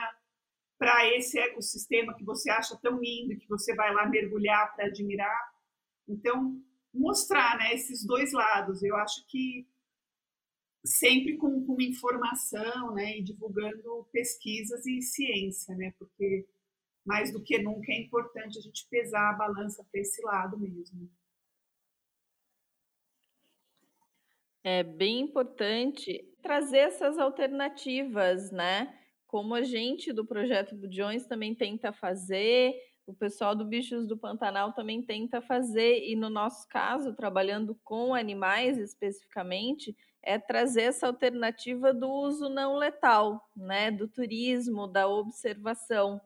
para 0.78 1.08
esse 1.18 1.40
ecossistema 1.40 2.14
que 2.16 2.24
você 2.24 2.52
acha 2.52 2.78
tão 2.80 3.00
lindo, 3.00 3.40
que 3.40 3.50
você 3.50 3.74
vai 3.74 3.92
lá 3.92 4.06
mergulhar 4.06 4.72
para 4.76 4.86
admirar. 4.86 5.52
Então, 6.08 6.62
mostrar 6.94 7.58
né, 7.58 7.74
esses 7.74 8.06
dois 8.06 8.32
lados. 8.34 8.84
Eu 8.84 8.96
acho 8.98 9.26
que 9.26 9.68
sempre 10.84 11.38
com, 11.38 11.66
com 11.66 11.82
informação 11.82 12.94
né, 12.94 13.18
e 13.18 13.24
divulgando 13.24 14.08
pesquisas 14.12 14.86
e 14.86 15.02
ciência, 15.02 15.76
né, 15.76 15.94
porque 15.98 16.48
mais 17.06 17.32
do 17.32 17.42
que 17.42 17.58
nunca 17.60 17.92
é 17.92 18.00
importante 18.00 18.58
a 18.58 18.62
gente 18.62 18.88
pesar 18.90 19.30
a 19.30 19.34
balança 19.34 19.86
para 19.92 20.02
esse 20.02 20.22
lado 20.24 20.58
mesmo. 20.58 21.10
É 24.64 24.84
bem 24.84 25.22
importante 25.22 26.24
trazer 26.42 26.78
essas 26.78 27.18
alternativas, 27.18 28.52
né? 28.52 28.96
Como 29.26 29.56
a 29.56 29.64
gente 29.64 30.14
do 30.14 30.26
projeto 30.26 30.76
Budjões 30.76 31.26
também 31.26 31.56
tenta 31.56 31.92
fazer, 31.92 32.76
o 33.08 33.14
pessoal 33.14 33.56
do 33.56 33.66
Bichos 33.66 34.06
do 34.08 34.16
Pantanal 34.16 34.72
também 34.74 35.02
tenta 35.02 35.42
fazer, 35.42 36.04
e 36.08 36.16
no 36.16 36.30
nosso 36.30 36.68
caso, 36.68 37.16
trabalhando 37.16 37.76
com 37.84 38.14
animais 38.14 38.78
especificamente, 38.78 39.96
é 40.24 40.38
trazer 40.38 40.84
essa 40.84 41.08
alternativa 41.08 41.94
do 41.94 42.10
uso 42.10 42.50
não 42.50 42.76
letal, 42.76 43.50
né? 43.56 43.90
Do 43.92 44.08
turismo, 44.08 44.88
da 44.88 45.08
observação, 45.08 46.22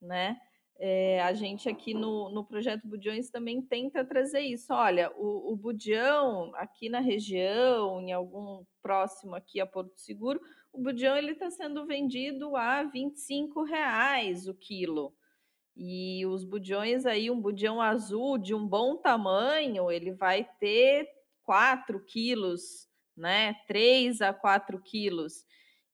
né? 0.00 0.38
É, 0.76 1.22
a 1.22 1.32
gente 1.32 1.68
aqui 1.68 1.94
no, 1.94 2.28
no 2.30 2.44
projeto 2.44 2.86
Budiões 2.86 3.30
também 3.30 3.62
tenta 3.62 4.04
trazer 4.04 4.40
isso. 4.40 4.72
Olha, 4.72 5.12
o, 5.16 5.52
o 5.52 5.56
budião 5.56 6.52
aqui 6.56 6.88
na 6.88 6.98
região, 6.98 8.00
em 8.00 8.12
algum 8.12 8.64
próximo 8.82 9.34
aqui 9.36 9.60
a 9.60 9.66
Porto 9.66 9.96
Seguro, 9.96 10.40
o 10.72 10.82
budião 10.82 11.16
ele 11.16 11.32
está 11.32 11.50
sendo 11.50 11.86
vendido 11.86 12.56
a 12.56 12.82
25 12.82 13.62
reais 13.62 14.48
o 14.48 14.54
quilo. 14.54 15.14
E 15.76 16.26
os 16.26 16.44
budiões 16.44 17.06
aí, 17.06 17.30
um 17.30 17.40
budião 17.40 17.80
azul 17.80 18.38
de 18.38 18.54
um 18.54 18.66
bom 18.66 18.96
tamanho, 18.96 19.90
ele 19.90 20.12
vai 20.12 20.44
ter 20.58 21.08
4 21.44 22.04
quilos, 22.04 22.88
né? 23.16 23.54
3 23.66 24.20
a 24.20 24.32
4 24.32 24.80
quilos. 24.80 25.44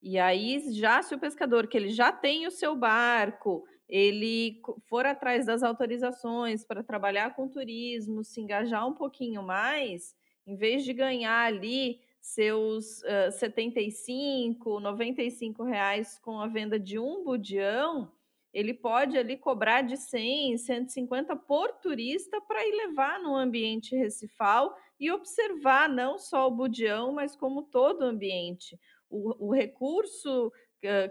E 0.03 0.19
aí, 0.19 0.73
já 0.73 1.03
se 1.03 1.15
o 1.15 1.19
pescador, 1.19 1.67
que 1.67 1.77
ele 1.77 1.91
já 1.91 2.11
tem 2.11 2.47
o 2.47 2.51
seu 2.51 2.75
barco, 2.75 3.65
ele 3.89 4.63
for 4.89 5.05
atrás 5.05 5.45
das 5.45 5.63
autorizações 5.63 6.65
para 6.65 6.83
trabalhar 6.83 7.35
com 7.35 7.49
turismo, 7.49 8.25
se 8.25 8.41
engajar 8.41 8.87
um 8.87 8.95
pouquinho 8.95 9.43
mais, 9.43 10.15
em 10.47 10.57
vez 10.57 10.85
de 10.85 10.93
ganhar 10.93 11.47
ali 11.47 12.01
seus 12.21 13.03
uh, 13.03 13.33
75, 13.33 14.79
95 14.79 15.65
reais 15.65 16.19
com 16.21 16.39
a 16.39 16.47
venda 16.47 16.79
de 16.79 16.99
um 16.99 17.25
budião, 17.25 18.13
ele 18.53 18.75
pode 18.75 19.17
ali 19.17 19.37
cobrar 19.37 19.83
de 19.83 19.97
100, 19.97 20.59
150 20.59 21.37
por 21.37 21.73
turista 21.75 22.41
para 22.41 22.67
ir 22.67 22.87
levar 22.87 23.21
no 23.21 23.35
ambiente 23.37 23.97
recifal 23.97 24.75
e 25.01 25.11
observar 25.11 25.89
não 25.89 26.19
só 26.19 26.47
o 26.47 26.51
budião, 26.51 27.13
mas 27.13 27.35
como 27.35 27.63
todo 27.63 28.03
o 28.03 28.05
ambiente. 28.05 28.79
O, 29.09 29.49
o 29.49 29.53
recurso 29.53 30.53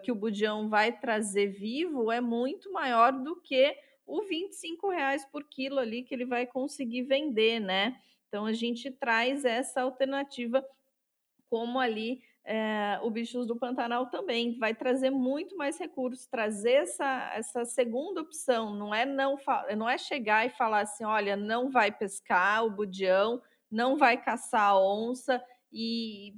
que 0.03 0.11
o 0.11 0.15
budião 0.15 0.69
vai 0.69 0.97
trazer 0.97 1.47
vivo 1.47 2.11
é 2.11 2.21
muito 2.21 2.71
maior 2.71 3.11
do 3.11 3.39
que 3.41 3.75
o 4.05 4.23
25 4.23 4.89
reais 4.89 5.23
por 5.25 5.43
quilo 5.43 5.79
ali 5.79 6.03
que 6.03 6.13
ele 6.13 6.25
vai 6.25 6.47
conseguir 6.47 7.03
vender, 7.03 7.59
né? 7.59 7.99
Então 8.27 8.45
a 8.45 8.53
gente 8.53 8.89
traz 8.89 9.45
essa 9.45 9.81
alternativa 9.81 10.65
como 11.49 11.79
ali 11.79 12.21
é, 12.45 12.99
o 13.03 13.11
Bichos 13.11 13.45
do 13.45 13.55
Pantanal 13.55 14.07
também 14.07 14.57
vai 14.57 14.73
trazer 14.73 15.11
muito 15.11 15.55
mais 15.55 15.77
recursos, 15.77 16.25
trazer 16.25 16.73
essa, 16.73 17.31
essa 17.35 17.65
segunda 17.65 18.21
opção, 18.21 18.73
não 18.73 18.93
é 18.93 19.05
não 19.05 19.37
não 19.77 19.87
é 19.87 19.97
chegar 19.97 20.47
e 20.47 20.49
falar 20.49 20.81
assim, 20.81 21.03
olha, 21.03 21.35
não 21.35 21.69
vai 21.69 21.91
pescar 21.91 22.65
o 22.65 22.71
budião, 22.71 23.39
não 23.71 23.97
vai 23.97 24.21
caçar 24.21 24.69
a 24.69 24.79
onça 24.79 25.43
e 25.71 26.35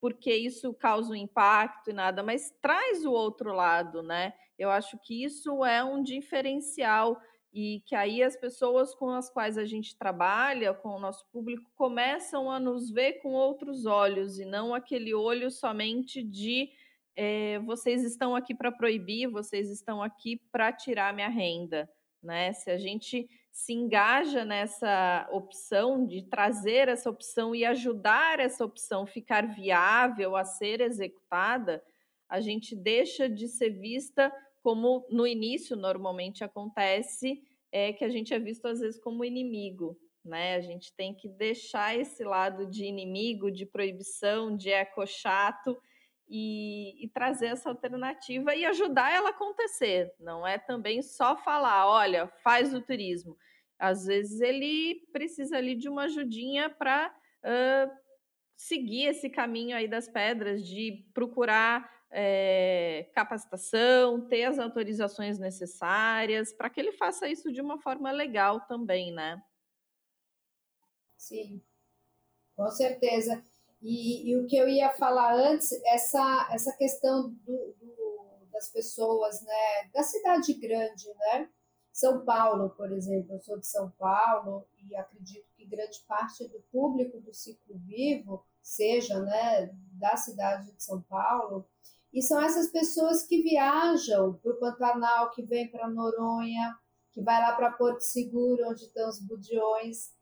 porque 0.00 0.34
isso 0.34 0.72
causa 0.72 1.12
um 1.12 1.16
impacto 1.16 1.90
e 1.90 1.92
nada, 1.92 2.22
mas 2.22 2.50
traz 2.62 3.04
o 3.04 3.12
outro 3.12 3.52
lado, 3.52 4.02
né? 4.02 4.32
Eu 4.58 4.70
acho 4.70 4.98
que 4.98 5.24
isso 5.24 5.64
é 5.64 5.84
um 5.84 6.02
diferencial 6.02 7.20
e 7.52 7.82
que 7.84 7.94
aí 7.94 8.22
as 8.22 8.36
pessoas 8.36 8.94
com 8.94 9.10
as 9.10 9.28
quais 9.28 9.58
a 9.58 9.64
gente 9.64 9.96
trabalha, 9.98 10.72
com 10.72 10.90
o 10.90 11.00
nosso 11.00 11.26
público, 11.30 11.70
começam 11.74 12.50
a 12.50 12.60
nos 12.60 12.90
ver 12.90 13.14
com 13.14 13.32
outros 13.32 13.86
olhos 13.86 14.38
e 14.38 14.44
não 14.44 14.74
aquele 14.74 15.12
olho 15.12 15.50
somente 15.50 16.22
de 16.22 16.70
é, 17.16 17.58
vocês 17.60 18.04
estão 18.04 18.34
aqui 18.34 18.54
para 18.54 18.72
proibir, 18.72 19.28
vocês 19.28 19.68
estão 19.68 20.02
aqui 20.02 20.40
para 20.50 20.72
tirar 20.72 21.12
minha 21.12 21.28
renda, 21.28 21.90
né? 22.22 22.52
Se 22.52 22.70
a 22.70 22.78
gente 22.78 23.28
se 23.50 23.72
engaja 23.72 24.44
nessa 24.44 25.28
opção, 25.32 26.06
de 26.06 26.22
trazer 26.22 26.88
essa 26.88 27.10
opção 27.10 27.54
e 27.54 27.64
ajudar 27.64 28.38
essa 28.40 28.64
opção 28.64 29.06
ficar 29.06 29.46
viável 29.54 30.36
a 30.36 30.44
ser 30.44 30.80
executada, 30.80 31.82
a 32.28 32.40
gente 32.40 32.76
deixa 32.76 33.28
de 33.28 33.48
ser 33.48 33.70
vista 33.70 34.32
como 34.62 35.06
no 35.10 35.26
início 35.26 35.76
normalmente 35.76 36.44
acontece, 36.44 37.42
é 37.72 37.92
que 37.92 38.04
a 38.04 38.08
gente 38.08 38.32
é 38.32 38.38
visto 38.38 38.66
às 38.66 38.80
vezes 38.80 39.00
como 39.00 39.24
inimigo, 39.24 39.98
né? 40.24 40.54
A 40.54 40.60
gente 40.60 40.92
tem 40.94 41.14
que 41.14 41.28
deixar 41.28 41.98
esse 41.98 42.22
lado 42.22 42.66
de 42.66 42.84
inimigo, 42.84 43.50
de 43.50 43.64
proibição, 43.64 44.56
de 44.56 44.70
eco 44.70 45.06
chato 45.06 45.76
e, 46.30 47.04
e, 47.04 47.08
trazer 47.08 47.46
essa 47.46 47.68
alternativa 47.68 48.54
e 48.54 48.64
ajudar 48.64 49.12
ela 49.12 49.30
a 49.30 49.32
acontecer. 49.32 50.14
Não 50.20 50.46
é 50.46 50.58
também 50.58 51.02
só 51.02 51.36
falar, 51.36 51.88
olha, 51.88 52.28
faz 52.44 52.72
o 52.72 52.80
turismo. 52.80 53.36
Às 53.76 54.06
vezes 54.06 54.40
ele 54.40 55.06
precisa 55.12 55.56
ali 55.56 55.74
de 55.74 55.88
uma 55.88 56.04
ajudinha 56.04 56.70
para 56.70 57.12
uh, 57.42 57.90
seguir 58.56 59.06
esse 59.06 59.28
caminho 59.28 59.76
aí 59.76 59.88
das 59.88 60.08
pedras, 60.08 60.64
de 60.64 61.04
procurar 61.12 61.90
é, 62.12 63.08
capacitação, 63.14 64.28
ter 64.28 64.44
as 64.44 64.58
autorizações 64.58 65.38
necessárias, 65.38 66.52
para 66.52 66.70
que 66.70 66.78
ele 66.78 66.92
faça 66.92 67.28
isso 67.28 67.52
de 67.52 67.60
uma 67.60 67.78
forma 67.78 68.10
legal 68.12 68.60
também, 68.66 69.12
né? 69.12 69.42
Sim, 71.16 71.62
com 72.54 72.68
certeza. 72.70 73.42
E, 73.82 74.30
e, 74.30 74.36
o 74.36 74.46
que 74.46 74.56
eu 74.56 74.68
ia 74.68 74.90
falar 74.90 75.34
antes, 75.34 75.72
essa, 75.86 76.48
essa 76.52 76.76
questão 76.76 77.30
do, 77.30 77.74
do, 77.80 78.46
das 78.52 78.70
pessoas, 78.70 79.40
né, 79.42 79.90
da 79.92 80.02
cidade 80.02 80.52
grande, 80.54 81.08
né? 81.14 81.48
São 81.92 82.24
Paulo, 82.24 82.70
por 82.70 82.92
exemplo, 82.92 83.34
eu 83.34 83.40
sou 83.40 83.58
de 83.58 83.66
São 83.66 83.90
Paulo 83.98 84.66
e 84.78 84.94
acredito 84.94 85.46
que 85.56 85.66
grande 85.66 86.00
parte 86.06 86.46
do 86.46 86.60
público 86.70 87.20
do 87.20 87.32
ciclo 87.32 87.78
vivo 87.78 88.44
seja, 88.62 89.18
né, 89.20 89.70
da 89.98 90.16
cidade 90.16 90.72
de 90.72 90.82
São 90.82 91.02
Paulo. 91.02 91.66
E 92.12 92.22
são 92.22 92.40
essas 92.42 92.70
pessoas 92.70 93.24
que 93.24 93.42
viajam 93.42 94.34
para 94.34 94.52
o 94.52 94.58
Pantanal, 94.58 95.30
que 95.30 95.42
vem 95.42 95.70
para 95.70 95.88
Noronha, 95.88 96.76
que 97.12 97.22
vai 97.22 97.40
lá 97.40 97.54
para 97.54 97.72
Porto 97.72 98.00
Seguro, 98.00 98.68
onde 98.68 98.84
estão 98.84 99.08
os 99.08 99.20
budiões 99.20 100.12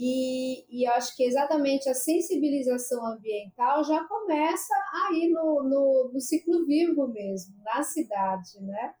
e, 0.00 0.64
e 0.70 0.86
acho 0.86 1.16
que 1.16 1.24
exatamente 1.24 1.88
a 1.88 1.94
sensibilização 1.94 3.04
ambiental 3.04 3.82
já 3.82 4.04
começa 4.04 4.72
aí 5.08 5.28
no, 5.28 5.64
no, 5.64 6.10
no 6.14 6.20
ciclo 6.20 6.64
vivo 6.64 7.08
mesmo, 7.08 7.60
na 7.64 7.82
cidade, 7.82 8.60
né? 8.60 8.94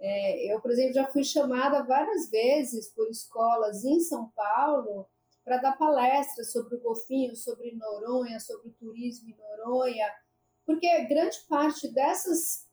É, 0.00 0.54
eu, 0.54 0.58
por 0.62 0.70
exemplo, 0.70 0.94
já 0.94 1.06
fui 1.08 1.22
chamada 1.22 1.82
várias 1.82 2.30
vezes 2.30 2.88
por 2.94 3.10
escolas 3.10 3.84
em 3.84 4.00
São 4.00 4.30
Paulo 4.34 5.06
para 5.44 5.58
dar 5.58 5.76
palestras 5.76 6.50
sobre 6.50 6.76
o 6.76 6.80
golfinho, 6.80 7.36
sobre 7.36 7.76
Noronha, 7.76 8.40
sobre 8.40 8.68
o 8.68 8.72
turismo 8.72 9.28
em 9.28 9.36
Noronha, 9.36 10.06
porque 10.64 11.04
grande 11.04 11.36
parte 11.46 11.92
dessas 11.92 12.66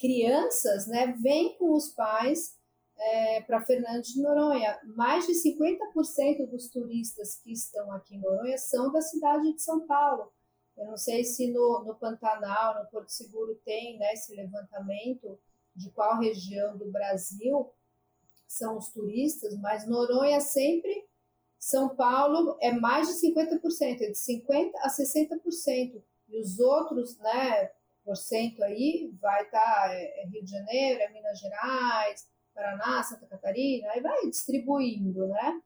crianças 0.00 0.88
né, 0.88 1.14
vem 1.22 1.56
com 1.58 1.76
os 1.76 1.90
pais 1.90 2.56
é, 2.98 3.42
para 3.42 3.64
Fernando 3.64 4.02
de 4.02 4.20
Noronha. 4.20 4.78
Mais 4.96 5.26
de 5.26 5.32
50% 5.32 6.48
dos 6.50 6.68
turistas 6.68 7.36
que 7.36 7.52
estão 7.52 7.92
aqui 7.92 8.16
em 8.16 8.20
Noronha 8.20 8.58
são 8.58 8.90
da 8.92 9.00
cidade 9.00 9.52
de 9.52 9.62
São 9.62 9.86
Paulo. 9.86 10.32
Eu 10.76 10.86
não 10.86 10.96
sei 10.96 11.24
se 11.24 11.50
no, 11.52 11.84
no 11.84 11.94
Pantanal, 11.94 12.82
no 12.82 12.90
Porto 12.90 13.10
Seguro, 13.10 13.54
tem 13.64 13.98
né, 13.98 14.12
esse 14.12 14.34
levantamento 14.34 15.38
de 15.74 15.90
qual 15.90 16.20
região 16.20 16.76
do 16.76 16.90
Brasil 16.90 17.70
são 18.46 18.78
os 18.78 18.88
turistas, 18.88 19.56
mas 19.58 19.86
Noronha 19.86 20.40
sempre, 20.40 21.06
São 21.58 21.94
Paulo 21.94 22.56
é 22.60 22.72
mais 22.72 23.08
de 23.08 23.14
50%, 23.14 24.00
é 24.00 24.10
de 24.10 24.12
50% 24.12 24.70
a 24.76 24.88
60%. 24.88 26.02
E 26.28 26.40
os 26.40 26.58
outros, 26.58 27.16
né, 27.18 27.70
por 28.04 28.16
cento 28.16 28.62
aí, 28.62 29.12
vai 29.20 29.42
estar 29.44 29.60
tá, 29.60 29.92
é, 29.92 30.22
é 30.22 30.26
Rio 30.26 30.44
de 30.44 30.50
Janeiro, 30.50 31.00
é 31.00 31.08
Minas 31.10 31.38
Gerais, 31.38 32.26
Paraná, 32.58 33.02
Santa 33.04 33.24
Catarina, 33.26 33.88
aí 33.92 34.00
vai 34.00 34.28
distribuindo, 34.28 35.28
né? 35.28 35.60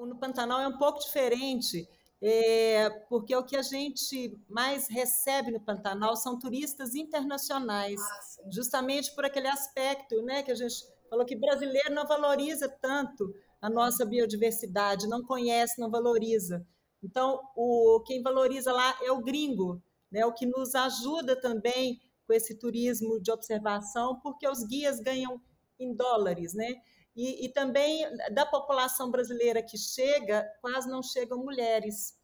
No 0.00 0.18
Pantanal 0.18 0.60
é 0.60 0.66
um 0.66 0.76
pouco 0.76 0.98
diferente, 0.98 1.88
é, 2.20 2.90
porque 3.08 3.36
o 3.36 3.44
que 3.44 3.56
a 3.56 3.62
gente 3.62 4.36
mais 4.48 4.88
recebe 4.88 5.52
no 5.52 5.60
Pantanal 5.60 6.16
são 6.16 6.36
turistas 6.36 6.96
internacionais, 6.96 8.00
ah, 8.00 8.50
justamente 8.50 9.14
por 9.14 9.24
aquele 9.24 9.46
aspecto, 9.46 10.20
né, 10.22 10.42
que 10.42 10.50
a 10.50 10.56
gente 10.56 10.74
falou 11.08 11.24
que 11.24 11.36
brasileiro 11.36 11.94
não 11.94 12.04
valoriza 12.04 12.68
tanto 12.68 13.32
a 13.60 13.70
nossa 13.70 14.04
biodiversidade, 14.04 15.06
não 15.06 15.22
conhece, 15.22 15.80
não 15.80 15.88
valoriza. 15.88 16.66
Então, 17.00 17.40
o, 17.54 18.02
quem 18.04 18.22
valoriza 18.22 18.72
lá 18.72 18.98
é 19.02 19.12
o 19.12 19.22
gringo, 19.22 19.80
né, 20.10 20.26
o 20.26 20.32
que 20.32 20.46
nos 20.46 20.74
ajuda 20.74 21.40
também 21.40 22.00
com 22.26 22.32
esse 22.32 22.58
turismo 22.58 23.20
de 23.20 23.30
observação, 23.30 24.18
porque 24.20 24.48
os 24.48 24.64
guias 24.64 24.98
ganham 24.98 25.40
em 25.82 25.94
dólares, 25.94 26.54
né? 26.54 26.80
E, 27.14 27.44
e, 27.44 27.48
também 27.50 28.06
da 28.32 28.46
população 28.46 29.10
brasileira 29.10 29.62
que 29.62 29.76
chega, 29.76 30.50
quase 30.62 30.88
não 30.88 31.02
chegam 31.02 31.44
mulheres. 31.44 32.14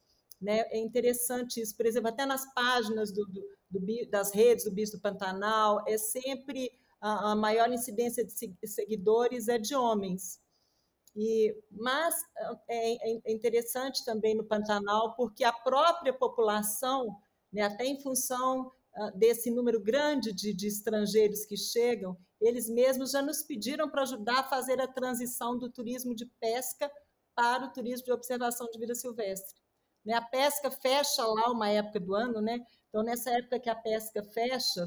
Né? 0.41 0.61
É 0.71 0.79
interessante 0.79 1.61
isso, 1.61 1.75
por 1.77 1.85
exemplo, 1.85 2.09
até 2.09 2.25
nas 2.25 2.51
páginas 2.53 3.11
do, 3.11 3.23
do, 3.27 3.43
do, 3.69 4.09
das 4.09 4.33
redes 4.33 4.65
do 4.65 4.71
Bicho 4.71 4.93
do 4.93 5.01
Pantanal, 5.01 5.83
é 5.87 5.97
sempre 5.97 6.71
a, 6.99 7.31
a, 7.31 7.35
maior 7.35 7.71
incidência 7.71 8.25
de 8.25 8.33
seguidores 8.67 9.47
é 9.47 9.59
de 9.59 9.75
homens. 9.75 10.41
E, 11.15 11.55
mas 11.71 12.15
é, 12.67 12.93
é, 12.93 13.21
é 13.25 13.31
interessante 13.31 14.03
também 14.05 14.35
no 14.35 14.43
Pantanal, 14.43 15.15
porque 15.15 15.43
a 15.43 15.51
própria 15.51 16.13
população, 16.13 17.15
né, 17.51 17.61
até 17.63 17.85
em 17.85 18.01
função 18.01 18.71
uh, 18.95 19.17
desse 19.17 19.51
número 19.51 19.79
grande 19.79 20.33
de, 20.33 20.53
de 20.53 20.67
estrangeiros 20.67 21.45
que 21.45 21.57
chegam, 21.57 22.17
eles 22.41 22.69
mesmos 22.69 23.11
já 23.11 23.21
nos 23.21 23.43
pediram 23.43 23.89
para 23.89 24.03
ajudar 24.03 24.39
a 24.39 24.49
fazer 24.49 24.79
a 24.79 24.87
transição 24.87 25.57
do 25.57 25.69
turismo 25.69 26.15
de 26.15 26.25
pesca 26.39 26.89
para 27.35 27.65
o 27.65 27.71
turismo 27.71 28.05
de 28.05 28.11
observação 28.11 28.67
de 28.71 28.79
vida 28.79 28.95
silvestre. 28.95 29.59
Né? 30.05 30.13
A 30.13 30.21
pesca 30.21 30.71
fecha 30.71 31.23
lá 31.25 31.51
uma 31.51 31.69
época 31.69 31.99
do 31.99 32.15
ano, 32.15 32.41
né? 32.41 32.59
Então, 32.87 33.03
nessa 33.03 33.29
época 33.31 33.59
que 33.59 33.69
a 33.69 33.75
pesca 33.75 34.23
fecha, 34.23 34.85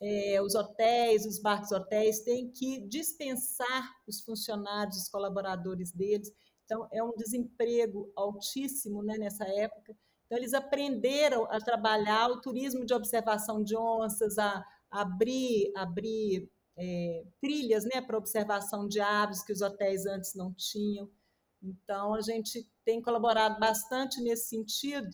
é, 0.00 0.40
os 0.42 0.54
hotéis, 0.54 1.26
os 1.26 1.40
barcos 1.40 1.72
hotéis 1.72 2.20
têm 2.20 2.50
que 2.50 2.86
dispensar 2.88 3.90
os 4.06 4.20
funcionários, 4.22 4.96
os 4.96 5.08
colaboradores 5.08 5.92
deles. 5.92 6.30
Então, 6.64 6.88
é 6.92 7.02
um 7.02 7.14
desemprego 7.16 8.12
altíssimo 8.14 9.02
né, 9.02 9.16
nessa 9.18 9.44
época. 9.44 9.96
Então, 10.26 10.38
eles 10.38 10.54
aprenderam 10.54 11.44
a 11.50 11.58
trabalhar 11.58 12.30
o 12.30 12.40
turismo 12.40 12.84
de 12.84 12.94
observação 12.94 13.62
de 13.62 13.76
onças, 13.76 14.38
a 14.38 14.64
abrir, 14.90 15.72
abrir 15.76 16.50
é, 16.82 17.24
trilhas 17.40 17.84
né, 17.84 18.00
para 18.00 18.18
observação 18.18 18.88
de 18.88 19.00
aves 19.00 19.44
que 19.44 19.52
os 19.52 19.62
hotéis 19.62 20.04
antes 20.04 20.34
não 20.34 20.52
tinham. 20.52 21.08
Então, 21.62 22.12
a 22.12 22.20
gente 22.20 22.68
tem 22.84 23.00
colaborado 23.00 23.60
bastante 23.60 24.20
nesse 24.20 24.48
sentido 24.48 25.08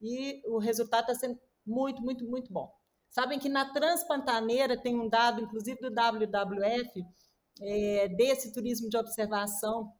e 0.00 0.40
o 0.46 0.58
resultado 0.58 1.10
está 1.10 1.14
sendo 1.14 1.40
muito, 1.66 2.00
muito, 2.00 2.24
muito 2.24 2.52
bom. 2.52 2.72
Sabem 3.10 3.40
que 3.40 3.48
na 3.48 3.72
Transpantaneira 3.72 4.80
tem 4.80 4.98
um 4.98 5.08
dado, 5.08 5.40
inclusive 5.40 5.80
do 5.80 5.90
WWF, 5.90 7.04
é, 7.60 8.08
desse 8.08 8.52
turismo 8.52 8.88
de 8.88 8.96
observação 8.96 9.92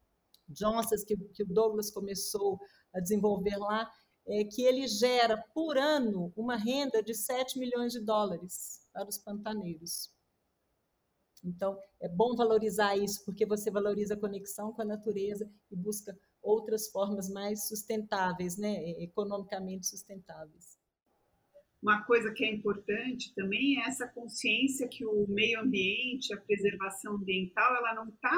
onças 0.64 1.03
que, 1.03 1.16
que 1.16 1.42
o 1.42 1.47
Douglas 1.47 1.90
começou 1.90 2.61
a 2.95 3.01
desenvolver 3.01 3.57
lá, 3.57 3.90
é, 4.26 4.45
que 4.45 4.62
ele 4.62 4.86
gera 4.86 5.42
por 5.53 5.76
ano 5.76 6.32
uma 6.36 6.57
renda 6.57 7.03
de 7.03 7.14
7 7.14 7.59
milhões 7.59 7.92
de 7.92 8.01
dólares 8.01 8.80
para 8.92 9.09
os 9.09 9.18
pantaneiros. 9.18 10.13
Então, 11.45 11.78
é 12.01 12.09
bom 12.09 12.34
valorizar 12.34 12.97
isso, 12.97 13.24
porque 13.24 13.45
você 13.45 13.70
valoriza 13.70 14.14
a 14.14 14.20
conexão 14.20 14.72
com 14.72 14.82
a 14.82 14.84
natureza 14.84 15.51
e 15.70 15.76
busca 15.76 16.18
outras 16.42 16.88
formas 16.90 17.28
mais 17.28 17.68
sustentáveis, 17.68 18.57
né? 18.57 18.90
economicamente 19.03 19.86
sustentáveis. 19.86 20.78
Uma 21.82 22.03
coisa 22.05 22.32
que 22.32 22.45
é 22.45 22.51
importante 22.51 23.34
também 23.34 23.78
é 23.78 23.88
essa 23.88 24.09
consciência 24.09 24.88
que 24.88 25.05
o 25.05 25.26
meio 25.28 25.61
ambiente, 25.61 26.32
a 26.32 26.40
preservação 26.40 27.16
ambiental, 27.16 27.76
ela 27.76 27.95
não 27.95 28.09
está 28.09 28.34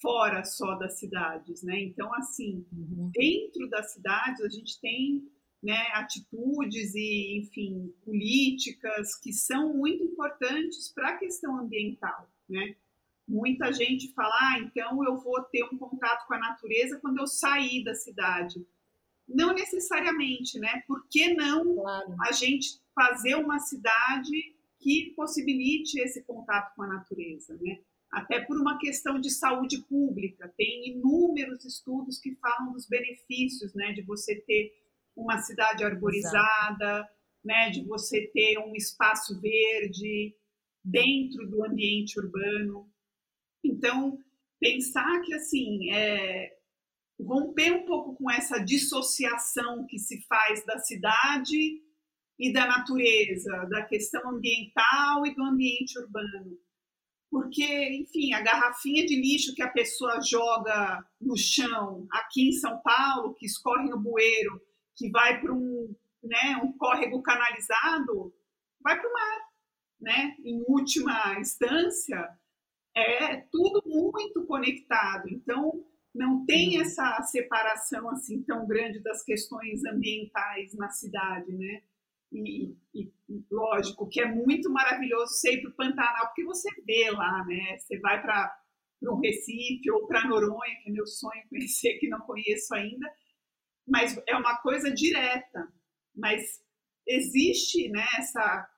fora 0.00 0.44
só 0.44 0.76
das 0.76 0.98
cidades, 0.98 1.62
né? 1.62 1.80
Então, 1.80 2.14
assim, 2.14 2.64
uhum. 2.72 3.10
dentro 3.12 3.68
das 3.68 3.92
cidades 3.92 4.40
a 4.40 4.48
gente 4.48 4.80
tem 4.80 5.28
né, 5.64 5.88
atitudes 5.94 6.94
e, 6.94 7.38
enfim, 7.38 7.90
políticas 8.04 9.18
que 9.18 9.32
são 9.32 9.72
muito 9.72 10.04
importantes 10.04 10.92
para 10.94 11.08
a 11.08 11.16
questão 11.16 11.58
ambiental, 11.58 12.28
né? 12.46 12.76
Muita 13.26 13.72
gente 13.72 14.12
fala, 14.12 14.34
ah, 14.34 14.58
então 14.58 15.02
eu 15.02 15.16
vou 15.16 15.40
ter 15.44 15.64
um 15.64 15.78
contato 15.78 16.26
com 16.26 16.34
a 16.34 16.38
natureza 16.38 17.00
quando 17.00 17.18
eu 17.18 17.26
sair 17.26 17.82
da 17.82 17.94
cidade. 17.94 18.62
Não 19.26 19.54
necessariamente, 19.54 20.58
né? 20.58 20.82
Por 20.86 21.08
que 21.08 21.32
não 21.32 21.76
claro. 21.76 22.14
a 22.20 22.32
gente 22.32 22.78
fazer 22.94 23.36
uma 23.36 23.58
cidade 23.58 24.54
que 24.78 25.14
possibilite 25.16 25.98
esse 25.98 26.22
contato 26.24 26.74
com 26.76 26.82
a 26.82 26.88
natureza, 26.88 27.56
né? 27.62 27.78
Até 28.12 28.40
por 28.40 28.60
uma 28.60 28.78
questão 28.78 29.18
de 29.18 29.30
saúde 29.30 29.80
pública, 29.88 30.52
tem 30.58 30.90
inúmeros 30.90 31.64
estudos 31.64 32.18
que 32.18 32.34
falam 32.34 32.74
dos 32.74 32.86
benefícios, 32.86 33.74
né, 33.74 33.92
de 33.92 34.02
você 34.02 34.36
ter 34.42 34.83
uma 35.16 35.38
cidade 35.38 35.84
arborizada, 35.84 36.84
Exato. 36.84 37.10
né, 37.44 37.70
de 37.70 37.84
você 37.84 38.26
ter 38.28 38.58
um 38.58 38.74
espaço 38.74 39.40
verde 39.40 40.34
dentro 40.84 41.48
do 41.48 41.64
ambiente 41.64 42.18
urbano. 42.18 42.90
Então, 43.64 44.18
pensar 44.60 45.20
que 45.22 45.34
assim, 45.34 45.90
é, 45.92 46.56
romper 47.20 47.72
um 47.72 47.86
pouco 47.86 48.14
com 48.16 48.30
essa 48.30 48.58
dissociação 48.58 49.86
que 49.86 49.98
se 49.98 50.20
faz 50.22 50.64
da 50.66 50.78
cidade 50.78 51.82
e 52.38 52.52
da 52.52 52.66
natureza, 52.66 53.66
da 53.70 53.84
questão 53.84 54.28
ambiental 54.30 55.26
e 55.26 55.34
do 55.34 55.42
ambiente 55.42 55.98
urbano. 55.98 56.58
Porque, 57.30 57.64
enfim, 58.00 58.32
a 58.32 58.40
garrafinha 58.40 59.04
de 59.06 59.16
lixo 59.16 59.54
que 59.54 59.62
a 59.62 59.70
pessoa 59.70 60.20
joga 60.20 61.04
no 61.20 61.36
chão 61.36 62.06
aqui 62.10 62.48
em 62.48 62.52
São 62.52 62.80
Paulo, 62.80 63.34
que 63.34 63.46
escorre 63.46 63.88
no 63.88 63.98
bueiro, 63.98 64.60
que 64.96 65.10
vai 65.10 65.40
para 65.40 65.52
um, 65.52 65.94
né, 66.22 66.60
um 66.62 66.72
córrego 66.76 67.22
canalizado, 67.22 68.34
vai 68.80 68.98
para 68.98 69.08
o 69.08 69.12
mar. 69.12 69.38
Né? 70.00 70.36
Em 70.44 70.62
última 70.68 71.38
instância, 71.38 72.28
é 72.94 73.36
tudo 73.50 73.82
muito 73.86 74.44
conectado. 74.46 75.28
Então, 75.28 75.84
não 76.14 76.46
tem 76.46 76.76
uhum. 76.76 76.82
essa 76.82 77.20
separação 77.22 78.08
assim 78.10 78.42
tão 78.42 78.66
grande 78.66 79.00
das 79.00 79.24
questões 79.24 79.84
ambientais 79.84 80.74
na 80.74 80.88
cidade, 80.88 81.52
né? 81.52 81.82
E, 82.32 82.76
e, 82.94 83.12
lógico 83.50 84.08
que 84.08 84.20
é 84.20 84.26
muito 84.26 84.70
maravilhoso 84.70 85.34
ser 85.34 85.60
para 85.60 85.70
o 85.70 85.74
Pantanal, 85.74 86.26
porque 86.26 86.44
você 86.44 86.68
vê 86.84 87.10
lá, 87.10 87.44
né? 87.46 87.78
Você 87.78 87.98
vai 87.98 88.20
para 88.20 88.56
um 89.02 89.20
Recife 89.20 89.90
ou 89.90 90.06
para 90.06 90.26
Noronha, 90.26 90.80
que 90.82 90.88
é 90.88 90.92
meu 90.92 91.06
sonho 91.06 91.42
conhecer, 91.48 91.98
que 91.98 92.08
não 92.08 92.20
conheço 92.20 92.74
ainda, 92.74 93.10
mas 93.86 94.20
é 94.26 94.36
uma 94.36 94.56
coisa 94.58 94.92
direta. 94.92 95.68
Mas 96.14 96.62
existe 97.06 97.88
né, 97.88 98.06
essa 98.18 98.68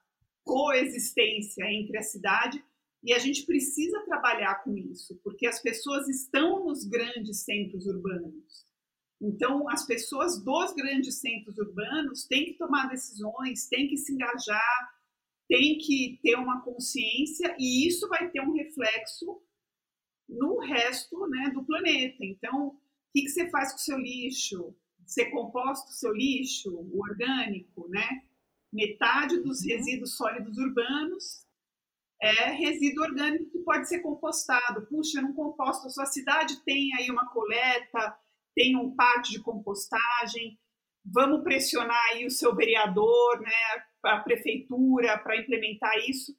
coexistência 0.44 1.64
entre 1.64 1.98
a 1.98 2.02
cidade 2.02 2.64
e 3.02 3.12
a 3.12 3.18
gente 3.18 3.44
precisa 3.44 4.04
trabalhar 4.04 4.62
com 4.64 4.76
isso, 4.76 5.20
porque 5.22 5.46
as 5.46 5.60
pessoas 5.60 6.08
estão 6.08 6.64
nos 6.64 6.84
grandes 6.84 7.44
centros 7.44 7.86
urbanos. 7.86 8.66
Então, 9.20 9.68
as 9.68 9.86
pessoas 9.86 10.42
dos 10.42 10.74
grandes 10.74 11.20
centros 11.20 11.56
urbanos 11.56 12.24
têm 12.24 12.46
que 12.46 12.54
tomar 12.54 12.88
decisões, 12.88 13.68
têm 13.68 13.88
que 13.88 13.96
se 13.96 14.12
engajar, 14.12 14.94
têm 15.48 15.78
que 15.78 16.18
ter 16.22 16.36
uma 16.36 16.62
consciência, 16.62 17.54
e 17.58 17.86
isso 17.86 18.08
vai 18.08 18.28
ter 18.30 18.40
um 18.40 18.52
reflexo 18.52 19.40
no 20.28 20.58
resto 20.58 21.26
né, 21.28 21.50
do 21.54 21.64
planeta. 21.64 22.24
Então, 22.24 22.68
o 22.68 22.80
que, 23.14 23.22
que 23.22 23.28
você 23.28 23.48
faz 23.50 23.70
com 23.72 23.78
o 23.78 23.82
seu 23.82 23.98
lixo? 23.98 24.74
Você 25.06 25.30
composta 25.30 25.88
o 25.88 25.94
seu 25.94 26.12
lixo, 26.12 26.68
o 26.74 27.00
orgânico, 27.00 27.88
né? 27.88 28.24
Metade 28.72 29.38
dos 29.38 29.60
uhum. 29.60 29.68
resíduos 29.68 30.16
sólidos 30.16 30.58
urbanos 30.58 31.46
é 32.20 32.50
resíduo 32.50 33.04
orgânico 33.04 33.50
que 33.50 33.58
pode 33.60 33.88
ser 33.88 34.00
compostado. 34.00 34.84
Puxa, 34.86 35.18
eu 35.18 35.22
não 35.22 35.32
composto, 35.32 35.86
a 35.86 35.90
sua 35.90 36.06
cidade 36.06 36.62
tem 36.64 36.92
aí 36.94 37.08
uma 37.10 37.28
coleta, 37.28 38.18
tem 38.54 38.76
um 38.76 38.96
pátio 38.96 39.32
de 39.32 39.40
compostagem, 39.40 40.58
vamos 41.04 41.44
pressionar 41.44 42.02
aí 42.10 42.26
o 42.26 42.30
seu 42.30 42.54
vereador, 42.54 43.40
né, 43.40 43.84
a 44.02 44.18
prefeitura 44.18 45.18
para 45.18 45.36
implementar 45.36 45.96
isso. 46.08 46.36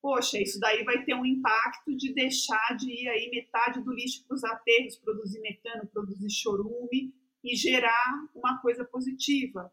Poxa, 0.00 0.40
isso 0.40 0.60
daí 0.60 0.84
vai 0.84 1.02
ter 1.04 1.14
um 1.14 1.24
impacto 1.24 1.96
de 1.96 2.12
deixar 2.12 2.76
de 2.76 2.90
ir 2.90 3.08
aí 3.08 3.30
metade 3.30 3.82
do 3.82 3.92
lixo 3.92 4.24
para 4.26 4.34
os 4.34 4.44
aterros, 4.44 4.98
produzir 4.98 5.40
metano, 5.40 5.86
produzir 5.86 6.30
chorume 6.30 7.12
e 7.44 7.54
gerar 7.54 8.26
uma 8.34 8.58
coisa 8.60 8.84
positiva. 8.84 9.70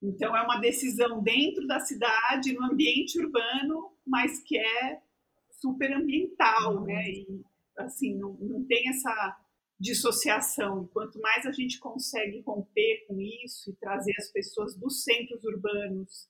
Então 0.00 0.36
é 0.36 0.42
uma 0.42 0.60
decisão 0.60 1.20
dentro 1.20 1.66
da 1.66 1.80
cidade, 1.80 2.52
no 2.52 2.64
ambiente 2.64 3.18
urbano, 3.18 3.92
mas 4.06 4.40
que 4.40 4.56
é 4.56 5.02
super 5.50 5.92
ambiental, 5.92 6.84
né? 6.84 7.10
E 7.10 7.44
assim 7.76 8.14
não, 8.14 8.34
não 8.34 8.64
tem 8.64 8.88
essa 8.88 9.36
dissociação. 9.78 10.84
E 10.84 10.88
quanto 10.88 11.20
mais 11.20 11.44
a 11.44 11.52
gente 11.52 11.80
consegue 11.80 12.40
romper 12.40 13.04
com 13.08 13.20
isso 13.20 13.70
e 13.70 13.76
trazer 13.76 14.14
as 14.18 14.30
pessoas 14.30 14.76
dos 14.76 15.02
centros 15.02 15.42
urbanos 15.44 16.28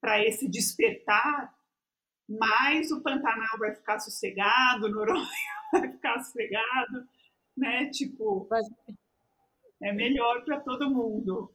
para 0.00 0.24
esse 0.24 0.48
despertar, 0.48 1.54
mais 2.28 2.90
o 2.90 3.00
Pantanal 3.02 3.58
vai 3.58 3.74
ficar 3.74 4.00
sossegado, 4.00 4.88
Noronha 4.88 5.26
vai 5.72 5.92
ficar 5.92 6.22
sossegado, 6.24 7.08
né? 7.56 7.88
Tipo, 7.90 8.48
é 9.80 9.92
melhor 9.92 10.44
para 10.44 10.60
todo 10.60 10.90
mundo. 10.90 11.52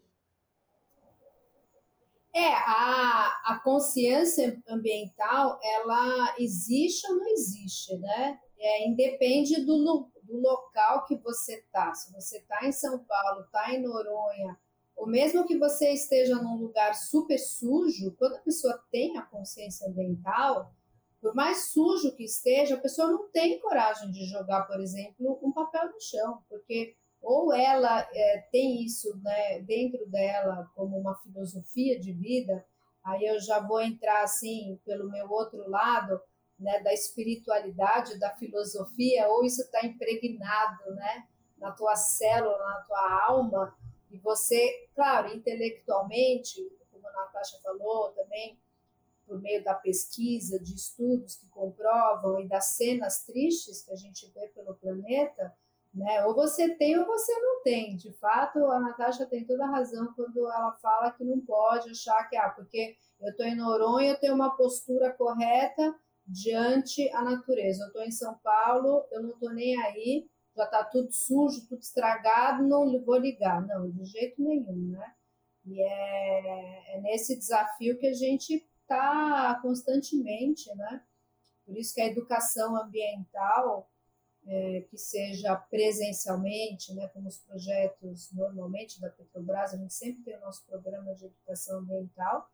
É, 2.33 2.47
a, 2.47 3.27
a 3.45 3.61
consciência 3.61 4.61
ambiental, 4.67 5.59
ela 5.61 6.35
existe 6.39 7.05
ou 7.11 7.17
não 7.17 7.27
existe, 7.27 7.97
né? 7.97 8.39
É, 8.57 8.87
independe 8.87 9.65
do, 9.65 10.09
do 10.23 10.37
local 10.37 11.05
que 11.05 11.17
você 11.17 11.55
está. 11.55 11.93
Se 11.93 12.13
você 12.13 12.37
está 12.37 12.65
em 12.65 12.71
São 12.71 12.99
Paulo, 12.99 13.41
está 13.41 13.73
em 13.73 13.81
Noronha, 13.81 14.57
ou 14.95 15.07
mesmo 15.07 15.45
que 15.45 15.57
você 15.57 15.91
esteja 15.91 16.35
num 16.35 16.57
lugar 16.57 16.93
super 16.93 17.37
sujo, 17.37 18.15
quando 18.17 18.35
a 18.35 18.41
pessoa 18.41 18.81
tem 18.91 19.17
a 19.17 19.23
consciência 19.23 19.87
ambiental, 19.89 20.73
por 21.19 21.35
mais 21.35 21.71
sujo 21.71 22.15
que 22.15 22.23
esteja, 22.23 22.75
a 22.75 22.79
pessoa 22.79 23.09
não 23.09 23.29
tem 23.29 23.59
coragem 23.59 24.09
de 24.11 24.25
jogar, 24.25 24.63
por 24.67 24.79
exemplo, 24.79 25.39
um 25.43 25.51
papel 25.51 25.91
no 25.91 25.99
chão, 25.99 26.43
porque 26.47 26.95
ou 27.21 27.53
ela 27.53 28.07
é, 28.11 28.47
tem 28.51 28.83
isso 28.83 29.15
né, 29.21 29.59
dentro 29.59 30.05
dela 30.09 30.69
como 30.75 30.97
uma 30.97 31.15
filosofia 31.19 31.99
de 31.99 32.11
vida, 32.11 32.65
aí 33.03 33.25
eu 33.25 33.39
já 33.39 33.59
vou 33.59 33.81
entrar 33.81 34.23
assim 34.23 34.79
pelo 34.85 35.09
meu 35.09 35.29
outro 35.29 35.69
lado, 35.69 36.19
né, 36.59 36.79
da 36.81 36.93
espiritualidade, 36.93 38.19
da 38.19 38.31
filosofia, 38.35 39.27
ou 39.29 39.43
isso 39.43 39.61
está 39.61 39.85
impregnado 39.85 40.91
né, 40.93 41.27
na 41.57 41.71
tua 41.71 41.95
célula, 41.95 42.57
na 42.57 42.81
tua 42.81 43.25
alma, 43.27 43.75
e 44.11 44.17
você, 44.17 44.89
claro, 44.93 45.33
intelectualmente, 45.33 46.61
como 46.91 47.07
a 47.07 47.11
Natasha 47.11 47.57
falou 47.63 48.11
também, 48.11 48.59
por 49.25 49.41
meio 49.41 49.63
da 49.63 49.73
pesquisa, 49.73 50.59
de 50.59 50.75
estudos 50.75 51.35
que 51.35 51.47
comprovam 51.47 52.41
e 52.41 52.47
das 52.47 52.65
cenas 52.75 53.23
tristes 53.23 53.81
que 53.81 53.93
a 53.93 53.95
gente 53.95 54.29
vê 54.31 54.47
pelo 54.49 54.75
planeta, 54.75 55.55
né? 55.93 56.25
Ou 56.25 56.33
você 56.33 56.75
tem 56.75 56.97
ou 56.97 57.05
você 57.05 57.33
não 57.39 57.61
tem. 57.63 57.95
De 57.95 58.11
fato, 58.13 58.59
a 58.65 58.79
Natasha 58.79 59.25
tem 59.25 59.45
toda 59.45 59.65
a 59.65 59.69
razão 59.69 60.13
quando 60.15 60.39
ela 60.39 60.71
fala 60.81 61.11
que 61.11 61.23
não 61.23 61.39
pode 61.41 61.89
achar 61.89 62.27
que, 62.29 62.37
ah, 62.37 62.49
porque 62.49 62.95
eu 63.19 63.29
estou 63.29 63.45
em 63.45 63.55
Noronha, 63.55 64.11
eu 64.11 64.19
tenho 64.19 64.33
uma 64.35 64.55
postura 64.55 65.11
correta 65.13 65.95
diante 66.25 67.09
a 67.11 67.21
natureza. 67.21 67.83
Eu 67.83 67.87
estou 67.87 68.03
em 68.03 68.11
São 68.11 68.37
Paulo, 68.43 69.05
eu 69.11 69.21
não 69.21 69.31
estou 69.31 69.53
nem 69.53 69.79
aí, 69.81 70.27
já 70.55 70.63
está 70.63 70.83
tudo 70.83 71.11
sujo, 71.11 71.67
tudo 71.67 71.81
estragado, 71.81 72.63
não 72.67 72.99
vou 73.03 73.17
ligar. 73.17 73.65
Não, 73.65 73.89
de 73.89 74.05
jeito 74.05 74.41
nenhum, 74.41 74.91
né? 74.91 75.13
E 75.65 75.81
é, 75.81 76.95
é 76.95 77.01
nesse 77.01 77.37
desafio 77.37 77.97
que 77.99 78.07
a 78.07 78.13
gente 78.13 78.65
está 78.81 79.59
constantemente, 79.61 80.73
né? 80.75 81.03
Por 81.65 81.77
isso 81.77 81.93
que 81.93 82.01
a 82.01 82.07
educação 82.07 82.75
ambiental 82.75 83.89
é, 84.47 84.85
que 84.89 84.97
seja 84.97 85.55
presencialmente, 85.55 86.93
né, 86.93 87.07
como 87.09 87.27
os 87.27 87.37
projetos 87.37 88.31
normalmente 88.31 88.99
da 88.99 89.09
Petrobras, 89.09 89.73
a 89.73 89.77
gente 89.77 89.93
sempre 89.93 90.23
tem 90.23 90.37
o 90.37 90.41
nosso 90.41 90.65
programa 90.65 91.13
de 91.13 91.25
educação 91.25 91.79
ambiental, 91.79 92.49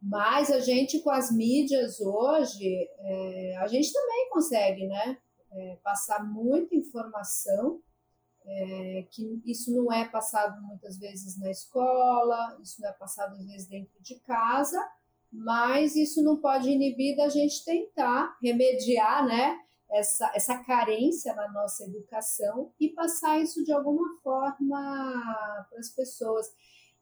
mas 0.00 0.50
a 0.50 0.60
gente 0.60 1.00
com 1.00 1.10
as 1.10 1.30
mídias 1.30 2.00
hoje, 2.00 2.88
é, 2.98 3.56
a 3.58 3.66
gente 3.66 3.92
também 3.92 4.30
consegue, 4.30 4.86
né, 4.86 5.18
é, 5.52 5.76
passar 5.82 6.24
muita 6.24 6.74
informação, 6.74 7.80
é, 8.44 9.06
que 9.10 9.42
isso 9.44 9.74
não 9.74 9.92
é 9.92 10.08
passado 10.08 10.62
muitas 10.62 10.98
vezes 10.98 11.38
na 11.38 11.50
escola, 11.50 12.58
isso 12.62 12.80
não 12.80 12.88
é 12.88 12.92
passado 12.92 13.34
às 13.34 13.44
vezes 13.44 13.66
dentro 13.66 14.00
de 14.00 14.14
casa, 14.20 14.78
mas 15.32 15.96
isso 15.96 16.22
não 16.22 16.36
pode 16.36 16.70
inibir 16.70 17.16
da 17.16 17.28
gente 17.28 17.64
tentar 17.64 18.36
remediar, 18.40 19.26
né, 19.26 19.58
essa, 19.90 20.30
essa 20.34 20.58
carência 20.64 21.34
na 21.34 21.50
nossa 21.52 21.84
educação 21.84 22.72
e 22.78 22.88
passar 22.88 23.40
isso 23.40 23.64
de 23.64 23.72
alguma 23.72 24.18
forma 24.22 25.66
para 25.70 25.78
as 25.78 25.90
pessoas. 25.90 26.46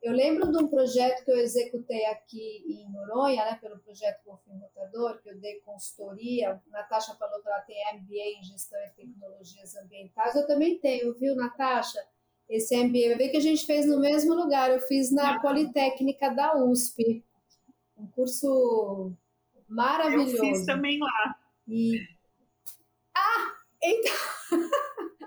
Eu 0.03 0.13
lembro 0.13 0.53
de 0.53 0.63
um 0.63 0.69
projeto 0.69 1.25
que 1.25 1.31
eu 1.31 1.39
executei 1.39 2.05
aqui 2.05 2.63
em 2.69 2.93
Noronha, 2.93 3.43
né, 3.47 3.59
pelo 3.59 3.79
projeto 3.79 4.23
Golfinho 4.23 4.59
Rotador, 4.59 5.19
que 5.23 5.31
eu 5.31 5.41
dei 5.41 5.61
consultoria. 5.61 6.61
Natasha 6.71 7.15
falou 7.15 7.41
que 7.41 7.49
ela 7.49 7.63
tem 7.63 7.77
MBA 7.95 8.39
em 8.39 8.43
Gestão 8.43 8.79
e 8.81 8.91
Tecnologias 8.91 9.75
Ambientais. 9.77 10.35
Eu 10.35 10.47
também 10.47 10.79
tenho, 10.79 11.15
viu, 11.15 11.35
Natasha? 11.35 11.99
Esse 12.47 12.77
MBA. 12.77 13.17
Ver 13.17 13.31
que 13.31 13.39
a 13.39 13.41
gente 13.41 13.65
fez 13.65 13.87
no 13.87 13.99
mesmo 13.99 14.35
lugar. 14.35 14.71
Eu 14.71 14.81
fiz 14.81 15.11
na 15.11 15.41
Politécnica 15.41 16.29
da 16.29 16.55
USP. 16.55 17.25
Um 17.97 18.07
curso 18.09 19.11
maravilhoso. 19.67 20.37
Eu 20.37 20.41
fiz 20.41 20.67
também 20.67 20.99
lá. 20.99 21.35
E 21.67 22.07
então. 23.85 24.69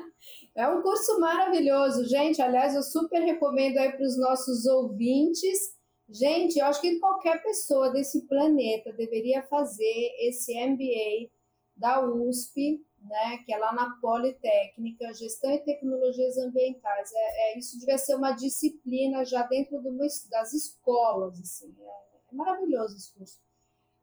é 0.55 0.67
um 0.69 0.81
curso 0.81 1.19
maravilhoso, 1.19 2.05
gente. 2.05 2.41
Aliás, 2.41 2.75
eu 2.75 2.83
super 2.83 3.19
recomendo 3.19 3.77
aí 3.77 3.91
para 3.91 4.05
os 4.05 4.17
nossos 4.17 4.65
ouvintes. 4.65 5.75
Gente, 6.09 6.57
eu 6.57 6.65
acho 6.65 6.79
que 6.79 6.99
qualquer 6.99 7.43
pessoa 7.43 7.91
desse 7.91 8.25
planeta 8.27 8.93
deveria 8.93 9.43
fazer 9.43 10.11
esse 10.19 10.53
MBA 10.53 11.29
da 11.75 12.03
USP, 12.05 12.81
né, 13.01 13.37
que 13.45 13.53
é 13.53 13.57
lá 13.57 13.73
na 13.73 13.91
Politécnica, 14.01 15.13
Gestão 15.13 15.51
e 15.51 15.59
Tecnologias 15.59 16.37
Ambientais. 16.37 17.11
É, 17.13 17.53
é 17.53 17.59
isso 17.59 17.77
devia 17.79 17.97
ser 17.97 18.15
uma 18.15 18.31
disciplina 18.31 19.23
já 19.25 19.43
dentro 19.43 19.81
do, 19.81 19.95
das 20.29 20.53
escolas, 20.53 21.39
assim. 21.39 21.75
É, 21.79 22.07
É 22.31 22.35
maravilhoso 22.35 22.95
esse 22.95 23.13
curso. 23.13 23.39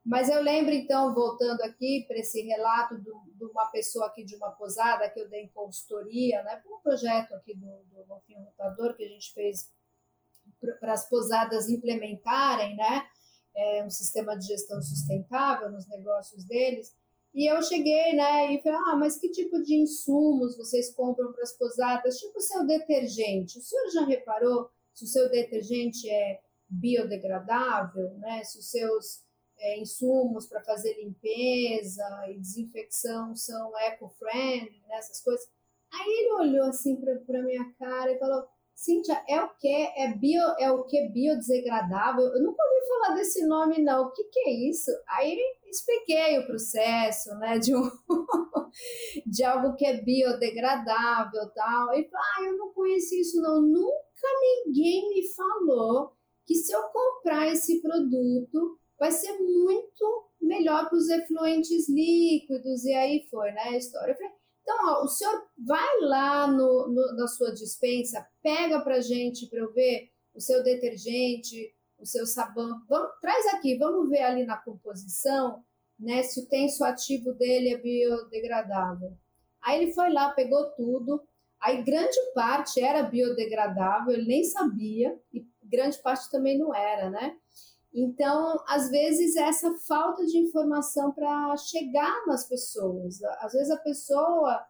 Mas 0.04 0.28
eu 0.28 0.42
lembro, 0.42 0.74
então, 0.74 1.14
voltando 1.14 1.62
aqui 1.62 2.04
para 2.06 2.18
esse 2.18 2.42
relato 2.42 2.94
do, 2.96 3.22
de 3.34 3.44
uma 3.44 3.66
pessoa 3.70 4.06
aqui 4.06 4.22
de 4.22 4.36
uma 4.36 4.50
posada 4.50 5.08
que 5.08 5.18
eu 5.18 5.28
dei 5.30 5.44
em 5.44 5.48
consultoria, 5.48 6.42
né, 6.42 6.56
para 6.56 6.76
um 6.76 6.80
projeto 6.80 7.34
aqui 7.34 7.54
do, 7.54 7.66
do 7.84 8.04
Rotador 8.04 8.94
que 8.96 9.04
a 9.04 9.08
gente 9.08 9.32
fez 9.32 9.72
para 10.78 10.92
as 10.92 11.08
posadas 11.08 11.70
implementarem, 11.70 12.76
né, 12.76 13.06
é, 13.56 13.84
um 13.84 13.88
sistema 13.88 14.36
de 14.36 14.46
gestão 14.46 14.82
sustentável 14.82 15.70
nos 15.70 15.88
negócios 15.88 16.44
deles. 16.44 16.94
E 17.34 17.50
eu 17.50 17.62
cheguei, 17.62 18.14
né, 18.14 18.52
e 18.52 18.62
falei, 18.62 18.78
ah, 18.86 18.96
mas 18.96 19.18
que 19.18 19.30
tipo 19.30 19.62
de 19.62 19.74
insumos 19.74 20.56
vocês 20.56 20.94
compram 20.94 21.32
para 21.32 21.42
as 21.42 21.56
posadas? 21.56 22.18
Tipo 22.18 22.38
o 22.38 22.42
seu 22.42 22.66
detergente. 22.66 23.58
O 23.58 23.62
senhor 23.62 23.90
já 23.90 24.04
reparou 24.04 24.68
se 24.92 25.04
o 25.04 25.08
seu 25.08 25.30
detergente 25.30 26.08
é 26.08 26.40
biodegradável, 26.68 28.14
né? 28.18 28.44
Se 28.44 28.58
os 28.58 28.70
seus 28.70 29.24
é, 29.58 29.80
insumos 29.80 30.46
para 30.46 30.62
fazer 30.64 30.94
limpeza 31.02 32.04
e 32.28 32.38
desinfecção 32.38 33.34
são 33.34 33.76
eco-friendly, 33.78 34.82
né, 34.88 34.96
essas 34.96 35.22
coisas. 35.22 35.46
Aí 35.92 36.08
ele 36.08 36.32
olhou 36.32 36.66
assim 36.66 36.96
para 36.96 37.42
minha 37.42 37.72
cara 37.78 38.12
e 38.12 38.18
falou: 38.18 38.44
Cíntia, 38.74 39.22
é 39.28 39.40
o 39.40 39.48
que? 39.56 39.68
É 39.68 40.12
bio, 40.14 40.42
é 40.58 40.70
o 40.70 40.84
que 40.84 41.08
biodegradável? 41.08 42.24
Eu 42.24 42.42
nunca 42.42 42.62
ouvi 42.62 42.88
falar 42.88 43.14
desse 43.14 43.46
nome, 43.46 43.80
não. 43.80 44.06
O 44.06 44.12
que, 44.12 44.24
que 44.24 44.40
é 44.40 44.68
isso? 44.68 44.90
Aí 45.08 45.38
expliquei 45.64 46.38
o 46.38 46.46
processo, 46.46 47.34
né, 47.38 47.58
de, 47.58 47.74
um, 47.74 47.88
de 49.26 49.44
algo 49.44 49.76
que 49.76 49.86
é 49.86 50.02
biodegradável 50.02 51.48
tal. 51.54 51.86
Falou, 51.86 52.08
ah, 52.14 52.42
eu 52.44 52.56
não 52.56 52.72
conheci 52.72 53.20
isso, 53.20 53.40
não. 53.40 53.62
Nunca 53.62 54.28
ninguém 54.66 55.08
me 55.08 55.22
falou 55.28 56.12
que 56.44 56.54
se 56.54 56.72
eu 56.72 56.82
comprar 56.88 57.46
esse 57.52 57.80
produto, 57.80 58.78
vai 59.04 59.12
ser 59.12 59.38
muito 59.38 60.30
melhor 60.40 60.88
para 60.88 60.96
os 60.96 61.10
efluentes 61.10 61.90
líquidos. 61.90 62.84
E 62.84 62.94
aí 62.94 63.26
foi, 63.30 63.52
né, 63.52 63.64
a 63.64 63.76
história. 63.76 64.14
Falei, 64.14 64.32
então, 64.62 64.76
ó, 64.82 65.04
o 65.04 65.08
senhor 65.08 65.46
vai 65.58 66.00
lá 66.00 66.46
no, 66.46 66.88
no, 66.88 67.14
na 67.14 67.28
sua 67.28 67.52
dispensa, 67.52 68.26
pega 68.42 68.80
para 68.80 69.02
gente 69.02 69.46
para 69.46 69.58
eu 69.58 69.70
ver 69.74 70.10
o 70.34 70.40
seu 70.40 70.62
detergente, 70.62 71.74
o 71.98 72.06
seu 72.06 72.26
sabão. 72.26 72.80
Vamos, 72.88 73.10
traz 73.20 73.46
aqui, 73.52 73.76
vamos 73.76 74.08
ver 74.08 74.22
ali 74.22 74.46
na 74.46 74.56
composição, 74.56 75.62
né, 76.00 76.22
se 76.22 76.40
o 76.40 76.46
tenso 76.46 76.82
ativo 76.82 77.34
dele 77.34 77.74
é 77.74 77.76
biodegradável. 77.76 79.12
Aí 79.60 79.82
ele 79.82 79.92
foi 79.92 80.10
lá, 80.10 80.30
pegou 80.30 80.70
tudo. 80.70 81.22
Aí 81.60 81.82
grande 81.82 82.18
parte 82.34 82.80
era 82.80 83.02
biodegradável, 83.02 84.14
ele 84.14 84.26
nem 84.26 84.44
sabia, 84.44 85.18
e 85.32 85.46
grande 85.62 85.98
parte 85.98 86.30
também 86.30 86.58
não 86.58 86.74
era, 86.74 87.10
né? 87.10 87.36
Então, 87.94 88.60
às 88.66 88.90
vezes, 88.90 89.36
essa 89.36 89.72
falta 89.86 90.26
de 90.26 90.36
informação 90.36 91.12
para 91.12 91.56
chegar 91.56 92.26
nas 92.26 92.48
pessoas. 92.48 93.22
Às 93.40 93.52
vezes, 93.52 93.70
a 93.70 93.76
pessoa 93.76 94.66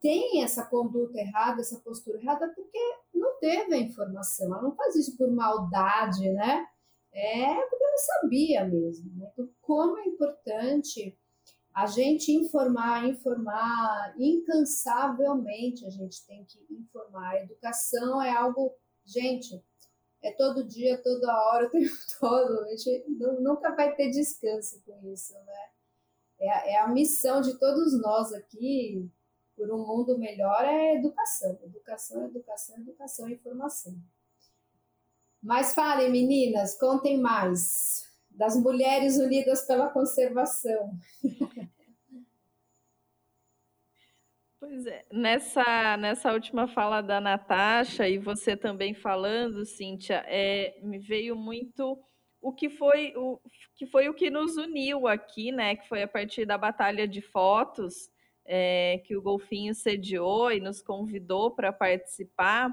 tem 0.00 0.42
essa 0.42 0.64
conduta 0.66 1.18
errada, 1.18 1.60
essa 1.60 1.78
postura 1.78 2.18
errada, 2.20 2.52
porque 2.54 2.78
não 3.14 3.38
teve 3.38 3.74
a 3.74 3.78
informação. 3.78 4.46
Ela 4.46 4.62
não 4.62 4.74
faz 4.74 4.96
isso 4.96 5.16
por 5.16 5.30
maldade, 5.30 6.28
né? 6.32 6.66
É 7.12 7.54
porque 7.54 7.84
não 7.84 7.98
sabia 7.98 8.64
mesmo. 8.64 9.12
Né? 9.16 9.30
Então, 9.32 9.48
como 9.60 9.98
é 9.98 10.06
importante 10.06 11.16
a 11.72 11.86
gente 11.86 12.32
informar, 12.32 13.06
informar, 13.06 14.14
incansavelmente 14.18 15.86
a 15.86 15.90
gente 15.90 16.26
tem 16.26 16.44
que 16.44 16.58
informar. 16.74 17.34
A 17.34 17.42
educação 17.42 18.20
é 18.20 18.32
algo, 18.32 18.74
gente, 19.06 19.64
é 20.22 20.32
todo 20.32 20.66
dia, 20.66 21.00
toda 21.02 21.32
hora, 21.32 21.66
o 21.68 21.70
tempo 21.70 21.94
todo. 22.18 22.60
A 22.60 22.68
gente 22.70 23.04
nunca 23.40 23.74
vai 23.74 23.94
ter 23.94 24.10
descanso 24.10 24.82
com 24.84 25.12
isso, 25.12 25.34
né? 25.34 25.68
É, 26.40 26.74
é 26.74 26.80
a 26.80 26.88
missão 26.88 27.40
de 27.40 27.58
todos 27.58 28.00
nós 28.00 28.32
aqui, 28.32 29.10
por 29.56 29.70
um 29.72 29.86
mundo 29.86 30.18
melhor, 30.18 30.64
é 30.64 30.96
educação. 30.96 31.58
Educação, 31.62 32.24
educação, 32.26 32.76
educação 32.78 33.28
e 33.28 33.34
informação. 33.34 33.96
Mas 35.42 35.74
falem, 35.74 36.10
meninas, 36.10 36.78
contem 36.78 37.20
mais 37.20 38.08
das 38.30 38.56
Mulheres 38.56 39.18
Unidas 39.18 39.62
pela 39.62 39.90
Conservação. 39.90 40.92
Pois 44.68 44.86
é, 44.86 45.02
nessa, 45.10 45.96
nessa 45.96 46.30
última 46.30 46.68
fala 46.68 47.00
da 47.00 47.22
Natasha 47.22 48.06
e 48.06 48.18
você 48.18 48.54
também 48.54 48.92
falando, 48.92 49.64
Cíntia, 49.64 50.22
é, 50.26 50.78
me 50.82 50.98
veio 50.98 51.34
muito 51.34 51.98
o 52.38 52.52
que 52.52 52.68
foi 52.68 53.14
o 53.16 53.40
que 53.74 53.86
foi 53.86 54.10
o 54.10 54.14
que 54.14 54.28
nos 54.28 54.58
uniu 54.58 55.08
aqui, 55.08 55.50
né? 55.50 55.74
Que 55.74 55.88
foi 55.88 56.02
a 56.02 56.06
partir 56.06 56.44
da 56.44 56.58
batalha 56.58 57.08
de 57.08 57.22
fotos 57.22 58.10
é, 58.44 59.00
que 59.06 59.16
o 59.16 59.22
Golfinho 59.22 59.74
sediou 59.74 60.52
e 60.52 60.60
nos 60.60 60.82
convidou 60.82 61.50
para 61.50 61.72
participar. 61.72 62.70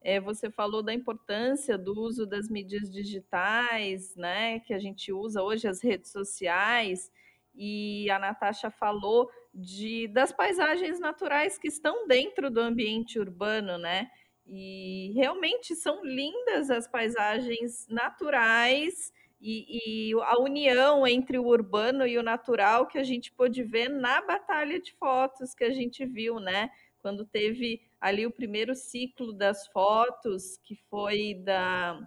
É, 0.00 0.18
você 0.18 0.50
falou 0.50 0.82
da 0.82 0.92
importância 0.92 1.78
do 1.78 1.96
uso 1.96 2.26
das 2.26 2.50
mídias 2.50 2.90
digitais, 2.90 4.16
né? 4.16 4.58
Que 4.58 4.74
a 4.74 4.80
gente 4.80 5.12
usa 5.12 5.40
hoje 5.44 5.68
as 5.68 5.80
redes 5.80 6.10
sociais 6.10 7.08
e 7.54 8.10
a 8.10 8.18
Natasha 8.18 8.68
falou 8.68 9.30
de, 9.56 10.06
das 10.08 10.32
paisagens 10.32 11.00
naturais 11.00 11.56
que 11.56 11.68
estão 11.68 12.06
dentro 12.06 12.50
do 12.50 12.60
ambiente 12.60 13.18
urbano, 13.18 13.78
né? 13.78 14.10
E 14.46 15.12
realmente 15.14 15.74
são 15.74 16.04
lindas 16.04 16.70
as 16.70 16.86
paisagens 16.86 17.88
naturais 17.88 19.12
e, 19.40 20.10
e, 20.10 20.14
a 20.22 20.38
união 20.38 21.06
entre 21.06 21.38
o 21.38 21.46
urbano 21.46 22.06
e 22.06 22.18
o 22.18 22.22
natural 22.22 22.86
que 22.86 22.98
a 22.98 23.02
gente 23.02 23.32
pôde 23.32 23.62
ver 23.62 23.88
na 23.88 24.20
batalha 24.20 24.78
de 24.78 24.92
fotos 24.94 25.54
que 25.54 25.64
a 25.64 25.72
gente 25.72 26.04
viu, 26.04 26.38
né? 26.38 26.70
Quando 26.98 27.24
teve 27.24 27.80
ali 27.98 28.26
o 28.26 28.30
primeiro 28.30 28.74
ciclo 28.74 29.32
das 29.32 29.66
fotos, 29.68 30.58
que 30.58 30.76
foi 30.90 31.34
da 31.34 31.98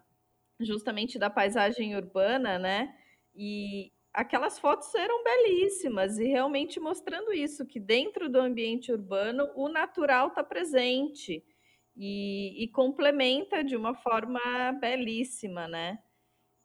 justamente 0.59 1.17
da 1.17 1.29
paisagem 1.29 1.95
urbana, 1.95 2.59
né? 2.59 2.95
E, 3.35 3.91
aquelas 4.13 4.59
fotos 4.59 4.93
eram 4.95 5.23
belíssimas 5.23 6.17
e 6.17 6.25
realmente 6.25 6.79
mostrando 6.79 7.33
isso, 7.33 7.65
que 7.65 7.79
dentro 7.79 8.29
do 8.29 8.39
ambiente 8.39 8.91
urbano 8.91 9.49
o 9.55 9.69
natural 9.69 10.29
está 10.29 10.43
presente 10.43 11.43
e, 11.95 12.63
e, 12.63 12.67
complementa 12.69 13.63
de 13.63 13.75
uma 13.75 13.93
forma 13.93 14.39
belíssima, 14.79 15.67
né? 15.67 15.99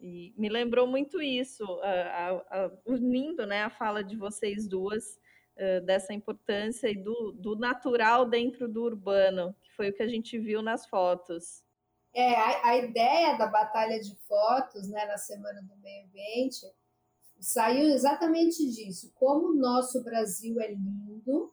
E 0.01 0.35
me 0.37 0.49
lembrou 0.49 0.87
muito 0.87 1.21
isso, 1.21 1.65
a, 1.83 2.31
a, 2.51 2.71
unindo 2.87 3.47
né, 3.47 3.63
a 3.63 3.71
fala 3.71 4.05
de 4.05 4.17
vocês 4.17 4.69
duas, 4.69 5.19
uh, 5.57 5.85
dessa 5.85 6.13
importância 6.13 6.89
e 6.89 6.95
do, 6.95 7.33
do 7.33 7.57
natural 7.57 8.27
dentro 8.27 8.69
do 8.69 8.83
urbano, 8.83 9.55
que 9.63 9.73
foi 9.73 9.91
o 9.91 9.93
que 9.93 10.03
a 10.03 10.09
gente 10.09 10.39
viu 10.39 10.63
nas 10.63 10.87
fotos. 10.87 11.65
É, 12.15 12.35
a, 12.35 12.69
a 12.69 12.77
ideia 12.77 13.37
da 13.37 13.47
batalha 13.47 13.99
de 14.01 14.15
fotos, 14.27 14.89
né, 14.89 15.05
na 15.07 15.19
Semana 15.19 15.61
do 15.63 15.77
Meio 15.79 16.07
Ambiente, 16.07 16.65
saiu 17.41 17.93
exatamente 17.93 18.68
disso, 18.70 19.12
como 19.14 19.49
o 19.49 19.55
nosso 19.55 20.03
Brasil 20.03 20.61
é 20.61 20.72
lindo 20.72 21.53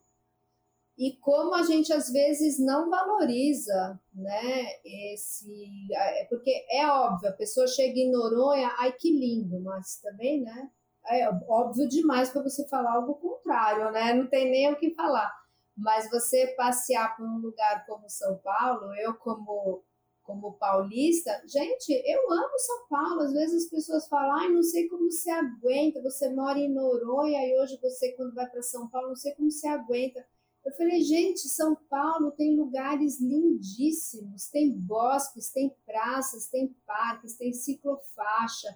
e 0.96 1.16
como 1.16 1.54
a 1.54 1.62
gente 1.62 1.92
às 1.92 2.10
vezes 2.10 2.58
não 2.58 2.90
valoriza, 2.90 4.00
né, 4.14 4.66
esse, 4.84 5.88
é, 5.92 6.24
porque 6.26 6.64
é 6.70 6.86
óbvio, 6.86 7.28
a 7.28 7.32
pessoa 7.32 7.66
chega 7.66 7.98
em 7.98 8.10
Noronha, 8.10 8.74
ai 8.78 8.92
que 8.92 9.10
lindo, 9.10 9.60
mas 9.60 9.96
também, 10.00 10.42
né, 10.42 10.70
é 11.06 11.28
óbvio 11.48 11.88
demais 11.88 12.30
para 12.30 12.42
você 12.42 12.68
falar 12.68 12.92
algo 12.92 13.14
contrário, 13.14 13.90
né, 13.90 14.12
não 14.12 14.26
tem 14.28 14.50
nem 14.50 14.72
o 14.72 14.76
que 14.76 14.94
falar, 14.94 15.32
mas 15.76 16.10
você 16.10 16.48
passear 16.56 17.16
por 17.16 17.26
um 17.26 17.38
lugar 17.38 17.84
como 17.86 18.08
São 18.08 18.36
Paulo, 18.38 18.94
eu 18.94 19.14
como 19.14 19.82
como 20.22 20.52
paulista, 20.54 21.30
gente, 21.46 21.92
eu 21.92 22.32
amo 22.32 22.58
São 22.58 22.86
Paulo. 22.88 23.20
Às 23.22 23.32
vezes 23.32 23.64
as 23.64 23.70
pessoas 23.70 24.08
falam, 24.08 24.38
ai, 24.38 24.48
não 24.48 24.62
sei 24.62 24.88
como 24.88 25.10
você 25.10 25.30
aguenta. 25.30 26.02
Você 26.02 26.28
mora 26.28 26.58
em 26.58 26.72
Noronha 26.72 27.46
e 27.46 27.60
hoje 27.60 27.78
você, 27.80 28.12
quando 28.12 28.34
vai 28.34 28.48
para 28.48 28.62
São 28.62 28.88
Paulo, 28.88 29.08
não 29.08 29.16
sei 29.16 29.34
como 29.34 29.50
você 29.50 29.66
aguenta. 29.68 30.24
Eu 30.64 30.72
falei, 30.74 31.00
gente, 31.02 31.40
São 31.48 31.76
Paulo 31.90 32.30
tem 32.30 32.56
lugares 32.56 33.20
lindíssimos, 33.20 34.48
tem 34.48 34.70
bosques, 34.70 35.50
tem 35.50 35.74
praças, 35.84 36.48
tem 36.48 36.74
parques, 36.86 37.36
tem 37.36 37.52
ciclofaixa, 37.52 38.68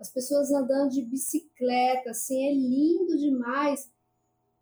as 0.00 0.10
pessoas 0.10 0.50
andando 0.50 0.90
de 0.90 1.02
bicicleta, 1.02 2.10
assim, 2.10 2.46
é 2.46 2.52
lindo 2.52 3.16
demais. 3.16 3.90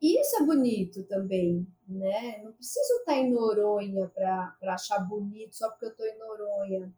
Isso 0.02 0.42
é 0.42 0.44
bonito 0.44 1.04
também, 1.04 1.64
né? 1.86 2.42
Não 2.42 2.52
preciso 2.52 2.92
estar 2.98 3.14
em 3.14 3.32
Noronha 3.32 4.08
para 4.08 4.56
achar 4.74 4.98
bonito 4.98 5.54
só 5.54 5.70
porque 5.70 5.84
eu 5.84 5.90
estou 5.90 6.06
em 6.06 6.18
Noronha. 6.18 6.92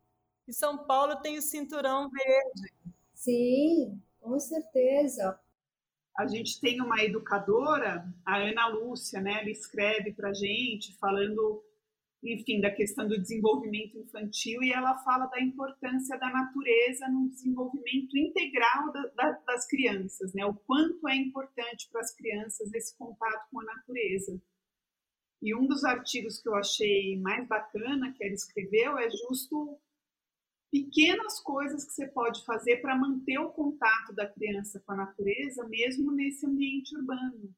E 0.49 0.53
São 0.55 0.79
Paulo 0.87 1.17
tem 1.17 1.37
o 1.37 1.43
cinturão 1.43 2.09
verde. 2.09 2.73
Sim, 3.13 4.01
com 4.21 4.41
certeza. 4.41 5.39
A 6.17 6.27
gente 6.27 6.59
tem 6.61 6.81
uma 6.81 7.03
educadora, 7.03 8.07
a 8.25 8.39
Ana 8.39 8.69
Lúcia, 8.69 9.21
né? 9.21 9.41
Ela 9.41 9.51
escreve 9.51 10.13
para 10.13 10.33
gente 10.33 10.97
falando 10.97 11.63
enfim, 12.25 12.61
da 12.61 12.71
questão 12.71 13.07
do 13.07 13.21
desenvolvimento 13.21 13.99
infantil 13.99 14.63
e 14.63 14.73
ela 14.73 14.97
fala 15.05 15.27
da 15.27 15.41
importância 15.41 16.19
da 16.19 16.31
natureza 16.31 17.07
no 17.09 17.29
desenvolvimento 17.29 18.17
integral 18.17 18.91
da, 18.93 19.07
da, 19.09 19.31
das 19.47 19.67
crianças, 19.69 20.33
né? 20.33 20.45
O 20.47 20.55
quanto 20.55 21.07
é 21.07 21.17
importante 21.17 21.89
para 21.93 22.01
as 22.01 22.15
crianças 22.15 22.73
esse 22.73 22.97
contato 22.97 23.51
com 23.51 23.61
a 23.61 23.65
natureza. 23.65 24.41
E 25.43 25.55
um 25.55 25.67
dos 25.67 25.85
artigos 25.85 26.41
que 26.41 26.49
eu 26.49 26.55
achei 26.55 27.21
mais 27.21 27.47
bacana 27.47 28.15
que 28.15 28.25
ela 28.25 28.33
escreveu 28.33 28.97
é 28.97 29.11
justo 29.11 29.79
pequenas 30.71 31.39
coisas 31.41 31.85
que 31.85 31.93
você 31.93 32.07
pode 32.09 32.45
fazer 32.47 32.79
para 32.79 32.97
manter 32.97 33.39
o 33.39 33.53
contato 33.53 34.15
da 34.15 34.27
criança 34.27 34.81
com 34.81 34.93
a 34.93 34.97
natureza, 34.97 35.69
mesmo 35.69 36.11
nesse 36.11 36.47
ambiente 36.47 36.97
urbano. 36.97 37.55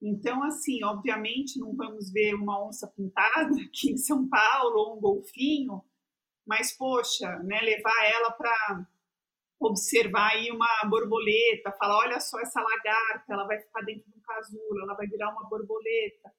Então, 0.00 0.42
assim, 0.44 0.84
obviamente 0.84 1.58
não 1.58 1.74
vamos 1.74 2.12
ver 2.12 2.34
uma 2.34 2.66
onça 2.66 2.86
pintada 2.86 3.54
aqui 3.66 3.92
em 3.92 3.96
São 3.96 4.28
Paulo 4.28 4.76
ou 4.76 4.96
um 4.96 5.00
golfinho, 5.00 5.82
mas, 6.46 6.76
poxa, 6.76 7.38
né, 7.40 7.60
levar 7.60 8.04
ela 8.14 8.30
para 8.30 8.86
observar 9.58 10.32
aí 10.32 10.50
uma 10.50 10.68
borboleta, 10.88 11.72
falar, 11.72 11.98
olha 11.98 12.20
só 12.20 12.38
essa 12.40 12.60
lagarta, 12.60 13.32
ela 13.32 13.46
vai 13.46 13.58
ficar 13.58 13.82
dentro 13.82 14.04
de 14.10 14.18
um 14.18 14.20
casulo, 14.20 14.80
ela 14.82 14.94
vai 14.94 15.06
virar 15.06 15.32
uma 15.32 15.48
borboleta. 15.48 16.32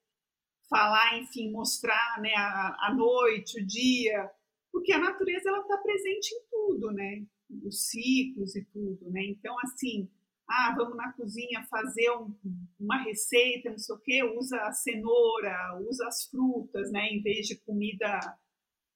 Falar, 0.70 1.18
enfim, 1.18 1.50
mostrar 1.50 2.20
né, 2.20 2.32
a, 2.36 2.88
a 2.88 2.94
noite, 2.94 3.60
o 3.60 3.66
dia, 3.66 4.30
porque 4.70 4.92
a 4.92 4.98
natureza 4.98 5.48
ela 5.48 5.60
está 5.60 5.76
presente 5.78 6.34
em 6.34 6.42
tudo, 6.50 6.92
né? 6.92 7.26
Os 7.64 7.88
ciclos 7.88 8.54
e 8.54 8.64
tudo, 8.66 9.10
né? 9.10 9.24
Então, 9.24 9.56
assim, 9.60 10.08
ah, 10.48 10.74
vamos 10.76 10.96
na 10.96 11.12
cozinha 11.12 11.66
fazer 11.68 12.10
um, 12.12 12.34
uma 12.80 13.02
receita, 13.02 13.70
não 13.70 13.78
sei 13.78 13.94
o 13.94 13.98
quê, 13.98 14.24
usa 14.24 14.58
a 14.62 14.72
cenoura, 14.72 15.78
usa 15.86 16.06
as 16.06 16.24
frutas, 16.24 16.90
né, 16.90 17.08
em 17.08 17.22
vez 17.22 17.46
de 17.46 17.56
comida 17.56 18.18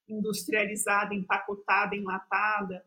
industrializada, 0.09 1.15
empacotada, 1.15 1.95
enlatada. 1.95 2.85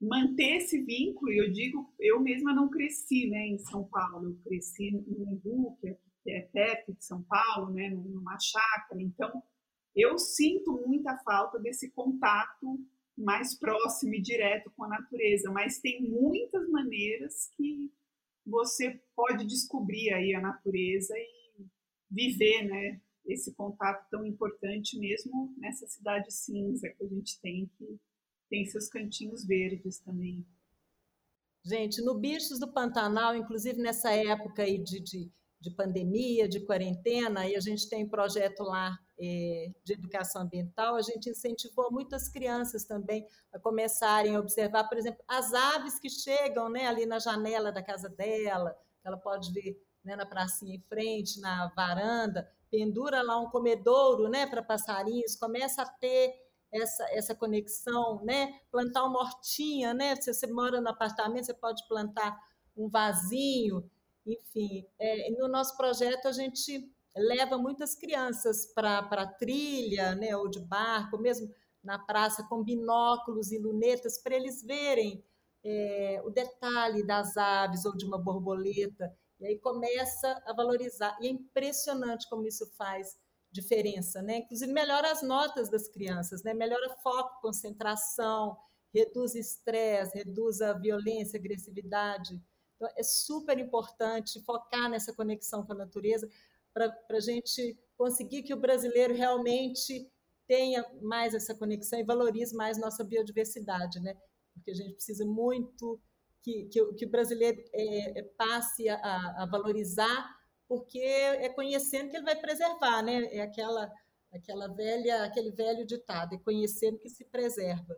Manter 0.00 0.56
esse 0.56 0.82
vínculo, 0.82 1.32
e 1.32 1.38
eu 1.38 1.50
digo, 1.52 1.92
eu 1.98 2.20
mesma 2.20 2.52
não 2.52 2.68
cresci, 2.68 3.28
né, 3.28 3.46
em 3.46 3.58
São 3.58 3.84
Paulo, 3.84 4.30
eu 4.30 4.38
cresci 4.44 4.90
no 4.90 5.32
Imbu, 5.32 5.78
que 5.80 5.96
é 6.28 6.40
perto 6.40 6.92
de 6.92 7.04
São 7.04 7.22
Paulo, 7.22 7.72
né, 7.72 7.90
numa 7.90 8.38
chácara, 8.38 9.00
então 9.02 9.42
eu 9.94 10.18
sinto 10.18 10.72
muita 10.86 11.16
falta 11.18 11.58
desse 11.58 11.90
contato 11.90 12.80
mais 13.22 13.54
próximo 13.58 14.14
e 14.14 14.20
direto 14.20 14.70
com 14.76 14.84
a 14.84 14.88
natureza, 14.88 15.50
mas 15.50 15.80
tem 15.80 16.02
muitas 16.02 16.68
maneiras 16.68 17.48
que 17.56 17.92
você 18.44 19.00
pode 19.14 19.46
descobrir 19.46 20.12
aí 20.12 20.34
a 20.34 20.40
natureza 20.40 21.14
e 21.16 21.64
viver, 22.10 22.64
né, 22.64 23.00
esse 23.24 23.54
contato 23.54 24.08
tão 24.10 24.26
importante 24.26 24.98
mesmo 24.98 25.54
nessa 25.56 25.86
cidade 25.86 26.32
cinza 26.32 26.88
que 26.88 27.04
a 27.04 27.06
gente 27.06 27.40
tem 27.40 27.70
que 27.78 28.00
tem 28.50 28.66
seus 28.66 28.88
cantinhos 28.88 29.46
verdes 29.46 29.98
também. 30.00 30.44
Gente, 31.64 32.02
no 32.02 32.18
Bichos 32.18 32.58
do 32.58 32.70
Pantanal, 32.70 33.34
inclusive 33.34 33.80
nessa 33.80 34.10
época 34.10 34.62
aí 34.62 34.76
de, 34.76 35.00
de, 35.00 35.32
de 35.58 35.70
pandemia, 35.74 36.46
de 36.46 36.60
quarentena, 36.66 37.48
e 37.48 37.56
a 37.56 37.60
gente 37.60 37.88
tem 37.88 38.04
um 38.04 38.08
projeto 38.10 38.62
lá 38.62 38.98
de 39.18 39.92
educação 39.92 40.42
ambiental, 40.42 40.96
a 40.96 41.02
gente 41.02 41.30
incentivou 41.30 41.92
muitas 41.92 42.28
crianças 42.28 42.84
também 42.84 43.26
a 43.52 43.58
começarem 43.58 44.34
a 44.34 44.40
observar, 44.40 44.88
por 44.88 44.98
exemplo, 44.98 45.22
as 45.28 45.52
aves 45.52 45.98
que 45.98 46.10
chegam 46.10 46.68
né, 46.68 46.86
ali 46.86 47.06
na 47.06 47.18
janela 47.18 47.70
da 47.70 47.82
casa 47.82 48.08
dela, 48.08 48.76
ela 49.04 49.16
pode 49.16 49.52
ver 49.52 49.80
né, 50.04 50.16
na 50.16 50.26
pracinha 50.26 50.74
em 50.74 50.80
frente, 50.80 51.40
na 51.40 51.68
varanda, 51.76 52.50
pendura 52.70 53.22
lá 53.22 53.38
um 53.38 53.50
comedouro 53.50 54.28
né, 54.28 54.46
para 54.46 54.62
passarinhos, 54.62 55.36
começa 55.36 55.82
a 55.82 55.86
ter 55.86 56.34
essa, 56.72 57.04
essa 57.10 57.34
conexão, 57.34 58.24
né? 58.24 58.58
plantar 58.70 59.04
uma 59.04 59.20
hortinha, 59.20 59.92
né? 59.92 60.16
se 60.16 60.32
você 60.32 60.46
mora 60.46 60.80
no 60.80 60.88
apartamento, 60.88 61.44
você 61.44 61.54
pode 61.54 61.86
plantar 61.86 62.34
um 62.74 62.88
vasinho, 62.88 63.88
enfim. 64.26 64.86
É, 64.98 65.30
no 65.32 65.48
nosso 65.48 65.76
projeto, 65.76 66.26
a 66.26 66.32
gente 66.32 66.90
leva 67.16 67.58
muitas 67.58 67.94
crianças 67.94 68.66
para 68.74 69.26
trilha, 69.38 70.14
né, 70.14 70.36
ou 70.36 70.48
de 70.48 70.60
barco, 70.60 71.18
mesmo 71.18 71.52
na 71.82 71.98
praça, 71.98 72.44
com 72.44 72.62
binóculos 72.62 73.50
e 73.52 73.58
lunetas, 73.58 74.18
para 74.22 74.36
eles 74.36 74.62
verem 74.62 75.22
é, 75.64 76.22
o 76.24 76.30
detalhe 76.30 77.04
das 77.04 77.36
aves 77.36 77.84
ou 77.84 77.96
de 77.96 78.04
uma 78.04 78.18
borboleta. 78.18 79.14
E 79.40 79.46
aí 79.46 79.58
começa 79.58 80.40
a 80.46 80.52
valorizar. 80.52 81.16
E 81.20 81.26
é 81.26 81.30
impressionante 81.30 82.28
como 82.28 82.46
isso 82.46 82.66
faz 82.76 83.16
diferença, 83.50 84.22
né? 84.22 84.38
Inclusive 84.38 84.72
melhora 84.72 85.10
as 85.10 85.22
notas 85.22 85.68
das 85.68 85.88
crianças, 85.88 86.42
né? 86.42 86.54
Melhora 86.54 86.96
foco, 87.02 87.40
concentração, 87.42 88.56
reduz 88.94 89.34
estresse, 89.34 90.16
reduz 90.16 90.60
a 90.60 90.72
violência, 90.72 91.38
agressividade. 91.38 92.40
Então, 92.76 92.88
é 92.96 93.02
super 93.02 93.58
importante 93.58 94.42
focar 94.44 94.88
nessa 94.88 95.12
conexão 95.12 95.64
com 95.64 95.72
a 95.72 95.76
natureza 95.76 96.28
para 96.72 96.92
a 97.10 97.20
gente 97.20 97.78
conseguir 97.96 98.42
que 98.42 98.54
o 98.54 98.60
brasileiro 98.60 99.14
realmente 99.14 100.10
tenha 100.46 100.84
mais 101.00 101.34
essa 101.34 101.54
conexão 101.54 101.98
e 101.98 102.04
valorize 102.04 102.54
mais 102.54 102.78
nossa 102.78 103.04
biodiversidade, 103.04 104.00
né? 104.00 104.14
Porque 104.54 104.70
a 104.70 104.74
gente 104.74 104.94
precisa 104.94 105.24
muito 105.24 106.00
que, 106.42 106.64
que, 106.66 106.94
que 106.94 107.06
o 107.06 107.10
brasileiro 107.10 107.62
é, 107.72 108.20
é, 108.20 108.22
passe 108.36 108.88
a, 108.88 108.96
a, 108.96 109.48
valorizar, 109.50 110.28
porque 110.68 110.98
é 110.98 111.48
conhecendo 111.50 112.10
que 112.10 112.16
ele 112.16 112.24
vai 112.24 112.36
preservar, 112.36 113.02
né? 113.02 113.24
É 113.32 113.40
aquela 113.40 113.90
aquela 114.32 114.66
velha 114.68 115.24
aquele 115.24 115.52
velho 115.52 115.86
ditado, 115.86 116.34
é 116.34 116.38
conhecendo 116.38 116.98
que 116.98 117.08
se 117.08 117.24
preserva. 117.26 117.96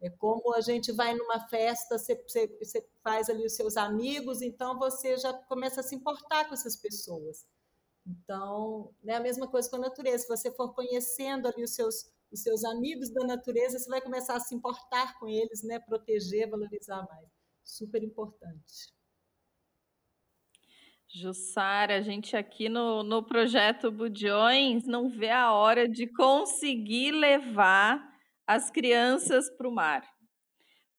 É 0.00 0.10
como 0.10 0.54
a 0.54 0.60
gente 0.60 0.92
vai 0.92 1.14
numa 1.14 1.48
festa, 1.48 1.98
você, 1.98 2.14
você, 2.22 2.46
você 2.58 2.88
faz 3.02 3.28
ali 3.28 3.44
os 3.44 3.56
seus 3.56 3.76
amigos, 3.76 4.42
então 4.42 4.78
você 4.78 5.16
já 5.16 5.32
começa 5.32 5.80
a 5.80 5.82
se 5.82 5.96
importar 5.96 6.46
com 6.46 6.54
essas 6.54 6.76
pessoas. 6.76 7.44
Então, 8.08 8.94
é 9.06 9.14
a 9.14 9.20
mesma 9.20 9.46
coisa 9.46 9.68
com 9.68 9.76
a 9.76 9.80
natureza. 9.80 10.24
Se 10.24 10.28
você 10.28 10.50
for 10.50 10.74
conhecendo 10.74 11.46
ali 11.46 11.62
os 11.62 11.74
seus, 11.74 12.10
os 12.32 12.42
seus 12.42 12.64
amigos 12.64 13.10
da 13.10 13.24
natureza, 13.26 13.78
você 13.78 13.88
vai 13.88 14.00
começar 14.00 14.36
a 14.36 14.40
se 14.40 14.54
importar 14.54 15.18
com 15.18 15.28
eles, 15.28 15.62
né? 15.62 15.78
proteger, 15.78 16.48
valorizar 16.48 17.06
mais. 17.06 17.28
Super 17.62 18.02
importante. 18.02 18.96
Jussara, 21.10 21.96
a 21.96 22.00
gente 22.02 22.36
aqui 22.36 22.68
no, 22.68 23.02
no 23.02 23.22
projeto 23.22 23.90
Budiões 23.90 24.86
não 24.86 25.08
vê 25.08 25.30
a 25.30 25.52
hora 25.52 25.88
de 25.88 26.06
conseguir 26.06 27.12
levar 27.12 28.02
as 28.46 28.70
crianças 28.70 29.50
para 29.50 29.68
o 29.68 29.72
mar 29.72 30.17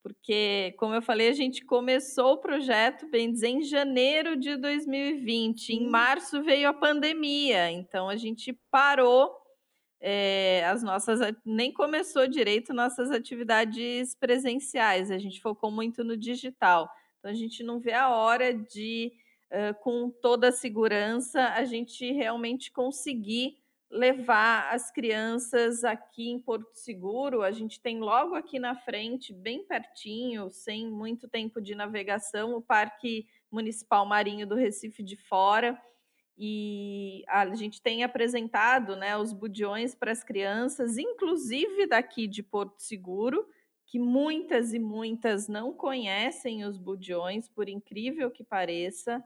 porque, 0.02 0.74
como 0.78 0.96
eu 0.96 1.02
falei, 1.02 1.28
a 1.28 1.34
gente 1.34 1.66
começou 1.66 2.34
o 2.34 2.38
projeto, 2.38 3.08
bem 3.10 3.32
dizer, 3.32 3.50
em 3.50 3.62
janeiro 3.62 4.38
de 4.38 4.56
2020. 4.56 5.74
Em 5.74 5.90
março 5.90 6.42
veio 6.42 6.70
a 6.70 6.74
pandemia, 6.74 7.70
então 7.70 8.08
a 8.08 8.16
gente 8.16 8.54
parou 8.72 9.36
é, 10.00 10.64
as 10.66 10.82
nossas. 10.82 11.20
nem 11.46 11.74
começou 11.74 12.28
direito 12.28 12.74
nossas 12.74 13.12
atividades 13.12 14.16
presenciais, 14.16 15.12
a 15.12 15.18
gente 15.18 15.42
focou 15.42 15.70
muito 15.70 16.04
no 16.04 16.16
digital. 16.16 16.90
Então 17.20 17.32
a 17.32 17.36
gente 17.36 17.64
não 17.64 17.80
vê 17.80 17.94
a 17.94 18.10
hora 18.10 18.54
de, 18.54 19.12
uh, 19.52 19.78
com 19.82 20.10
toda 20.10 20.48
a 20.48 20.54
segurança, 20.54 21.50
a 21.50 21.66
gente 21.66 22.10
realmente 22.14 22.72
conseguir 22.72 23.58
levar 23.90 24.74
as 24.74 24.92
crianças 24.92 25.84
aqui 25.84 26.30
em 26.30 26.40
Porto 26.40 26.74
Seguro. 26.74 27.42
A 27.42 27.52
gente 27.52 27.80
tem 27.80 28.00
logo 28.00 28.36
aqui 28.36 28.60
na 28.60 28.76
frente, 28.76 29.34
bem 29.34 29.66
pertinho, 29.66 30.50
sem 30.52 30.90
muito 30.90 31.28
tempo 31.28 31.60
de 31.60 31.74
navegação, 31.74 32.56
o 32.56 32.62
Parque 32.62 33.28
Municipal 33.52 34.06
Marinho 34.06 34.46
do 34.46 34.56
Recife 34.56 35.02
de 35.02 35.18
Fora. 35.18 35.80
E 36.38 37.24
a 37.28 37.54
gente 37.54 37.82
tem 37.82 38.04
apresentado 38.04 38.96
né, 38.96 39.18
os 39.18 39.34
budiões 39.34 39.94
para 39.96 40.12
as 40.12 40.24
crianças, 40.24 40.98
inclusive 40.98 41.88
daqui 41.88 42.28
de 42.28 42.42
Porto 42.44 42.80
Seguro, 42.80 43.46
que 43.86 44.00
muitas 44.00 44.74
e 44.74 44.80
muitas 44.80 45.48
não 45.48 45.74
conhecem 45.74 46.64
os 46.64 46.78
budiões, 46.78 47.50
por 47.50 47.68
incrível 47.68 48.30
que 48.30 48.44
pareça, 48.44 49.22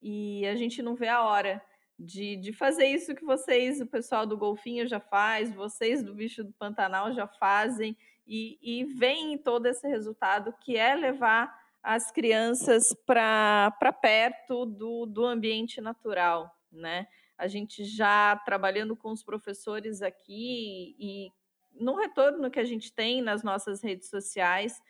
e 0.00 0.46
a 0.46 0.54
gente 0.54 0.80
não 0.80 0.94
vê 0.94 1.08
a 1.08 1.24
hora 1.24 1.60
de, 1.98 2.36
de 2.36 2.52
fazer 2.52 2.86
isso 2.86 3.14
que 3.14 3.24
vocês, 3.24 3.80
o 3.80 3.86
pessoal 3.86 4.26
do 4.26 4.36
Golfinho 4.36 4.86
já 4.86 5.00
faz, 5.00 5.54
vocês 5.54 6.02
do 6.02 6.14
Bicho 6.14 6.44
do 6.44 6.52
Pantanal 6.52 7.12
já 7.12 7.26
fazem, 7.26 7.96
e, 8.26 8.58
e 8.60 8.84
vem 8.84 9.38
todo 9.38 9.66
esse 9.66 9.86
resultado 9.86 10.52
que 10.60 10.76
é 10.76 10.94
levar 10.94 11.54
as 11.82 12.10
crianças 12.10 12.92
para 13.06 13.70
perto 14.02 14.66
do, 14.66 15.06
do 15.06 15.24
ambiente 15.24 15.80
natural, 15.80 16.52
né? 16.70 17.06
A 17.38 17.46
gente 17.46 17.84
já 17.84 18.36
trabalhando 18.44 18.96
com 18.96 19.12
os 19.12 19.22
professores 19.22 20.02
aqui 20.02 20.96
e 20.98 21.30
no 21.72 21.94
retorno 21.94 22.50
que 22.50 22.58
a 22.58 22.64
gente 22.64 22.92
tem 22.92 23.22
nas 23.22 23.42
nossas 23.42 23.82
redes 23.82 24.08
sociais, 24.08 24.80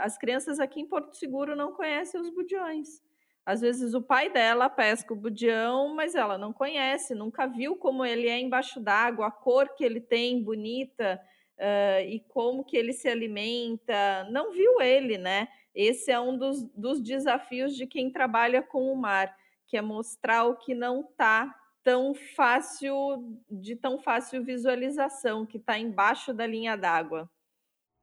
as 0.00 0.18
crianças 0.18 0.58
aqui 0.60 0.80
em 0.80 0.86
Porto 0.86 1.16
Seguro 1.16 1.56
não 1.56 1.72
conhecem 1.72 2.20
os 2.20 2.28
budiões 2.28 3.03
Às 3.46 3.60
vezes 3.60 3.92
o 3.92 4.00
pai 4.00 4.30
dela 4.30 4.70
pesca 4.70 5.12
o 5.12 5.16
budião, 5.16 5.94
mas 5.94 6.14
ela 6.14 6.38
não 6.38 6.52
conhece, 6.52 7.14
nunca 7.14 7.46
viu 7.46 7.76
como 7.76 8.04
ele 8.04 8.26
é 8.26 8.40
embaixo 8.40 8.80
d'água, 8.80 9.26
a 9.26 9.30
cor 9.30 9.68
que 9.74 9.84
ele 9.84 10.00
tem 10.00 10.42
bonita 10.42 11.20
uh, 11.58 12.00
e 12.08 12.20
como 12.28 12.64
que 12.64 12.76
ele 12.76 12.92
se 12.92 13.06
alimenta. 13.06 14.26
Não 14.30 14.50
viu 14.52 14.80
ele, 14.80 15.18
né? 15.18 15.48
Esse 15.74 16.10
é 16.10 16.18
um 16.18 16.38
dos, 16.38 16.62
dos 16.70 17.02
desafios 17.02 17.76
de 17.76 17.86
quem 17.86 18.10
trabalha 18.10 18.62
com 18.62 18.90
o 18.90 18.96
mar, 18.96 19.36
que 19.66 19.76
é 19.76 19.82
mostrar 19.82 20.44
o 20.44 20.56
que 20.56 20.74
não 20.74 21.00
está 21.00 21.54
tão 21.82 22.14
fácil 22.14 23.38
de 23.50 23.76
tão 23.76 23.98
fácil 23.98 24.42
visualização, 24.42 25.44
que 25.44 25.58
está 25.58 25.78
embaixo 25.78 26.32
da 26.32 26.46
linha 26.46 26.76
d'água. 26.76 27.28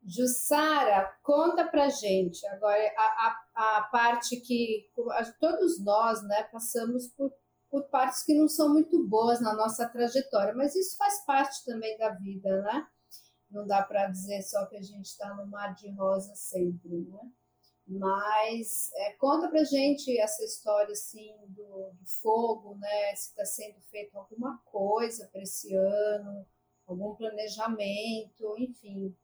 Jussara, 0.04 1.16
conta 1.22 1.68
pra 1.68 1.90
gente 1.90 2.46
agora 2.48 2.82
a, 2.98 3.38
a, 3.54 3.78
a 3.78 3.82
parte 3.84 4.38
que 4.38 4.90
todos 5.40 5.80
nós 5.84 6.24
né, 6.24 6.44
passamos 6.52 7.08
por, 7.10 7.32
por 7.70 7.84
partes 7.84 8.24
que 8.24 8.34
não 8.34 8.48
são 8.48 8.74
muito 8.74 9.08
boas 9.08 9.40
na 9.40 9.56
nossa 9.56 9.88
trajetória, 9.88 10.56
mas 10.56 10.76
isso 10.76 10.98
faz 10.98 11.24
parte 11.24 11.64
também 11.66 11.98
da 11.98 12.10
vida, 12.16 12.62
né? 12.64 12.88
Não 13.52 13.68
dá 13.68 13.84
para 13.84 14.08
dizer 14.08 14.42
só 14.42 14.66
que 14.66 14.78
a 14.78 14.82
gente 14.82 15.06
está 15.06 15.36
no 15.36 15.46
mar 15.46 15.76
de 15.76 15.92
rosa 15.92 16.34
sempre, 16.36 17.02
né? 17.02 17.32
Mas 17.86 18.90
é, 18.96 19.14
conta 19.14 19.50
pra 19.50 19.64
gente 19.64 20.18
essa 20.18 20.44
história 20.44 20.94
assim 20.94 21.36
do, 21.50 21.92
do 21.94 22.06
fogo, 22.22 22.76
né? 22.78 23.16
Se 23.16 23.30
está 23.30 23.46
sendo 23.46 23.80
feito 23.82 24.18
alguma 24.18 24.58
coisa 24.66 25.28
para 25.32 25.42
esse 25.42 25.76
ano, 25.76 26.48
algum 26.88 27.14
planejamento, 27.16 28.56
enfim 28.58 29.16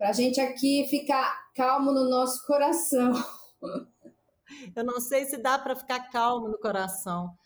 para 0.00 0.08
a 0.08 0.12
gente 0.14 0.40
aqui 0.40 0.86
ficar 0.88 1.52
calmo 1.54 1.92
no 1.92 2.08
nosso 2.08 2.46
coração. 2.46 3.12
Eu 4.74 4.82
não 4.82 4.98
sei 4.98 5.26
se 5.26 5.36
dá 5.36 5.58
para 5.58 5.76
ficar 5.76 6.08
calmo 6.08 6.48
no 6.48 6.58
coração, 6.58 7.36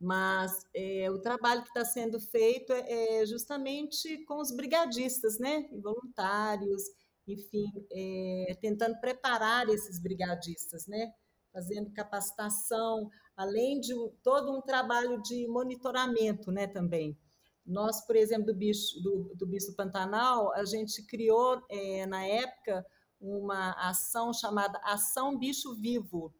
mas 0.00 0.64
é, 0.72 1.10
o 1.10 1.18
trabalho 1.18 1.62
que 1.62 1.70
está 1.70 1.84
sendo 1.84 2.20
feito 2.20 2.72
é, 2.72 3.18
é 3.18 3.26
justamente 3.26 4.24
com 4.26 4.40
os 4.40 4.54
brigadistas, 4.54 5.40
né, 5.40 5.68
voluntários, 5.82 6.84
enfim, 7.26 7.66
é, 7.90 8.56
tentando 8.60 8.96
preparar 9.00 9.68
esses 9.68 10.00
brigadistas, 10.00 10.86
né, 10.86 11.12
fazendo 11.52 11.92
capacitação, 11.92 13.10
além 13.36 13.80
de 13.80 13.92
todo 14.22 14.56
um 14.56 14.62
trabalho 14.62 15.20
de 15.20 15.48
monitoramento, 15.48 16.52
né, 16.52 16.68
também. 16.68 17.18
Nós, 17.66 18.04
por 18.06 18.14
exemplo, 18.14 18.46
do 18.46 18.54
bicho 18.54 19.00
do, 19.02 19.34
do, 19.34 19.46
bicho 19.46 19.68
do 19.68 19.76
Pantanal, 19.76 20.52
a 20.52 20.64
gente 20.64 21.02
criou, 21.06 21.62
é, 21.70 22.06
na 22.06 22.24
época, 22.24 22.84
uma 23.20 23.72
ação 23.72 24.32
chamada 24.32 24.78
Ação 24.84 25.38
Bicho 25.38 25.74
Vivo, 25.74 26.34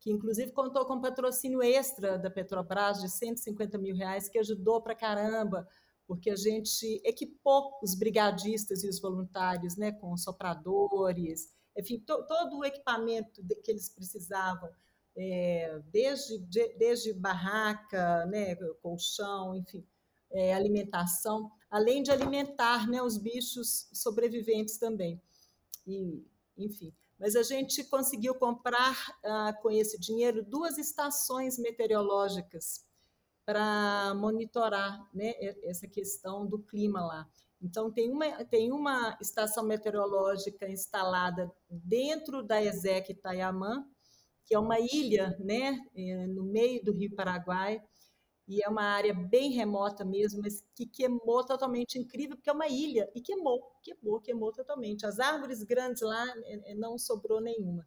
que 0.00 0.10
inclusive 0.10 0.52
contou 0.52 0.84
com 0.86 1.00
patrocínio 1.00 1.62
extra 1.62 2.18
da 2.18 2.30
Petrobras 2.30 3.00
de 3.00 3.08
150 3.08 3.78
mil 3.78 3.94
reais, 3.94 4.28
que 4.28 4.38
ajudou 4.38 4.82
para 4.82 4.94
caramba, 4.94 5.66
porque 6.06 6.30
a 6.30 6.36
gente 6.36 7.00
equipou 7.04 7.78
os 7.82 7.94
brigadistas 7.94 8.82
e 8.82 8.88
os 8.88 9.00
voluntários 9.00 9.76
né, 9.76 9.92
com 9.92 10.16
sopradores, 10.16 11.48
enfim, 11.76 12.00
to, 12.00 12.26
todo 12.26 12.58
o 12.58 12.64
equipamento 12.64 13.42
de, 13.42 13.54
que 13.56 13.70
eles 13.70 13.88
precisavam, 13.88 14.68
é, 15.16 15.80
desde, 15.90 16.38
de, 16.38 16.74
desde 16.74 17.12
barraca, 17.12 18.26
né, 18.26 18.56
colchão, 18.82 19.54
enfim, 19.54 19.86
é, 20.32 20.54
alimentação, 20.54 21.50
além 21.70 22.02
de 22.02 22.10
alimentar 22.10 22.88
né, 22.88 23.02
os 23.02 23.16
bichos 23.16 23.88
sobreviventes 23.92 24.78
também. 24.78 25.20
E, 25.86 26.24
enfim, 26.56 26.92
mas 27.18 27.36
a 27.36 27.42
gente 27.42 27.84
conseguiu 27.84 28.34
comprar 28.34 28.96
ah, 29.22 29.52
com 29.60 29.70
esse 29.70 30.00
dinheiro 30.00 30.42
duas 30.42 30.78
estações 30.78 31.58
meteorológicas 31.58 32.84
para 33.44 34.14
monitorar 34.14 35.06
né, 35.12 35.34
essa 35.64 35.86
questão 35.86 36.46
do 36.46 36.58
clima 36.58 37.04
lá. 37.04 37.28
Então, 37.60 37.90
tem 37.90 38.10
uma, 38.10 38.44
tem 38.44 38.72
uma 38.72 39.18
estação 39.20 39.64
meteorológica 39.64 40.66
instalada 40.70 41.52
dentro 41.68 42.42
da 42.42 42.62
ESEC 42.62 43.12
Itaiamã, 43.12 43.84
que 44.46 44.54
é 44.54 44.58
uma 44.58 44.80
ilha 44.80 45.36
né, 45.38 45.78
é, 45.94 46.26
no 46.26 46.44
meio 46.44 46.82
do 46.82 46.92
Rio 46.92 47.14
Paraguai, 47.14 47.82
e 48.50 48.64
é 48.64 48.68
uma 48.68 48.82
área 48.82 49.14
bem 49.14 49.52
remota 49.52 50.04
mesmo, 50.04 50.42
mas 50.42 50.64
que 50.74 50.84
queimou 50.84 51.46
totalmente 51.46 51.96
incrível, 51.96 52.34
porque 52.36 52.50
é 52.50 52.52
uma 52.52 52.66
ilha, 52.66 53.08
e 53.14 53.20
queimou, 53.20 53.62
queimou, 53.80 54.20
queimou 54.20 54.52
totalmente. 54.52 55.06
As 55.06 55.20
árvores 55.20 55.62
grandes 55.62 56.02
lá 56.02 56.26
é, 56.46 56.72
é, 56.72 56.74
não 56.74 56.98
sobrou 56.98 57.40
nenhuma. 57.40 57.86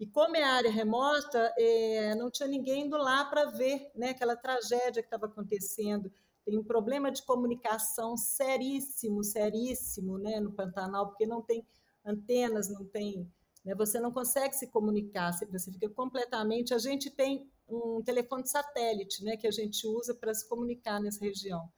E 0.00 0.06
como 0.08 0.36
é 0.36 0.42
área 0.42 0.72
remota, 0.72 1.54
é, 1.56 2.16
não 2.16 2.32
tinha 2.32 2.48
ninguém 2.48 2.86
indo 2.86 2.96
lá 2.96 3.24
para 3.26 3.44
ver 3.52 3.92
né, 3.94 4.08
aquela 4.08 4.34
tragédia 4.34 5.00
que 5.00 5.06
estava 5.06 5.26
acontecendo. 5.26 6.12
Tem 6.44 6.58
um 6.58 6.64
problema 6.64 7.12
de 7.12 7.22
comunicação 7.22 8.16
seríssimo, 8.16 9.22
seríssimo 9.22 10.18
né, 10.18 10.40
no 10.40 10.50
Pantanal, 10.52 11.10
porque 11.10 11.26
não 11.26 11.40
tem 11.42 11.64
antenas, 12.04 12.68
não 12.68 12.84
tem. 12.84 13.30
Né, 13.64 13.72
você 13.76 14.00
não 14.00 14.10
consegue 14.10 14.56
se 14.56 14.66
comunicar, 14.66 15.32
você 15.32 15.70
fica 15.70 15.88
completamente. 15.90 16.74
A 16.74 16.78
gente 16.78 17.08
tem 17.08 17.48
um 17.74 18.02
telefone 18.02 18.46
satélite, 18.46 19.24
né, 19.24 19.36
que 19.36 19.46
a 19.46 19.50
gente 19.50 19.86
usa 19.86 20.14
para 20.14 20.34
se 20.34 20.48
comunicar 20.48 21.00
nessa 21.00 21.24
região. 21.24 21.68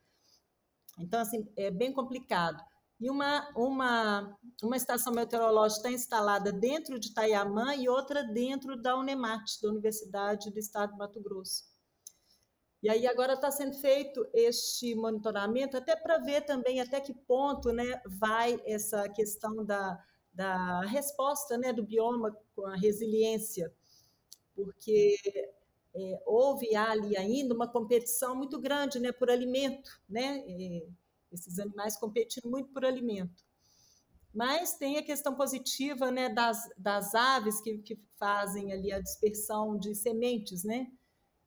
Então, 0.99 1.20
assim, 1.20 1.49
é 1.57 1.70
bem 1.70 1.92
complicado. 1.92 2.62
E 3.01 3.11
uma, 3.11 3.49
uma, 3.57 4.38
uma 4.62 4.76
estação 4.76 5.12
meteorológica 5.12 5.80
está 5.80 5.90
instalada 5.90 6.53
dentro 6.53 6.99
de 6.99 7.09
Itaiamã 7.09 7.74
e 7.74 7.88
outra 7.88 8.22
dentro 8.22 8.80
da 8.80 8.97
Unemat, 8.97 9.61
da 9.61 9.68
Universidade 9.68 10.51
do 10.51 10.59
Estado 10.59 10.92
de 10.92 10.99
Mato 10.99 11.20
Grosso. 11.20 11.64
E 12.82 12.88
aí 12.88 13.07
agora 13.07 13.32
está 13.32 13.51
sendo 13.51 13.74
feito 13.78 14.26
este 14.32 14.95
monitoramento, 14.95 15.76
até 15.76 15.97
para 15.97 16.18
ver 16.18 16.42
também 16.42 16.80
até 16.80 17.01
que 17.01 17.14
ponto 17.14 17.72
né, 17.72 18.01
vai 18.07 18.61
essa 18.66 19.09
questão 19.09 19.64
da, 19.64 19.99
da 20.32 20.82
resposta 20.82 21.57
né, 21.57 21.72
do 21.72 21.82
bioma 21.82 22.36
com 22.55 22.66
a 22.66 22.76
resiliência, 22.76 23.72
porque 24.55 25.16
é, 25.95 26.22
houve 26.26 26.74
ali 26.74 27.16
ainda 27.16 27.55
uma 27.55 27.68
competição 27.68 28.34
muito 28.34 28.61
grande 28.61 28.99
né, 28.99 29.12
por 29.12 29.30
alimento, 29.30 29.90
né? 30.09 30.45
É, 30.47 30.88
esses 31.32 31.59
animais 31.59 31.97
competindo 31.97 32.49
muito 32.49 32.72
por 32.72 32.84
alimento. 32.84 33.45
Mas 34.32 34.76
tem 34.76 34.99
a 34.99 35.03
questão 35.03 35.34
positiva 35.34 36.11
né, 36.11 36.28
das, 36.28 36.68
das 36.76 37.14
aves 37.14 37.61
que, 37.61 37.78
que 37.78 38.01
fazem 38.16 38.72
ali 38.72 38.92
a 38.92 39.01
dispersão 39.01 39.76
de 39.78 39.95
sementes, 39.95 40.64
né? 40.64 40.88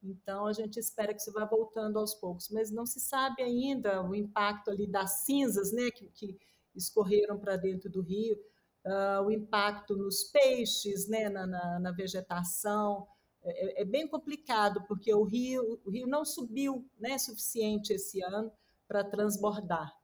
Então 0.01 0.45
a 0.45 0.53
gente 0.53 0.77
espera 0.79 1.13
que 1.13 1.19
isso 1.19 1.33
vá 1.33 1.45
voltando 1.45 1.99
aos 1.99 2.13
poucos, 2.13 2.49
mas 2.49 2.71
não 2.71 2.85
se 2.85 2.99
sabe 2.99 3.41
ainda 3.41 4.03
o 4.03 4.15
impacto 4.15 4.69
ali 4.69 4.87
das 4.87 5.25
cinzas, 5.25 5.73
né, 5.73 5.89
que, 5.91 6.07
que 6.11 6.37
escorreram 6.75 7.39
para 7.39 7.57
dentro 7.57 7.89
do 7.89 8.01
rio, 8.01 8.37
uh, 8.85 9.25
o 9.25 9.31
impacto 9.31 9.97
nos 9.97 10.23
peixes, 10.25 11.07
né, 11.09 11.29
na, 11.29 11.47
na, 11.47 11.79
na 11.79 11.91
vegetação. 11.91 13.07
É, 13.49 13.81
é, 13.81 13.85
bem 13.85 14.07
complicado, 14.07 14.83
porque 14.87 15.13
o 15.13 15.23
rio, 15.23 15.79
o 15.85 15.89
rio 15.89 16.05
não 16.05 16.25
subiu 16.25 16.85
né, 16.99 17.17
suficiente 17.17 17.93
esse 17.93 18.21
ano 18.21 18.51
para 18.87 19.03
transbordar. 19.03 19.95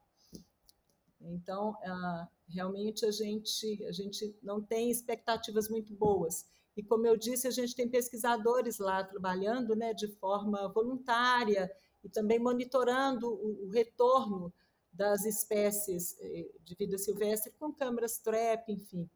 Então, 1.20 1.76
ah, 1.84 2.28
realmente 2.48 3.06
a 3.06 3.12
gente, 3.12 3.84
a 3.86 3.92
gente 3.92 4.36
não 4.42 4.62
tem 4.62 4.90
expectativas 4.90 5.68
muito 5.70 5.94
boas. 5.94 6.46
E 6.76 6.82
como 6.82 7.06
eu 7.06 7.18
disse, 7.18 7.48
a 7.48 7.52
gente 7.52 7.76
tem 7.76 7.88
pesquisadores 7.88 8.80
lá 8.80 9.04
trabalhando 9.04 9.76
né, 9.76 9.94
de 9.94 10.08
forma 10.08 10.68
voluntária 10.70 11.72
e 12.04 12.10
também 12.10 12.40
monitorando 12.40 13.30
o, 13.30 13.66
o 13.66 13.70
retorno 13.70 14.54
das 14.92 15.26
espécies 15.26 16.16
eh, 16.20 16.50
de 16.64 16.76
vida 16.76 16.98
silvestre 16.98 17.52
com 17.60 17.74
câmeras 17.74 18.20
trap, 18.20 18.72
enfim, 18.72 19.10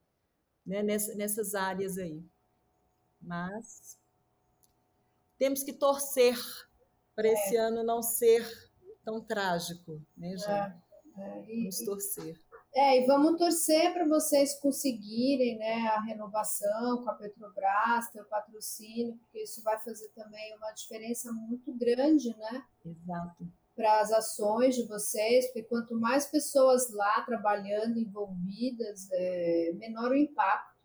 né, 0.66 0.82
nessas 0.82 1.54
áreas 1.54 1.98
aí. 1.98 2.24
Mas 3.22 3.98
temos 5.38 5.64
que 5.64 5.74
torcer 5.74 6.38
para 7.16 7.28
esse 7.28 7.56
é. 7.56 7.60
ano 7.60 7.84
não 7.84 8.02
ser 8.02 8.46
tão 9.04 9.22
trágico, 9.22 10.02
né, 10.16 10.36
já? 10.38 10.76
É, 11.18 11.22
é, 11.22 11.46
e, 11.48 11.60
vamos 11.62 11.82
torcer. 11.84 12.40
É, 12.76 13.02
e 13.02 13.08
vamos 13.08 13.38
torcer 13.38 13.94
para 13.94 14.08
vocês 14.08 14.60
conseguirem 14.60 15.58
né, 15.58 15.88
a 15.88 16.02
renovação 16.02 17.04
com 17.04 17.10
a 17.10 17.16
Petrobras, 17.16 18.10
ter 18.12 18.22
o 18.22 18.26
patrocínio, 18.26 19.18
porque 19.18 19.44
isso 19.44 19.64
vai 19.64 19.80
fazer 19.80 20.10
também 20.10 20.56
uma 20.58 20.72
diferença 20.74 21.32
muito 21.32 21.74
grande, 21.74 22.36
né? 22.38 22.64
Exato. 22.86 23.48
Para 23.76 24.00
as 24.02 24.12
ações 24.12 24.76
de 24.76 24.88
vocês, 24.88 25.46
porque 25.48 25.64
quanto 25.64 25.96
mais 25.96 26.28
pessoas 26.28 26.92
lá 26.92 27.22
trabalhando, 27.22 27.98
envolvidas, 27.98 29.08
é, 29.12 29.72
menor 29.76 30.12
o 30.12 30.16
impacto? 30.16 30.77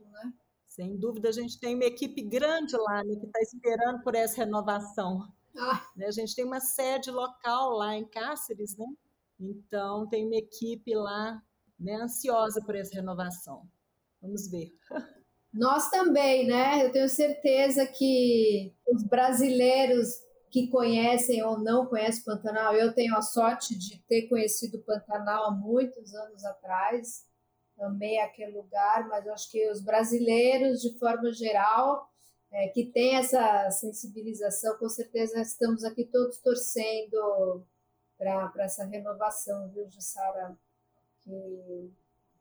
Sem 0.75 0.97
dúvida, 0.97 1.29
a 1.29 1.33
gente 1.33 1.61
tem 1.61 1.75
uma 1.75 1.85
equipe 1.85 2.23
grande 2.23 2.75
lá 2.79 3.05
né, 3.05 3.15
que 3.15 3.27
está 3.27 3.41
esperando 3.41 4.03
por 4.03 4.15
essa 4.15 4.39
renovação. 4.39 5.31
Ah. 5.55 5.87
Né, 5.95 6.07
a 6.07 6.11
gente 6.11 6.35
tem 6.35 6.47
uma 6.47 6.61
sede 6.61 7.11
local 7.11 7.73
lá 7.73 7.95
em 7.95 8.07
Cáceres, 8.07 8.75
né? 8.79 8.87
Então, 9.39 10.09
tem 10.09 10.25
uma 10.25 10.37
equipe 10.37 10.95
lá 10.95 11.43
né, 11.79 11.97
ansiosa 11.97 12.63
por 12.65 12.75
essa 12.75 12.95
renovação. 12.95 13.69
Vamos 14.23 14.49
ver. 14.51 14.73
Nós 15.53 15.91
também, 15.91 16.47
né? 16.47 16.87
Eu 16.87 16.91
tenho 16.91 17.09
certeza 17.09 17.87
que 17.87 18.75
os 18.89 19.03
brasileiros 19.03 20.09
que 20.51 20.69
conhecem 20.69 21.43
ou 21.43 21.59
não 21.59 21.85
conhecem 21.85 22.23
o 22.23 22.25
Pantanal, 22.25 22.75
eu 22.75 22.95
tenho 22.95 23.15
a 23.15 23.21
sorte 23.21 23.77
de 23.79 23.99
ter 24.09 24.27
conhecido 24.27 24.79
o 24.79 24.83
Pantanal 24.83 25.45
há 25.45 25.51
muitos 25.51 26.15
anos 26.15 26.43
atrás, 26.47 27.27
amei 27.81 28.19
aquele 28.19 28.53
lugar, 28.53 29.09
mas 29.09 29.27
acho 29.29 29.51
que 29.51 29.71
os 29.71 29.83
brasileiros, 29.83 30.81
de 30.81 30.99
forma 30.99 31.33
geral, 31.33 32.09
é, 32.53 32.69
que 32.69 32.85
tem 32.87 33.17
essa 33.17 33.71
sensibilização, 33.71 34.77
com 34.79 34.89
certeza 34.89 35.41
estamos 35.41 35.85
aqui 35.85 36.05
todos 36.05 36.39
torcendo 36.39 37.67
para 38.19 38.65
essa 38.65 38.85
renovação, 38.85 39.69
viu, 39.71 39.89
Jussara? 39.91 40.57
Que, 41.25 41.91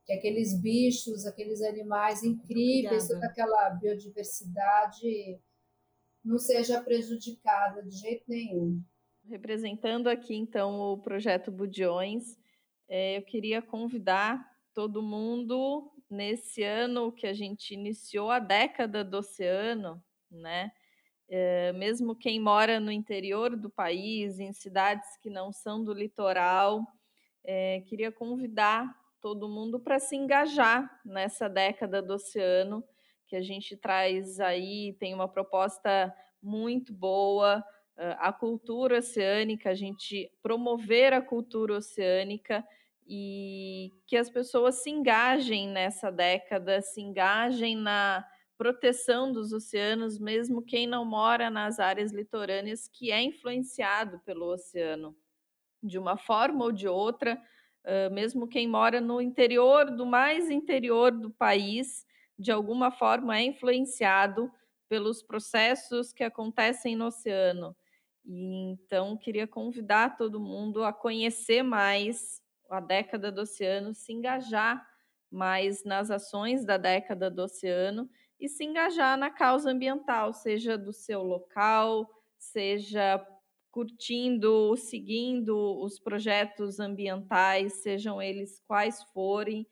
que 0.06 0.14
aqueles 0.14 0.60
bichos, 0.60 1.26
aqueles 1.26 1.62
animais 1.62 2.24
incríveis, 2.24 3.06
Obrigada. 3.06 3.14
toda 3.14 3.26
aquela 3.28 3.70
biodiversidade 3.72 5.40
não 6.24 6.38
seja 6.38 6.82
prejudicada 6.82 7.82
de 7.84 7.92
jeito 7.92 8.24
nenhum. 8.28 8.82
Representando 9.28 10.08
aqui, 10.08 10.36
então, 10.36 10.80
o 10.80 10.98
projeto 10.98 11.52
Budiões, 11.52 12.38
é, 12.88 13.18
eu 13.18 13.22
queria 13.22 13.62
convidar 13.62 14.51
todo 14.74 15.02
mundo 15.02 15.92
nesse 16.10 16.64
ano 16.64 17.12
que 17.12 17.28
a 17.28 17.34
gente 17.34 17.74
iniciou 17.74 18.30
a 18.32 18.40
década 18.40 19.04
do 19.04 19.18
oceano, 19.18 20.04
né? 20.30 20.72
É, 21.30 21.72
mesmo 21.74 22.16
quem 22.16 22.40
mora 22.40 22.80
no 22.80 22.92
interior 22.92 23.56
do 23.56 23.70
país, 23.70 24.40
em 24.40 24.52
cidades 24.52 25.18
que 25.22 25.30
não 25.30 25.52
são 25.52 25.84
do 25.84 25.94
litoral, 25.94 26.86
é, 27.44 27.82
queria 27.88 28.12
convidar 28.12 28.94
todo 29.22 29.48
mundo 29.48 29.80
para 29.80 30.00
se 30.00 30.16
engajar 30.16 31.00
nessa 31.06 31.48
década 31.48 32.02
do 32.02 32.16
oceano, 32.16 32.84
que 33.28 33.36
a 33.36 33.42
gente 33.42 33.78
traz 33.78 34.40
aí, 34.42 34.94
tem 35.00 35.14
uma 35.14 35.28
proposta 35.28 36.14
muito 36.42 36.92
boa, 36.92 37.64
a 37.96 38.34
cultura 38.34 38.98
oceânica, 38.98 39.70
a 39.70 39.76
gente 39.76 40.32
promover 40.42 41.14
a 41.14 41.22
cultura 41.22 41.78
oceânica 41.78 42.66
e 43.08 43.92
que 44.08 44.16
as 44.16 44.30
pessoas 44.30 44.76
se 44.84 44.90
engajem 44.90 45.68
nessa 45.68 46.12
década, 46.12 46.82
se 46.82 47.02
engajem 47.02 47.76
na 47.76 48.26
proteção 48.58 49.32
dos 49.32 49.52
oceanos, 49.52 50.20
mesmo 50.20 50.62
quem 50.62 50.86
não 50.86 51.04
mora 51.04 51.50
nas 51.50 51.80
áreas 51.80 52.12
litorâneas, 52.12 52.88
que 52.88 53.12
é 53.12 53.22
influenciado 53.22 54.20
pelo 54.20 54.46
oceano, 54.54 55.16
de 55.82 55.98
uma 55.98 56.16
forma 56.16 56.66
ou 56.66 56.72
de 56.72 56.88
outra, 56.88 57.42
mesmo 58.12 58.48
quem 58.48 58.68
mora 58.68 59.02
no 59.02 59.20
interior, 59.20 59.90
do 59.90 60.06
mais 60.06 60.50
interior 60.52 61.12
do 61.12 61.32
país, 61.32 62.06
de 62.38 62.52
alguma 62.52 62.92
forma 62.92 63.38
é 63.38 63.44
influenciado 63.44 64.52
pelos 64.88 65.24
processos 65.24 66.14
que 66.14 66.24
acontecem 66.24 66.96
no 66.96 67.06
oceano. 67.08 67.76
E, 68.24 68.74
então, 68.74 69.18
queria 69.18 69.48
convidar 69.48 70.18
todo 70.18 70.40
mundo 70.40 70.84
a 70.84 70.94
conhecer 70.94 71.64
mais 71.64 72.41
a 72.74 72.80
década 72.80 73.32
do 73.32 73.42
oceano, 73.42 73.94
se 73.94 74.14
engajar 74.14 74.86
mais 75.30 75.84
nas 75.84 76.12
ações 76.12 76.66
da 76.66 76.78
década 76.78 77.30
do 77.30 77.44
oceano 77.44 78.10
e 78.40 78.50
se 78.50 78.64
engajar 78.64 79.18
na 79.18 79.30
causa 79.30 79.72
ambiental, 79.72 80.34
seja 80.34 80.78
do 80.78 80.92
seu 80.92 81.24
local, 81.24 82.10
seja 82.38 83.26
curtindo, 83.72 84.76
seguindo 84.76 85.82
os 85.82 85.98
projetos 85.98 86.80
ambientais, 86.80 87.82
sejam 87.82 88.22
eles 88.22 88.60
quais 88.68 89.02
forem, 89.14 89.66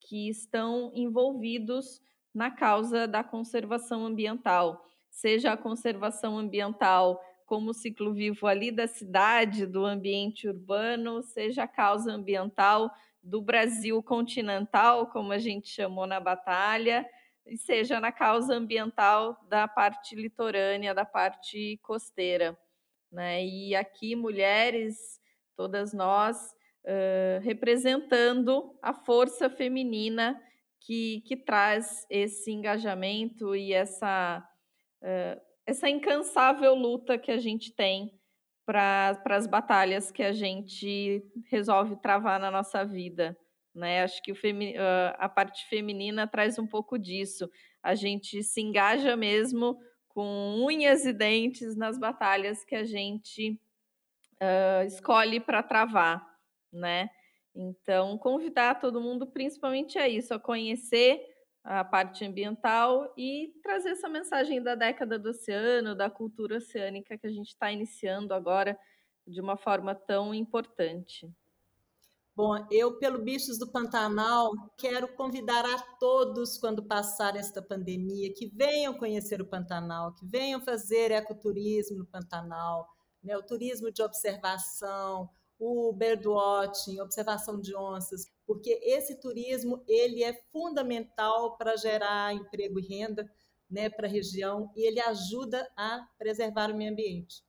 que 0.00 0.28
estão 0.28 0.92
envolvidos 0.94 2.00
na 2.34 2.50
causa 2.50 3.08
da 3.08 3.24
conservação 3.24 4.04
ambiental, 4.04 4.84
seja 5.10 5.52
a 5.52 5.56
conservação 5.56 6.38
ambiental 6.38 7.18
como 7.46 7.72
ciclo 7.72 8.12
vivo 8.12 8.46
ali 8.46 8.70
da 8.70 8.86
cidade, 8.86 9.66
do 9.66 9.84
ambiente 9.84 10.48
urbano, 10.48 11.22
seja 11.22 11.62
a 11.62 11.68
causa 11.68 12.12
ambiental 12.12 12.90
do 13.22 13.40
Brasil 13.40 14.02
continental, 14.02 15.06
como 15.06 15.32
a 15.32 15.38
gente 15.38 15.68
chamou 15.68 16.06
na 16.06 16.20
batalha, 16.20 17.08
e 17.46 17.56
seja 17.56 18.00
na 18.00 18.10
causa 18.10 18.54
ambiental 18.54 19.36
da 19.48 19.68
parte 19.68 20.16
litorânea, 20.16 20.92
da 20.92 21.04
parte 21.04 21.78
costeira. 21.82 22.58
Né? 23.10 23.44
E 23.46 23.74
aqui, 23.74 24.16
mulheres, 24.16 25.20
todas 25.56 25.92
nós, 25.92 26.54
uh, 26.84 27.40
representando 27.42 28.76
a 28.82 28.92
força 28.92 29.48
feminina 29.48 30.40
que, 30.80 31.22
que 31.22 31.36
traz 31.36 32.06
esse 32.10 32.50
engajamento 32.50 33.54
e 33.54 33.72
essa, 33.72 34.46
uh, 35.02 35.40
essa 35.66 35.88
incansável 35.90 36.74
luta 36.74 37.18
que 37.18 37.30
a 37.30 37.38
gente 37.38 37.72
tem 37.72 38.18
para 38.64 39.20
as 39.26 39.46
batalhas 39.46 40.10
que 40.10 40.22
a 40.22 40.32
gente 40.32 41.22
resolve 41.50 41.96
travar 41.96 42.40
na 42.40 42.50
nossa 42.50 42.84
vida. 42.84 43.36
Né? 43.74 44.02
Acho 44.02 44.22
que 44.22 44.34
femi, 44.34 44.74
a 45.18 45.28
parte 45.28 45.68
feminina 45.68 46.26
traz 46.26 46.58
um 46.58 46.66
pouco 46.66 46.98
disso. 46.98 47.50
A 47.82 47.94
gente 47.94 48.42
se 48.42 48.60
engaja 48.60 49.16
mesmo 49.16 49.78
com 50.08 50.64
unhas 50.64 51.04
e 51.04 51.12
dentes 51.12 51.76
nas 51.76 51.98
batalhas 51.98 52.64
que 52.64 52.74
a 52.74 52.84
gente 52.84 53.60
uh, 54.40 54.86
escolhe 54.86 55.38
para 55.38 55.62
travar, 55.62 56.26
né? 56.72 57.10
Então, 57.54 58.16
convidar 58.18 58.80
todo 58.80 59.00
mundo 59.00 59.26
principalmente 59.26 59.98
a 59.98 60.08
isso, 60.08 60.32
a 60.32 60.38
conhecer 60.38 61.20
a 61.66 61.82
parte 61.82 62.24
ambiental 62.24 63.12
e 63.16 63.52
trazer 63.60 63.90
essa 63.90 64.08
mensagem 64.08 64.62
da 64.62 64.76
década 64.76 65.18
do 65.18 65.30
oceano, 65.30 65.96
da 65.96 66.08
cultura 66.08 66.58
oceânica 66.58 67.18
que 67.18 67.26
a 67.26 67.30
gente 67.30 67.48
está 67.48 67.72
iniciando 67.72 68.32
agora 68.32 68.78
de 69.26 69.40
uma 69.40 69.56
forma 69.56 69.92
tão 69.92 70.32
importante. 70.32 71.28
Bom, 72.36 72.64
eu, 72.70 72.98
pelo 72.98 73.18
Bichos 73.18 73.58
do 73.58 73.66
Pantanal, 73.66 74.52
quero 74.78 75.08
convidar 75.16 75.64
a 75.64 75.78
todos, 75.98 76.56
quando 76.56 76.84
passar 76.84 77.34
esta 77.34 77.60
pandemia, 77.60 78.32
que 78.32 78.46
venham 78.46 78.94
conhecer 78.94 79.40
o 79.40 79.46
Pantanal, 79.46 80.14
que 80.14 80.24
venham 80.24 80.60
fazer 80.60 81.10
ecoturismo 81.10 81.98
no 81.98 82.06
Pantanal, 82.06 82.86
né, 83.24 83.36
o 83.36 83.42
turismo 83.42 83.90
de 83.90 84.02
observação, 84.02 85.28
o 85.58 85.92
birdwatching, 85.92 87.00
observação 87.00 87.60
de 87.60 87.74
onças, 87.74 88.26
porque 88.46 88.78
esse 88.82 89.14
turismo 89.16 89.82
ele 89.88 90.22
é 90.22 90.34
fundamental 90.52 91.56
para 91.56 91.76
gerar 91.76 92.34
emprego 92.34 92.78
e 92.78 92.86
renda 92.86 93.30
né, 93.70 93.88
para 93.88 94.06
a 94.06 94.10
região 94.10 94.70
e 94.76 94.86
ele 94.86 95.00
ajuda 95.00 95.68
a 95.76 96.06
preservar 96.18 96.70
o 96.70 96.76
meio 96.76 96.92
ambiente. 96.92 97.42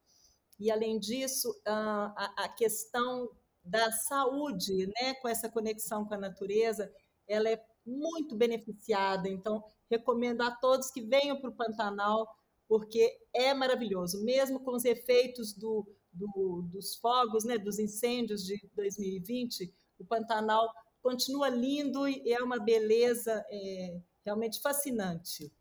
E, 0.60 0.72
além 0.72 0.98
disso, 0.98 1.54
a, 1.66 2.46
a 2.46 2.50
questão 2.50 3.30
da 3.64 3.92
saúde, 3.92 4.88
né, 4.88 5.14
com 5.22 5.28
essa 5.28 5.50
conexão 5.50 6.06
com 6.06 6.14
a 6.16 6.18
natureza, 6.18 6.92
ela 7.28 7.50
é 7.50 7.64
muito 7.86 8.36
beneficiada. 8.36 9.30
Então, 9.30 9.64
recomendo 9.90 10.42
a 10.42 10.52
todos 10.52 10.90
que 10.90 11.02
venham 11.02 11.40
para 11.40 11.50
o 11.50 11.56
Pantanal, 11.56 12.28
porque 12.68 13.18
é 13.34 13.54
maravilhoso, 13.54 14.24
mesmo 14.24 14.60
com 14.60 14.72
os 14.72 14.84
efeitos 14.84 15.54
do, 15.54 15.86
do, 16.18 16.64
dos 16.72 16.95
fogos, 16.95 17.45
né, 17.45 17.57
dos 17.57 17.80
incêndios 17.80 18.45
de 18.45 18.60
2020, 18.76 19.73
o 19.99 20.06
Pantanal 20.06 20.72
continua 21.02 21.49
lindo 21.49 22.07
e 22.07 22.31
é 22.31 22.41
uma 22.44 22.60
beleza 22.60 23.45
é, 23.49 24.02
realmente 24.26 24.61
fascinante. 24.61 25.52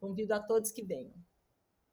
Convido 0.00 0.34
a 0.34 0.40
todos 0.40 0.72
que 0.72 0.82
venham. 0.82 1.14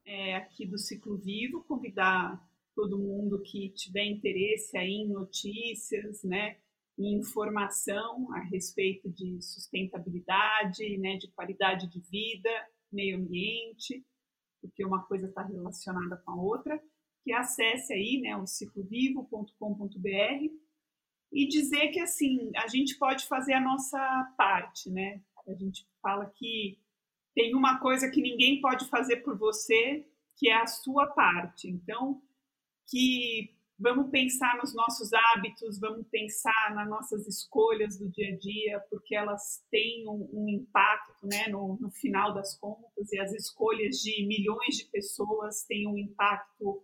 É, 0.05 0.35
aqui 0.35 0.65
do 0.65 0.77
Ciclo 0.77 1.17
Vivo, 1.17 1.63
convidar 1.65 2.41
todo 2.73 2.97
mundo 2.97 3.41
que 3.41 3.69
tiver 3.69 4.05
interesse 4.05 4.77
aí 4.77 4.91
em 4.91 5.09
notícias, 5.09 6.23
né, 6.23 6.57
informação 6.97 8.31
a 8.33 8.39
respeito 8.39 9.09
de 9.09 9.41
sustentabilidade, 9.41 10.97
né, 10.97 11.17
de 11.17 11.27
qualidade 11.29 11.87
de 11.87 11.99
vida, 11.99 12.49
meio 12.91 13.17
ambiente, 13.17 14.03
porque 14.61 14.83
uma 14.83 15.03
coisa 15.03 15.27
está 15.27 15.43
relacionada 15.43 16.17
com 16.17 16.31
a 16.31 16.41
outra 16.41 16.81
que 17.27 17.33
acesse 17.33 17.91
aí, 17.91 18.21
né, 18.21 18.37
o 18.37 18.47
ciclovivo.com.br 18.47 20.49
e 21.29 21.45
dizer 21.45 21.89
que 21.89 21.99
assim 21.99 22.51
a 22.55 22.69
gente 22.69 22.97
pode 22.97 23.27
fazer 23.27 23.53
a 23.53 23.59
nossa 23.59 24.33
parte, 24.37 24.89
né? 24.89 25.21
A 25.45 25.53
gente 25.53 25.85
fala 26.01 26.31
que 26.37 26.79
tem 27.35 27.53
uma 27.53 27.79
coisa 27.79 28.09
que 28.09 28.21
ninguém 28.21 28.61
pode 28.61 28.87
fazer 28.87 29.17
por 29.17 29.37
você, 29.37 30.07
que 30.37 30.47
é 30.47 30.55
a 30.55 30.67
sua 30.67 31.07
parte. 31.07 31.67
Então, 31.67 32.21
que 32.89 33.53
vamos 33.77 34.09
pensar 34.09 34.55
nos 34.55 34.73
nossos 34.73 35.11
hábitos, 35.11 35.81
vamos 35.81 36.07
pensar 36.07 36.73
nas 36.73 36.87
nossas 36.87 37.27
escolhas 37.27 37.99
do 37.99 38.09
dia 38.09 38.33
a 38.33 38.37
dia, 38.37 38.79
porque 38.89 39.13
elas 39.13 39.65
têm 39.69 40.07
um, 40.07 40.29
um 40.31 40.47
impacto 40.47 41.27
né, 41.27 41.49
no, 41.49 41.77
no, 41.77 41.91
final 41.91 42.33
das 42.33 42.57
contas, 42.57 43.11
e 43.11 43.19
as 43.19 43.33
escolhas 43.33 43.97
de 43.97 44.25
milhões 44.25 44.77
de 44.77 44.85
pessoas 44.85 45.65
têm 45.65 45.85
um 45.87 45.97
impacto 45.97 46.81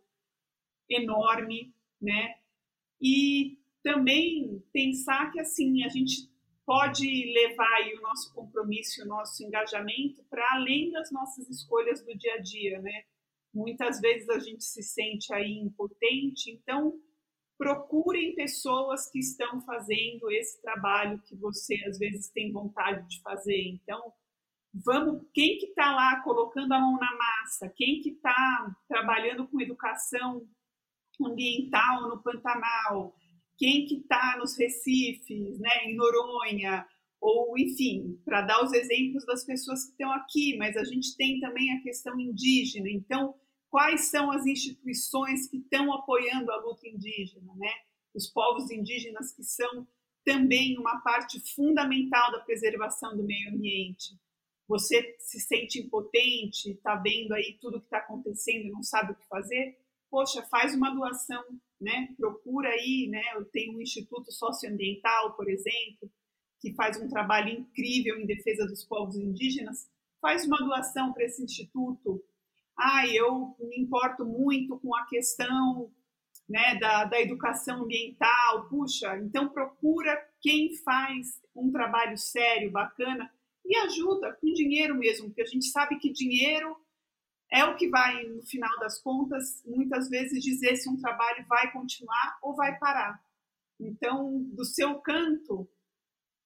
enorme, 0.96 1.74
né? 2.02 2.36
E 3.02 3.58
também 3.84 4.64
pensar 4.72 5.32
que 5.32 5.40
assim 5.40 5.84
a 5.84 5.90
gente 5.90 6.32
pode 6.66 7.06
levar 7.34 7.82
o 7.98 8.02
nosso 8.02 8.34
compromisso 8.34 9.04
o 9.04 9.08
nosso 9.08 9.44
engajamento 9.44 10.24
para 10.30 10.46
além 10.54 10.92
das 10.92 11.12
nossas 11.12 11.50
escolhas 11.50 12.02
do 12.04 12.18
dia 12.18 12.36
a 12.36 12.42
dia, 12.42 12.80
né? 12.80 13.04
Muitas 13.54 14.00
vezes 14.00 14.28
a 14.30 14.40
gente 14.40 14.64
se 14.64 14.82
sente 14.82 15.34
aí 15.34 15.60
impotente, 15.60 16.50
então 16.50 17.00
procurem 17.58 18.36
pessoas 18.36 19.10
que 19.12 19.20
estão 19.20 19.62
fazendo 19.62 20.32
esse 20.32 20.62
trabalho 20.62 21.22
que 21.22 21.36
você 21.36 21.76
às 21.86 22.00
vezes 22.00 22.30
tem 22.30 22.52
vontade 22.52 23.08
de 23.08 23.22
fazer. 23.22 23.68
Então, 23.68 24.12
vamos, 24.74 25.28
quem 25.34 25.58
que 25.60 25.68
está 25.68 25.94
lá 25.94 26.22
colocando 26.24 26.74
a 26.74 26.80
mão 26.80 26.98
na 26.98 27.16
massa, 27.16 27.72
quem 27.76 28.02
que 28.02 28.10
está 28.10 28.76
trabalhando 28.88 29.48
com 29.48 29.62
educação 29.62 30.48
ambiental 31.22 32.10
no 32.10 32.22
Pantanal, 32.22 33.16
quem 33.58 33.86
que 33.86 33.98
está 33.98 34.38
nos 34.38 34.58
Recifes, 34.58 35.60
né, 35.60 35.86
em 35.86 35.96
Noronha, 35.96 36.86
ou 37.22 37.58
enfim, 37.58 38.20
para 38.26 38.42
dar 38.42 38.64
os 38.64 38.74
exemplos 38.74 39.26
das 39.26 39.46
pessoas 39.46 39.86
que 39.86 39.92
estão 39.92 40.12
aqui, 40.12 40.58
mas 40.58 40.76
a 40.76 40.84
gente 40.84 41.16
tem 41.16 41.40
também 41.40 41.72
a 41.72 41.82
questão 41.82 42.20
indígena. 42.20 42.90
Então, 42.90 43.34
quais 43.70 44.10
são 44.10 44.32
as 44.32 44.46
instituições 44.46 45.48
que 45.48 45.58
estão 45.58 45.94
apoiando 45.94 46.52
a 46.52 46.58
luta 46.58 46.88
indígena, 46.88 47.54
né? 47.56 47.72
Os 48.14 48.28
povos 48.28 48.70
indígenas 48.70 49.34
que 49.34 49.44
são 49.44 49.88
também 50.26 50.78
uma 50.78 51.00
parte 51.02 51.40
fundamental 51.56 52.32
da 52.32 52.40
preservação 52.40 53.16
do 53.16 53.24
meio 53.24 53.50
ambiente. 53.50 54.18
Você 54.68 55.16
se 55.20 55.40
sente 55.40 55.80
impotente, 55.80 56.72
está 56.72 56.96
vendo 56.96 57.34
aí 57.34 57.58
tudo 57.60 57.80
que 57.80 57.88
está 57.88 57.98
acontecendo 57.98 58.66
e 58.66 58.72
não 58.72 58.84
sabe 58.84 59.12
o 59.12 59.16
que 59.16 59.28
fazer? 59.28 59.78
Poxa, 60.14 60.44
faz 60.44 60.76
uma 60.76 60.92
doação, 60.92 61.44
né? 61.82 62.14
Procura 62.16 62.70
aí, 62.70 63.08
né? 63.10 63.24
Tenho 63.52 63.76
um 63.76 63.82
instituto 63.82 64.32
socioambiental, 64.32 65.36
por 65.36 65.50
exemplo, 65.50 66.08
que 66.62 66.72
faz 66.76 67.02
um 67.02 67.08
trabalho 67.08 67.50
incrível 67.50 68.20
em 68.20 68.28
defesa 68.28 68.68
dos 68.68 68.84
povos 68.84 69.16
indígenas. 69.16 69.90
Faz 70.22 70.46
uma 70.46 70.58
doação 70.58 71.12
para 71.14 71.24
esse 71.24 71.44
instituto. 71.44 72.24
Ah, 72.78 73.08
eu 73.08 73.56
me 73.60 73.80
importo 73.80 74.24
muito 74.24 74.78
com 74.78 74.96
a 74.96 75.04
questão 75.08 75.92
né, 76.48 76.78
da, 76.80 77.06
da 77.06 77.20
educação 77.20 77.82
ambiental. 77.82 78.70
Puxa, 78.70 79.18
então 79.18 79.50
procura 79.50 80.16
quem 80.40 80.76
faz 80.84 81.42
um 81.56 81.72
trabalho 81.72 82.20
sério, 82.20 82.70
bacana, 82.70 83.34
e 83.66 83.76
ajuda 83.78 84.38
com 84.40 84.54
dinheiro 84.54 84.96
mesmo, 84.96 85.26
porque 85.30 85.42
a 85.42 85.48
gente 85.48 85.66
sabe 85.66 85.98
que 85.98 86.14
dinheiro 86.14 86.78
é 87.52 87.64
o 87.66 87.76
que 87.76 87.90
vai, 87.90 88.24
no 88.24 88.44
final 88.44 88.80
das 88.80 89.00
contas, 89.00 89.64
muitas 89.66 90.10
vezes 90.10 90.44
dizer 90.44 90.76
se 90.76 90.90
um 90.90 90.98
trabalho 90.98 91.46
vai 91.48 91.72
continuar 91.72 92.40
ou 92.42 92.56
vai 92.56 92.78
parar. 92.78 93.24
Então, 93.80 94.44
do 94.54 94.66
seu 94.66 95.00
canto, 95.00 95.70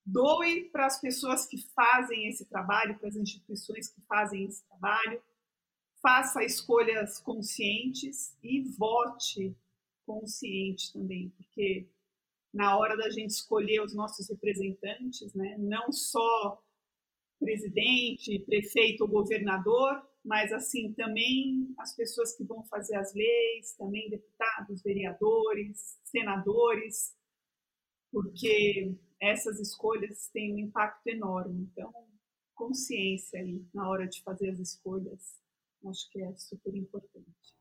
doe 0.06 0.66
para 0.66 0.86
as 0.86 1.00
pessoas 1.00 1.46
que 1.46 1.58
fazem 1.74 2.28
esse 2.28 2.46
trabalho, 2.46 2.98
para 2.98 3.10
as 3.10 3.16
instituições 3.16 3.90
que 3.90 4.02
fazem 4.02 4.46
esse 4.46 4.66
trabalho, 4.68 5.22
faça 6.02 6.44
escolhas 6.44 7.20
conscientes 7.20 8.38
e 8.42 8.62
vote 8.78 9.56
consciente 10.06 10.94
também, 10.94 11.30
porque 11.32 11.86
na 12.54 12.78
hora 12.78 12.96
da 12.96 13.10
gente 13.10 13.32
escolher 13.32 13.82
os 13.82 13.94
nossos 13.94 14.30
representantes, 14.30 15.34
né, 15.34 15.58
não 15.60 15.92
só 15.92 16.64
presidente, 17.40 18.40
prefeito 18.40 19.02
ou 19.02 19.10
governador, 19.10 20.02
mas 20.28 20.52
assim 20.52 20.92
também 20.92 21.74
as 21.80 21.96
pessoas 21.96 22.36
que 22.36 22.44
vão 22.44 22.62
fazer 22.66 22.98
as 22.98 23.14
leis, 23.14 23.74
também 23.78 24.10
deputados, 24.10 24.84
vereadores, 24.84 25.98
senadores, 26.04 27.16
porque 28.12 28.94
essas 29.22 29.58
escolhas 29.60 30.28
têm 30.34 30.56
um 30.56 30.60
impacto 30.60 31.08
enorme. 31.08 31.70
Então, 31.72 31.94
consciência 32.54 33.40
aí 33.40 33.66
na 33.74 33.90
hora 33.90 34.06
de 34.06 34.22
fazer 34.22 34.50
as 34.50 34.60
escolhas, 34.60 35.40
acho 35.86 36.12
que 36.12 36.22
é 36.22 36.36
super 36.36 36.76
importante. 36.76 37.56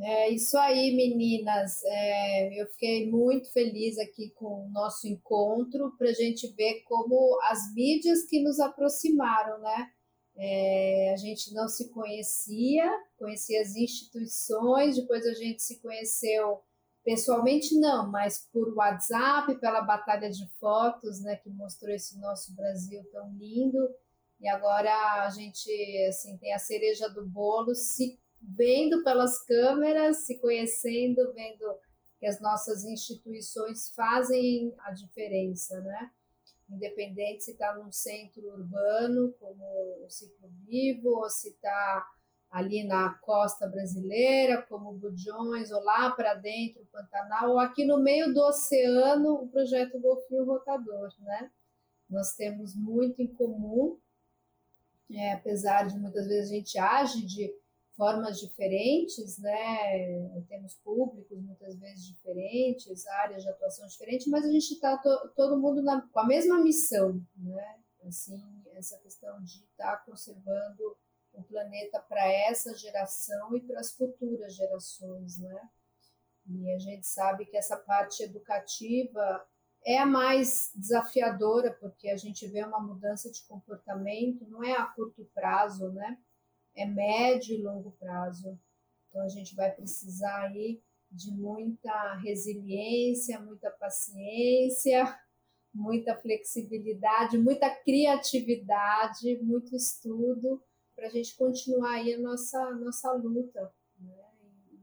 É 0.00 0.30
isso 0.30 0.58
aí, 0.58 0.94
meninas. 0.96 1.80
É, 1.84 2.60
eu 2.60 2.66
fiquei 2.72 3.08
muito 3.08 3.52
feliz 3.52 3.98
aqui 3.98 4.30
com 4.30 4.66
o 4.66 4.70
nosso 4.70 5.06
encontro 5.06 5.96
para 5.96 6.10
a 6.10 6.12
gente 6.12 6.48
ver 6.54 6.82
como 6.82 7.38
as 7.44 7.72
mídias 7.72 8.24
que 8.24 8.42
nos 8.42 8.58
aproximaram, 8.58 9.60
né? 9.60 9.92
É, 10.40 11.12
a 11.12 11.16
gente 11.16 11.52
não 11.52 11.68
se 11.68 11.90
conhecia, 11.90 12.88
conhecia 13.18 13.60
as 13.60 13.74
instituições, 13.74 14.94
depois 14.94 15.26
a 15.26 15.34
gente 15.34 15.60
se 15.60 15.80
conheceu 15.80 16.62
pessoalmente 17.04 17.76
não, 17.80 18.08
mas 18.08 18.46
por 18.52 18.72
WhatsApp, 18.74 19.58
pela 19.58 19.80
batalha 19.80 20.30
de 20.30 20.48
fotos, 20.60 21.20
né, 21.22 21.36
que 21.36 21.50
mostrou 21.50 21.92
esse 21.92 22.18
nosso 22.20 22.54
Brasil 22.54 23.02
tão 23.10 23.32
lindo. 23.36 23.78
E 24.40 24.48
agora 24.48 25.24
a 25.24 25.30
gente 25.30 25.70
assim 26.08 26.36
tem 26.38 26.54
a 26.54 26.58
cereja 26.58 27.08
do 27.08 27.26
bolo, 27.26 27.74
se 27.74 28.20
vendo 28.40 29.02
pelas 29.02 29.42
câmeras, 29.44 30.26
se 30.26 30.38
conhecendo, 30.38 31.32
vendo 31.34 31.64
que 32.20 32.26
as 32.26 32.40
nossas 32.40 32.84
instituições 32.84 33.90
fazem 33.96 34.72
a 34.80 34.92
diferença, 34.92 35.80
né? 35.80 36.10
Independente 36.68 37.44
se 37.44 37.52
está 37.52 37.74
num 37.74 37.90
centro 37.90 38.42
urbano, 38.46 39.32
como 39.40 40.04
o 40.04 40.10
Ciclo 40.10 40.48
Vivo, 40.66 41.10
ou 41.10 41.30
se 41.30 41.48
está 41.48 42.06
ali 42.50 42.84
na 42.84 43.14
costa 43.14 43.66
brasileira, 43.66 44.62
como 44.62 44.92
Budjões, 44.92 45.70
ou 45.70 45.82
lá 45.82 46.10
para 46.10 46.34
dentro, 46.34 46.86
Pantanal, 46.92 47.50
ou 47.50 47.58
aqui 47.58 47.84
no 47.84 47.98
meio 47.98 48.32
do 48.32 48.40
oceano, 48.40 49.34
o 49.34 49.48
projeto 49.48 50.00
Golfinho 50.00 50.44
Rotador, 50.44 51.12
né? 51.20 51.50
Nós 52.08 52.34
temos 52.34 52.74
muito 52.74 53.20
em 53.20 53.26
comum, 53.26 53.98
é, 55.10 55.32
apesar 55.32 55.86
de 55.86 55.98
muitas 55.98 56.26
vezes 56.26 56.50
a 56.50 56.54
gente 56.54 56.78
age 56.78 57.26
de 57.26 57.54
formas 57.98 58.38
diferentes, 58.38 59.38
né? 59.38 60.40
Temos 60.48 60.74
públicos 60.76 61.36
muitas 61.42 61.74
vezes 61.74 62.06
diferentes, 62.06 63.04
áreas 63.08 63.42
de 63.42 63.48
atuação 63.48 63.88
diferentes, 63.88 64.28
mas 64.28 64.44
a 64.44 64.52
gente 64.52 64.72
está 64.72 64.96
to, 64.98 65.32
todo 65.34 65.58
mundo 65.58 65.82
na, 65.82 66.00
com 66.00 66.20
a 66.20 66.26
mesma 66.26 66.62
missão, 66.62 67.20
né? 67.36 67.80
Assim, 68.06 68.40
essa 68.74 68.96
questão 68.98 69.42
de 69.42 69.64
estar 69.64 69.96
tá 69.96 70.02
conservando 70.06 70.96
o 71.32 71.42
planeta 71.42 71.98
para 71.98 72.24
essa 72.32 72.72
geração 72.76 73.56
e 73.56 73.60
para 73.60 73.80
as 73.80 73.90
futuras 73.90 74.54
gerações, 74.54 75.36
né? 75.38 75.68
E 76.46 76.72
a 76.72 76.78
gente 76.78 77.04
sabe 77.04 77.46
que 77.46 77.56
essa 77.56 77.76
parte 77.76 78.22
educativa 78.22 79.44
é 79.84 79.98
a 79.98 80.06
mais 80.06 80.70
desafiadora, 80.76 81.72
porque 81.80 82.08
a 82.10 82.16
gente 82.16 82.46
vê 82.46 82.64
uma 82.64 82.80
mudança 82.80 83.28
de 83.28 83.42
comportamento, 83.42 84.48
não 84.48 84.62
é 84.62 84.72
a 84.72 84.86
curto 84.86 85.28
prazo, 85.34 85.90
né? 85.90 86.16
É 86.78 86.86
médio 86.86 87.54
e 87.54 87.62
longo 87.62 87.90
prazo. 87.92 88.58
Então 89.08 89.22
a 89.22 89.28
gente 89.28 89.54
vai 89.54 89.70
precisar 89.70 90.44
aí 90.44 90.80
de 91.10 91.30
muita 91.32 92.14
resiliência, 92.16 93.40
muita 93.40 93.70
paciência, 93.70 95.18
muita 95.74 96.16
flexibilidade, 96.16 97.38
muita 97.38 97.70
criatividade, 97.70 99.38
muito 99.42 99.74
estudo 99.74 100.62
para 100.94 101.06
a 101.06 101.10
gente 101.10 101.36
continuar 101.36 101.94
aí 101.94 102.14
a 102.14 102.18
nossa, 102.18 102.74
nossa 102.74 103.12
luta. 103.12 103.72
Né? 103.98 104.14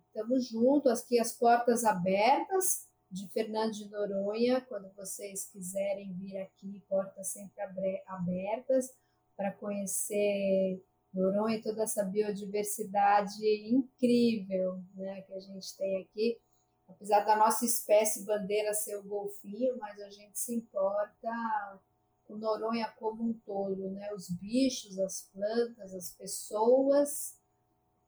Estamos 0.07 0.47
juntos, 0.47 1.01
aqui 1.01 1.19
as 1.19 1.33
portas 1.33 1.83
abertas 1.83 2.87
de 3.11 3.27
Fernando 3.29 3.71
de 3.71 3.89
Noronha, 3.89 4.61
quando 4.61 4.91
vocês 4.95 5.45
quiserem 5.51 6.13
vir 6.13 6.37
aqui, 6.37 6.83
portas 6.89 7.27
sempre 7.27 7.61
abertas 8.07 8.93
para 9.37 9.51
conhecer 9.51 10.83
Noronha 11.15 11.57
e 11.57 11.61
toda 11.61 11.83
essa 11.83 12.03
biodiversidade 12.03 13.41
incrível 13.69 14.83
né, 14.93 15.21
que 15.21 15.33
a 15.33 15.39
gente 15.39 15.75
tem 15.77 16.01
aqui. 16.01 16.37
Apesar 16.87 17.21
da 17.21 17.35
nossa 17.35 17.65
espécie 17.65 18.25
bandeira 18.25 18.73
ser 18.73 18.97
o 18.97 19.03
golfinho, 19.03 19.77
mas 19.79 19.99
a 19.99 20.09
gente 20.09 20.37
se 20.37 20.53
importa 20.53 21.79
com 22.25 22.35
Noronha 22.35 22.93
como 22.99 23.23
um 23.23 23.33
todo, 23.45 23.89
né? 23.91 24.11
os 24.13 24.29
bichos, 24.29 24.99
as 24.99 25.29
plantas, 25.31 25.93
as 25.93 26.11
pessoas, 26.11 27.39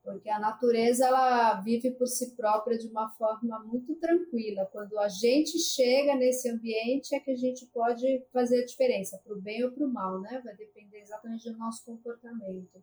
porque 0.04 0.30
a 0.30 0.40
natureza 0.40 1.06
ela 1.06 1.62
vive 1.62 1.92
por 1.92 2.08
si 2.08 2.36
própria 2.36 2.78
de 2.78 2.88
uma 2.88 3.10
forma 3.10 3.60
muito 3.60 3.96
tranquila. 3.96 4.66
Quando 4.72 4.98
a 5.00 5.08
gente 5.08 5.58
chega 5.60 6.16
nesse 6.16 6.50
ambiente 6.50 7.16
é 7.16 7.20
que 7.20 7.32
a 7.32 7.36
gente 7.36 7.66
pode 7.68 8.26
fazer 8.32 8.62
a 8.62 8.66
diferença, 8.66 9.20
para 9.24 9.34
o 9.34 9.42
bem 9.42 9.64
ou 9.64 9.72
para 9.72 9.86
o 9.86 9.92
mal, 9.92 10.22
né? 10.22 10.42
Vai 10.44 10.56
depender 10.56 11.02
exatamente 11.02 11.52
do 11.52 11.58
nosso 11.58 11.84
comportamento. 11.84 12.82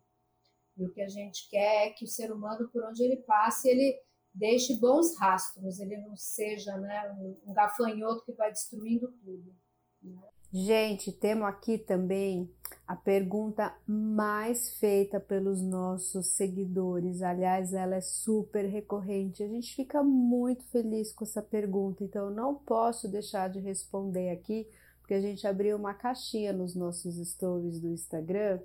E 0.77 0.85
o 0.85 0.91
que 0.91 1.01
a 1.01 1.09
gente 1.09 1.49
quer 1.49 1.89
é 1.89 1.91
que 1.91 2.05
o 2.05 2.09
ser 2.09 2.33
humano, 2.33 2.69
por 2.73 2.85
onde 2.85 3.03
ele 3.03 3.17
passe, 3.19 3.69
ele 3.69 3.97
deixe 4.35 4.77
bons 4.79 5.17
rastros, 5.19 5.79
ele 5.79 5.97
não 5.99 6.17
seja 6.17 6.77
né, 6.77 7.13
um, 7.47 7.53
gafanhoto 7.53 8.25
que 8.25 8.33
vai 8.33 8.51
destruindo 8.51 9.13
tudo. 9.25 9.55
Né? 10.03 10.21
Gente, 10.53 11.13
temos 11.13 11.47
aqui 11.47 11.79
também 11.79 12.51
a 12.87 12.95
pergunta 12.95 13.75
mais 13.87 14.79
feita 14.79 15.19
pelos 15.21 15.63
nossos 15.63 16.29
seguidores. 16.29 17.23
Aliás, 17.23 17.73
ela 17.73 17.97
é 17.97 18.01
super 18.01 18.65
recorrente. 18.67 19.43
A 19.43 19.49
gente 19.49 19.75
fica 19.75 20.03
muito 20.03 20.65
feliz 20.67 21.13
com 21.13 21.25
essa 21.25 21.43
pergunta, 21.43 22.05
então 22.05 22.27
eu 22.27 22.35
não 22.35 22.55
posso 22.55 23.09
deixar 23.09 23.49
de 23.49 23.61
responder 23.61 24.31
aqui 24.31 24.69
porque 25.05 25.15
a 25.15 25.21
gente 25.21 25.47
abriu 25.47 25.77
uma 25.77 25.93
caixinha 25.93 26.51
nos 26.51 26.75
nossos 26.75 27.17
stories 27.29 27.79
do 27.79 27.89
Instagram 27.89 28.59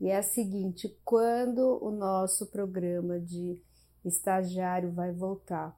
e 0.00 0.08
é 0.08 0.16
a 0.16 0.22
seguinte: 0.22 0.96
quando 1.04 1.82
o 1.82 1.90
nosso 1.90 2.46
programa 2.46 3.18
de 3.18 3.60
estagiário 4.04 4.92
vai 4.92 5.12
voltar? 5.12 5.76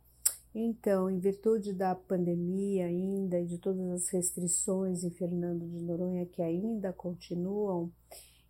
Então, 0.55 1.09
em 1.09 1.19
virtude 1.19 1.73
da 1.73 1.95
pandemia 1.95 2.87
ainda 2.87 3.39
e 3.39 3.47
de 3.47 3.59
todas 3.59 3.89
as 3.91 4.09
restrições 4.09 5.05
em 5.05 5.11
Fernando 5.11 5.67
de 5.69 5.81
Noronha 5.81 6.27
que 6.27 6.43
ainda 6.43 6.93
continuam, 6.93 7.93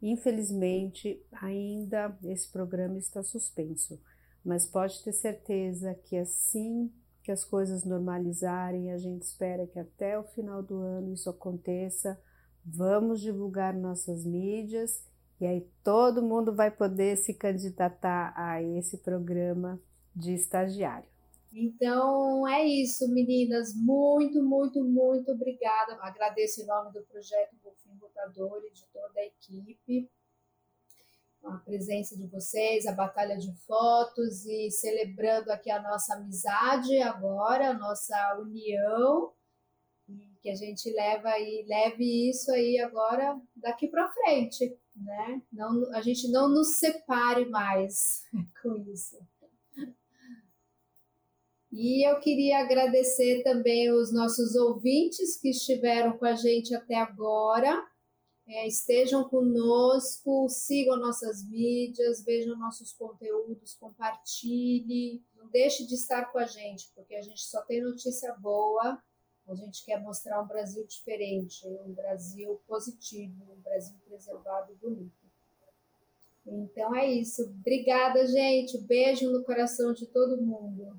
infelizmente 0.01 1.20
ainda 1.32 2.16
esse 2.24 2.49
programa 2.51 2.99
está 2.99 3.23
suspenso. 3.23 4.01
Mas 4.45 4.65
pode 4.65 5.03
ter 5.03 5.12
certeza 5.12 5.95
que 5.95 6.16
assim 6.16 6.90
que 7.23 7.32
as 7.32 7.45
coisas 7.45 7.85
normalizarem, 7.85 8.90
a 8.90 8.97
gente 8.97 9.23
espera 9.23 9.66
que 9.66 9.78
até 9.78 10.19
o 10.19 10.24
final 10.24 10.62
do 10.62 10.78
ano 10.78 11.12
isso 11.12 11.28
aconteça. 11.28 12.19
Vamos 12.65 13.20
divulgar 13.20 13.74
nossas 13.74 14.24
mídias 14.24 15.05
e 15.40 15.47
aí 15.47 15.69
todo 15.85 16.23
mundo 16.23 16.55
vai 16.55 16.70
poder 16.70 17.16
se 17.16 17.35
candidatar 17.35 18.32
a 18.36 18.62
esse 18.62 18.98
programa 18.98 19.81
de 20.15 20.35
estagiário. 20.35 21.09
Então 21.52 22.47
é 22.47 22.65
isso, 22.65 23.09
meninas. 23.09 23.74
Muito, 23.74 24.43
muito, 24.43 24.85
muito 24.85 25.32
obrigada. 25.32 25.97
Agradeço 26.01 26.60
em 26.60 26.66
nome 26.66 26.93
do 26.93 27.02
projeto 27.02 27.56
Golfinho 27.62 27.98
Rotador 28.01 28.62
e 28.65 28.73
de 28.73 28.85
toda 28.93 29.20
a 29.20 29.24
equipe 29.24 30.10
a 31.44 31.56
presença 31.59 32.16
de 32.16 32.27
vocês, 32.27 32.85
a 32.85 32.93
batalha 32.93 33.36
de 33.36 33.52
fotos 33.65 34.44
e 34.44 34.70
celebrando 34.70 35.51
aqui 35.51 35.70
a 35.70 35.81
nossa 35.81 36.15
amizade 36.15 37.01
agora, 37.01 37.70
a 37.70 37.74
nossa 37.74 38.39
união 38.40 39.32
que 40.40 40.48
a 40.48 40.55
gente 40.55 40.90
leva 40.93 41.39
e 41.39 41.65
leve 41.66 42.31
isso 42.31 42.51
aí 42.52 42.78
agora 42.78 43.40
daqui 43.56 43.89
para 43.89 44.09
frente, 44.09 44.78
né? 45.03 45.43
Não, 45.53 45.95
a 45.95 46.01
gente 46.01 46.31
não 46.31 46.49
nos 46.49 46.79
separe 46.79 47.49
mais 47.49 48.23
com 48.62 48.77
isso. 48.91 49.16
E 51.70 52.09
eu 52.09 52.19
queria 52.20 52.61
agradecer 52.61 53.43
também 53.43 53.93
os 53.93 54.12
nossos 54.12 54.55
ouvintes 54.57 55.39
que 55.39 55.51
estiveram 55.51 56.16
com 56.16 56.25
a 56.25 56.35
gente 56.35 56.75
até 56.75 56.95
agora. 56.95 57.87
É, 58.47 58.66
estejam 58.66 59.29
conosco, 59.29 60.49
sigam 60.49 60.97
nossas 60.97 61.47
mídias, 61.47 62.25
vejam 62.25 62.59
nossos 62.59 62.95
conteúdos, 62.95 63.75
compartilhe. 63.75 65.23
Não 65.35 65.51
deixe 65.51 65.87
de 65.87 65.95
estar 65.95 66.33
com 66.33 66.39
a 66.39 66.47
gente, 66.47 66.91
porque 66.95 67.15
a 67.15 67.20
gente 67.20 67.43
só 67.43 67.61
tem 67.66 67.83
notícia 67.83 68.33
boa. 68.41 68.99
A 69.49 69.55
gente 69.55 69.85
quer 69.85 70.01
mostrar 70.01 70.43
um 70.43 70.47
Brasil 70.47 70.87
diferente, 70.87 71.66
um 71.66 71.93
Brasil 71.93 72.61
positivo, 72.69 73.45
um 73.51 73.61
Brasil 73.62 73.97
preservado 74.07 74.73
e 74.73 74.77
bonito. 74.77 75.29
Então 76.47 76.95
é 76.95 77.07
isso. 77.07 77.43
Obrigada, 77.43 78.27
gente. 78.27 78.79
Beijo 78.79 79.31
no 79.31 79.43
coração 79.45 79.93
de 79.93 80.07
todo 80.07 80.41
mundo. 80.41 80.99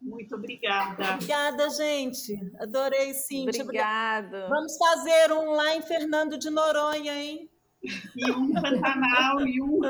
Muito 0.00 0.34
obrigada. 0.34 1.14
Obrigada, 1.14 1.68
gente. 1.70 2.34
Adorei, 2.58 3.12
Cíntia. 3.12 3.62
Obrigada. 3.62 4.48
Vamos 4.48 4.76
fazer 4.76 5.32
um 5.32 5.50
lá 5.50 5.76
em 5.76 5.82
Fernando 5.82 6.38
de 6.38 6.48
Noronha, 6.48 7.12
hein? 7.12 7.50
E 7.82 8.30
um 8.30 8.52
Pantanal, 8.52 9.46
e 9.46 9.60
um 9.60 9.80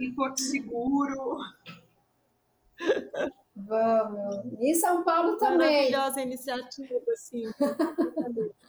em 0.00 0.14
Porto 0.14 0.40
Seguro. 0.40 1.38
Vamos. 3.56 4.44
E 4.60 4.74
São 4.74 5.04
Paulo 5.04 5.36
também. 5.38 5.90
Maravilhosa 5.90 6.22
iniciativa, 6.22 7.16
sim. 7.16 7.44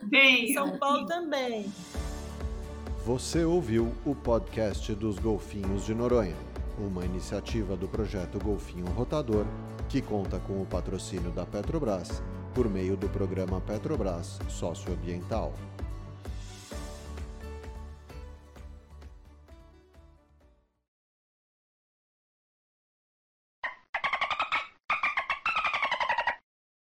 Vem. 0.10 0.54
São 0.54 0.78
Paulo 0.78 1.06
também. 1.06 1.66
Você 3.06 3.44
ouviu 3.44 3.92
o 4.06 4.16
podcast 4.16 4.94
dos 4.96 5.20
Golfinhos 5.20 5.86
de 5.86 5.94
Noronha, 5.94 6.36
uma 6.78 7.06
iniciativa 7.06 7.76
do 7.76 7.88
projeto 7.88 8.40
Golfinho 8.44 8.86
Rotador 8.88 9.46
que 9.90 10.02
conta 10.02 10.40
com 10.40 10.62
o 10.62 10.66
patrocínio 10.66 11.32
da 11.32 11.46
Petrobras 11.46 12.22
por 12.54 12.70
meio 12.70 12.98
do 12.98 13.08
programa 13.10 13.62
Petrobras 13.62 14.40
Socioambiental. 14.50 15.54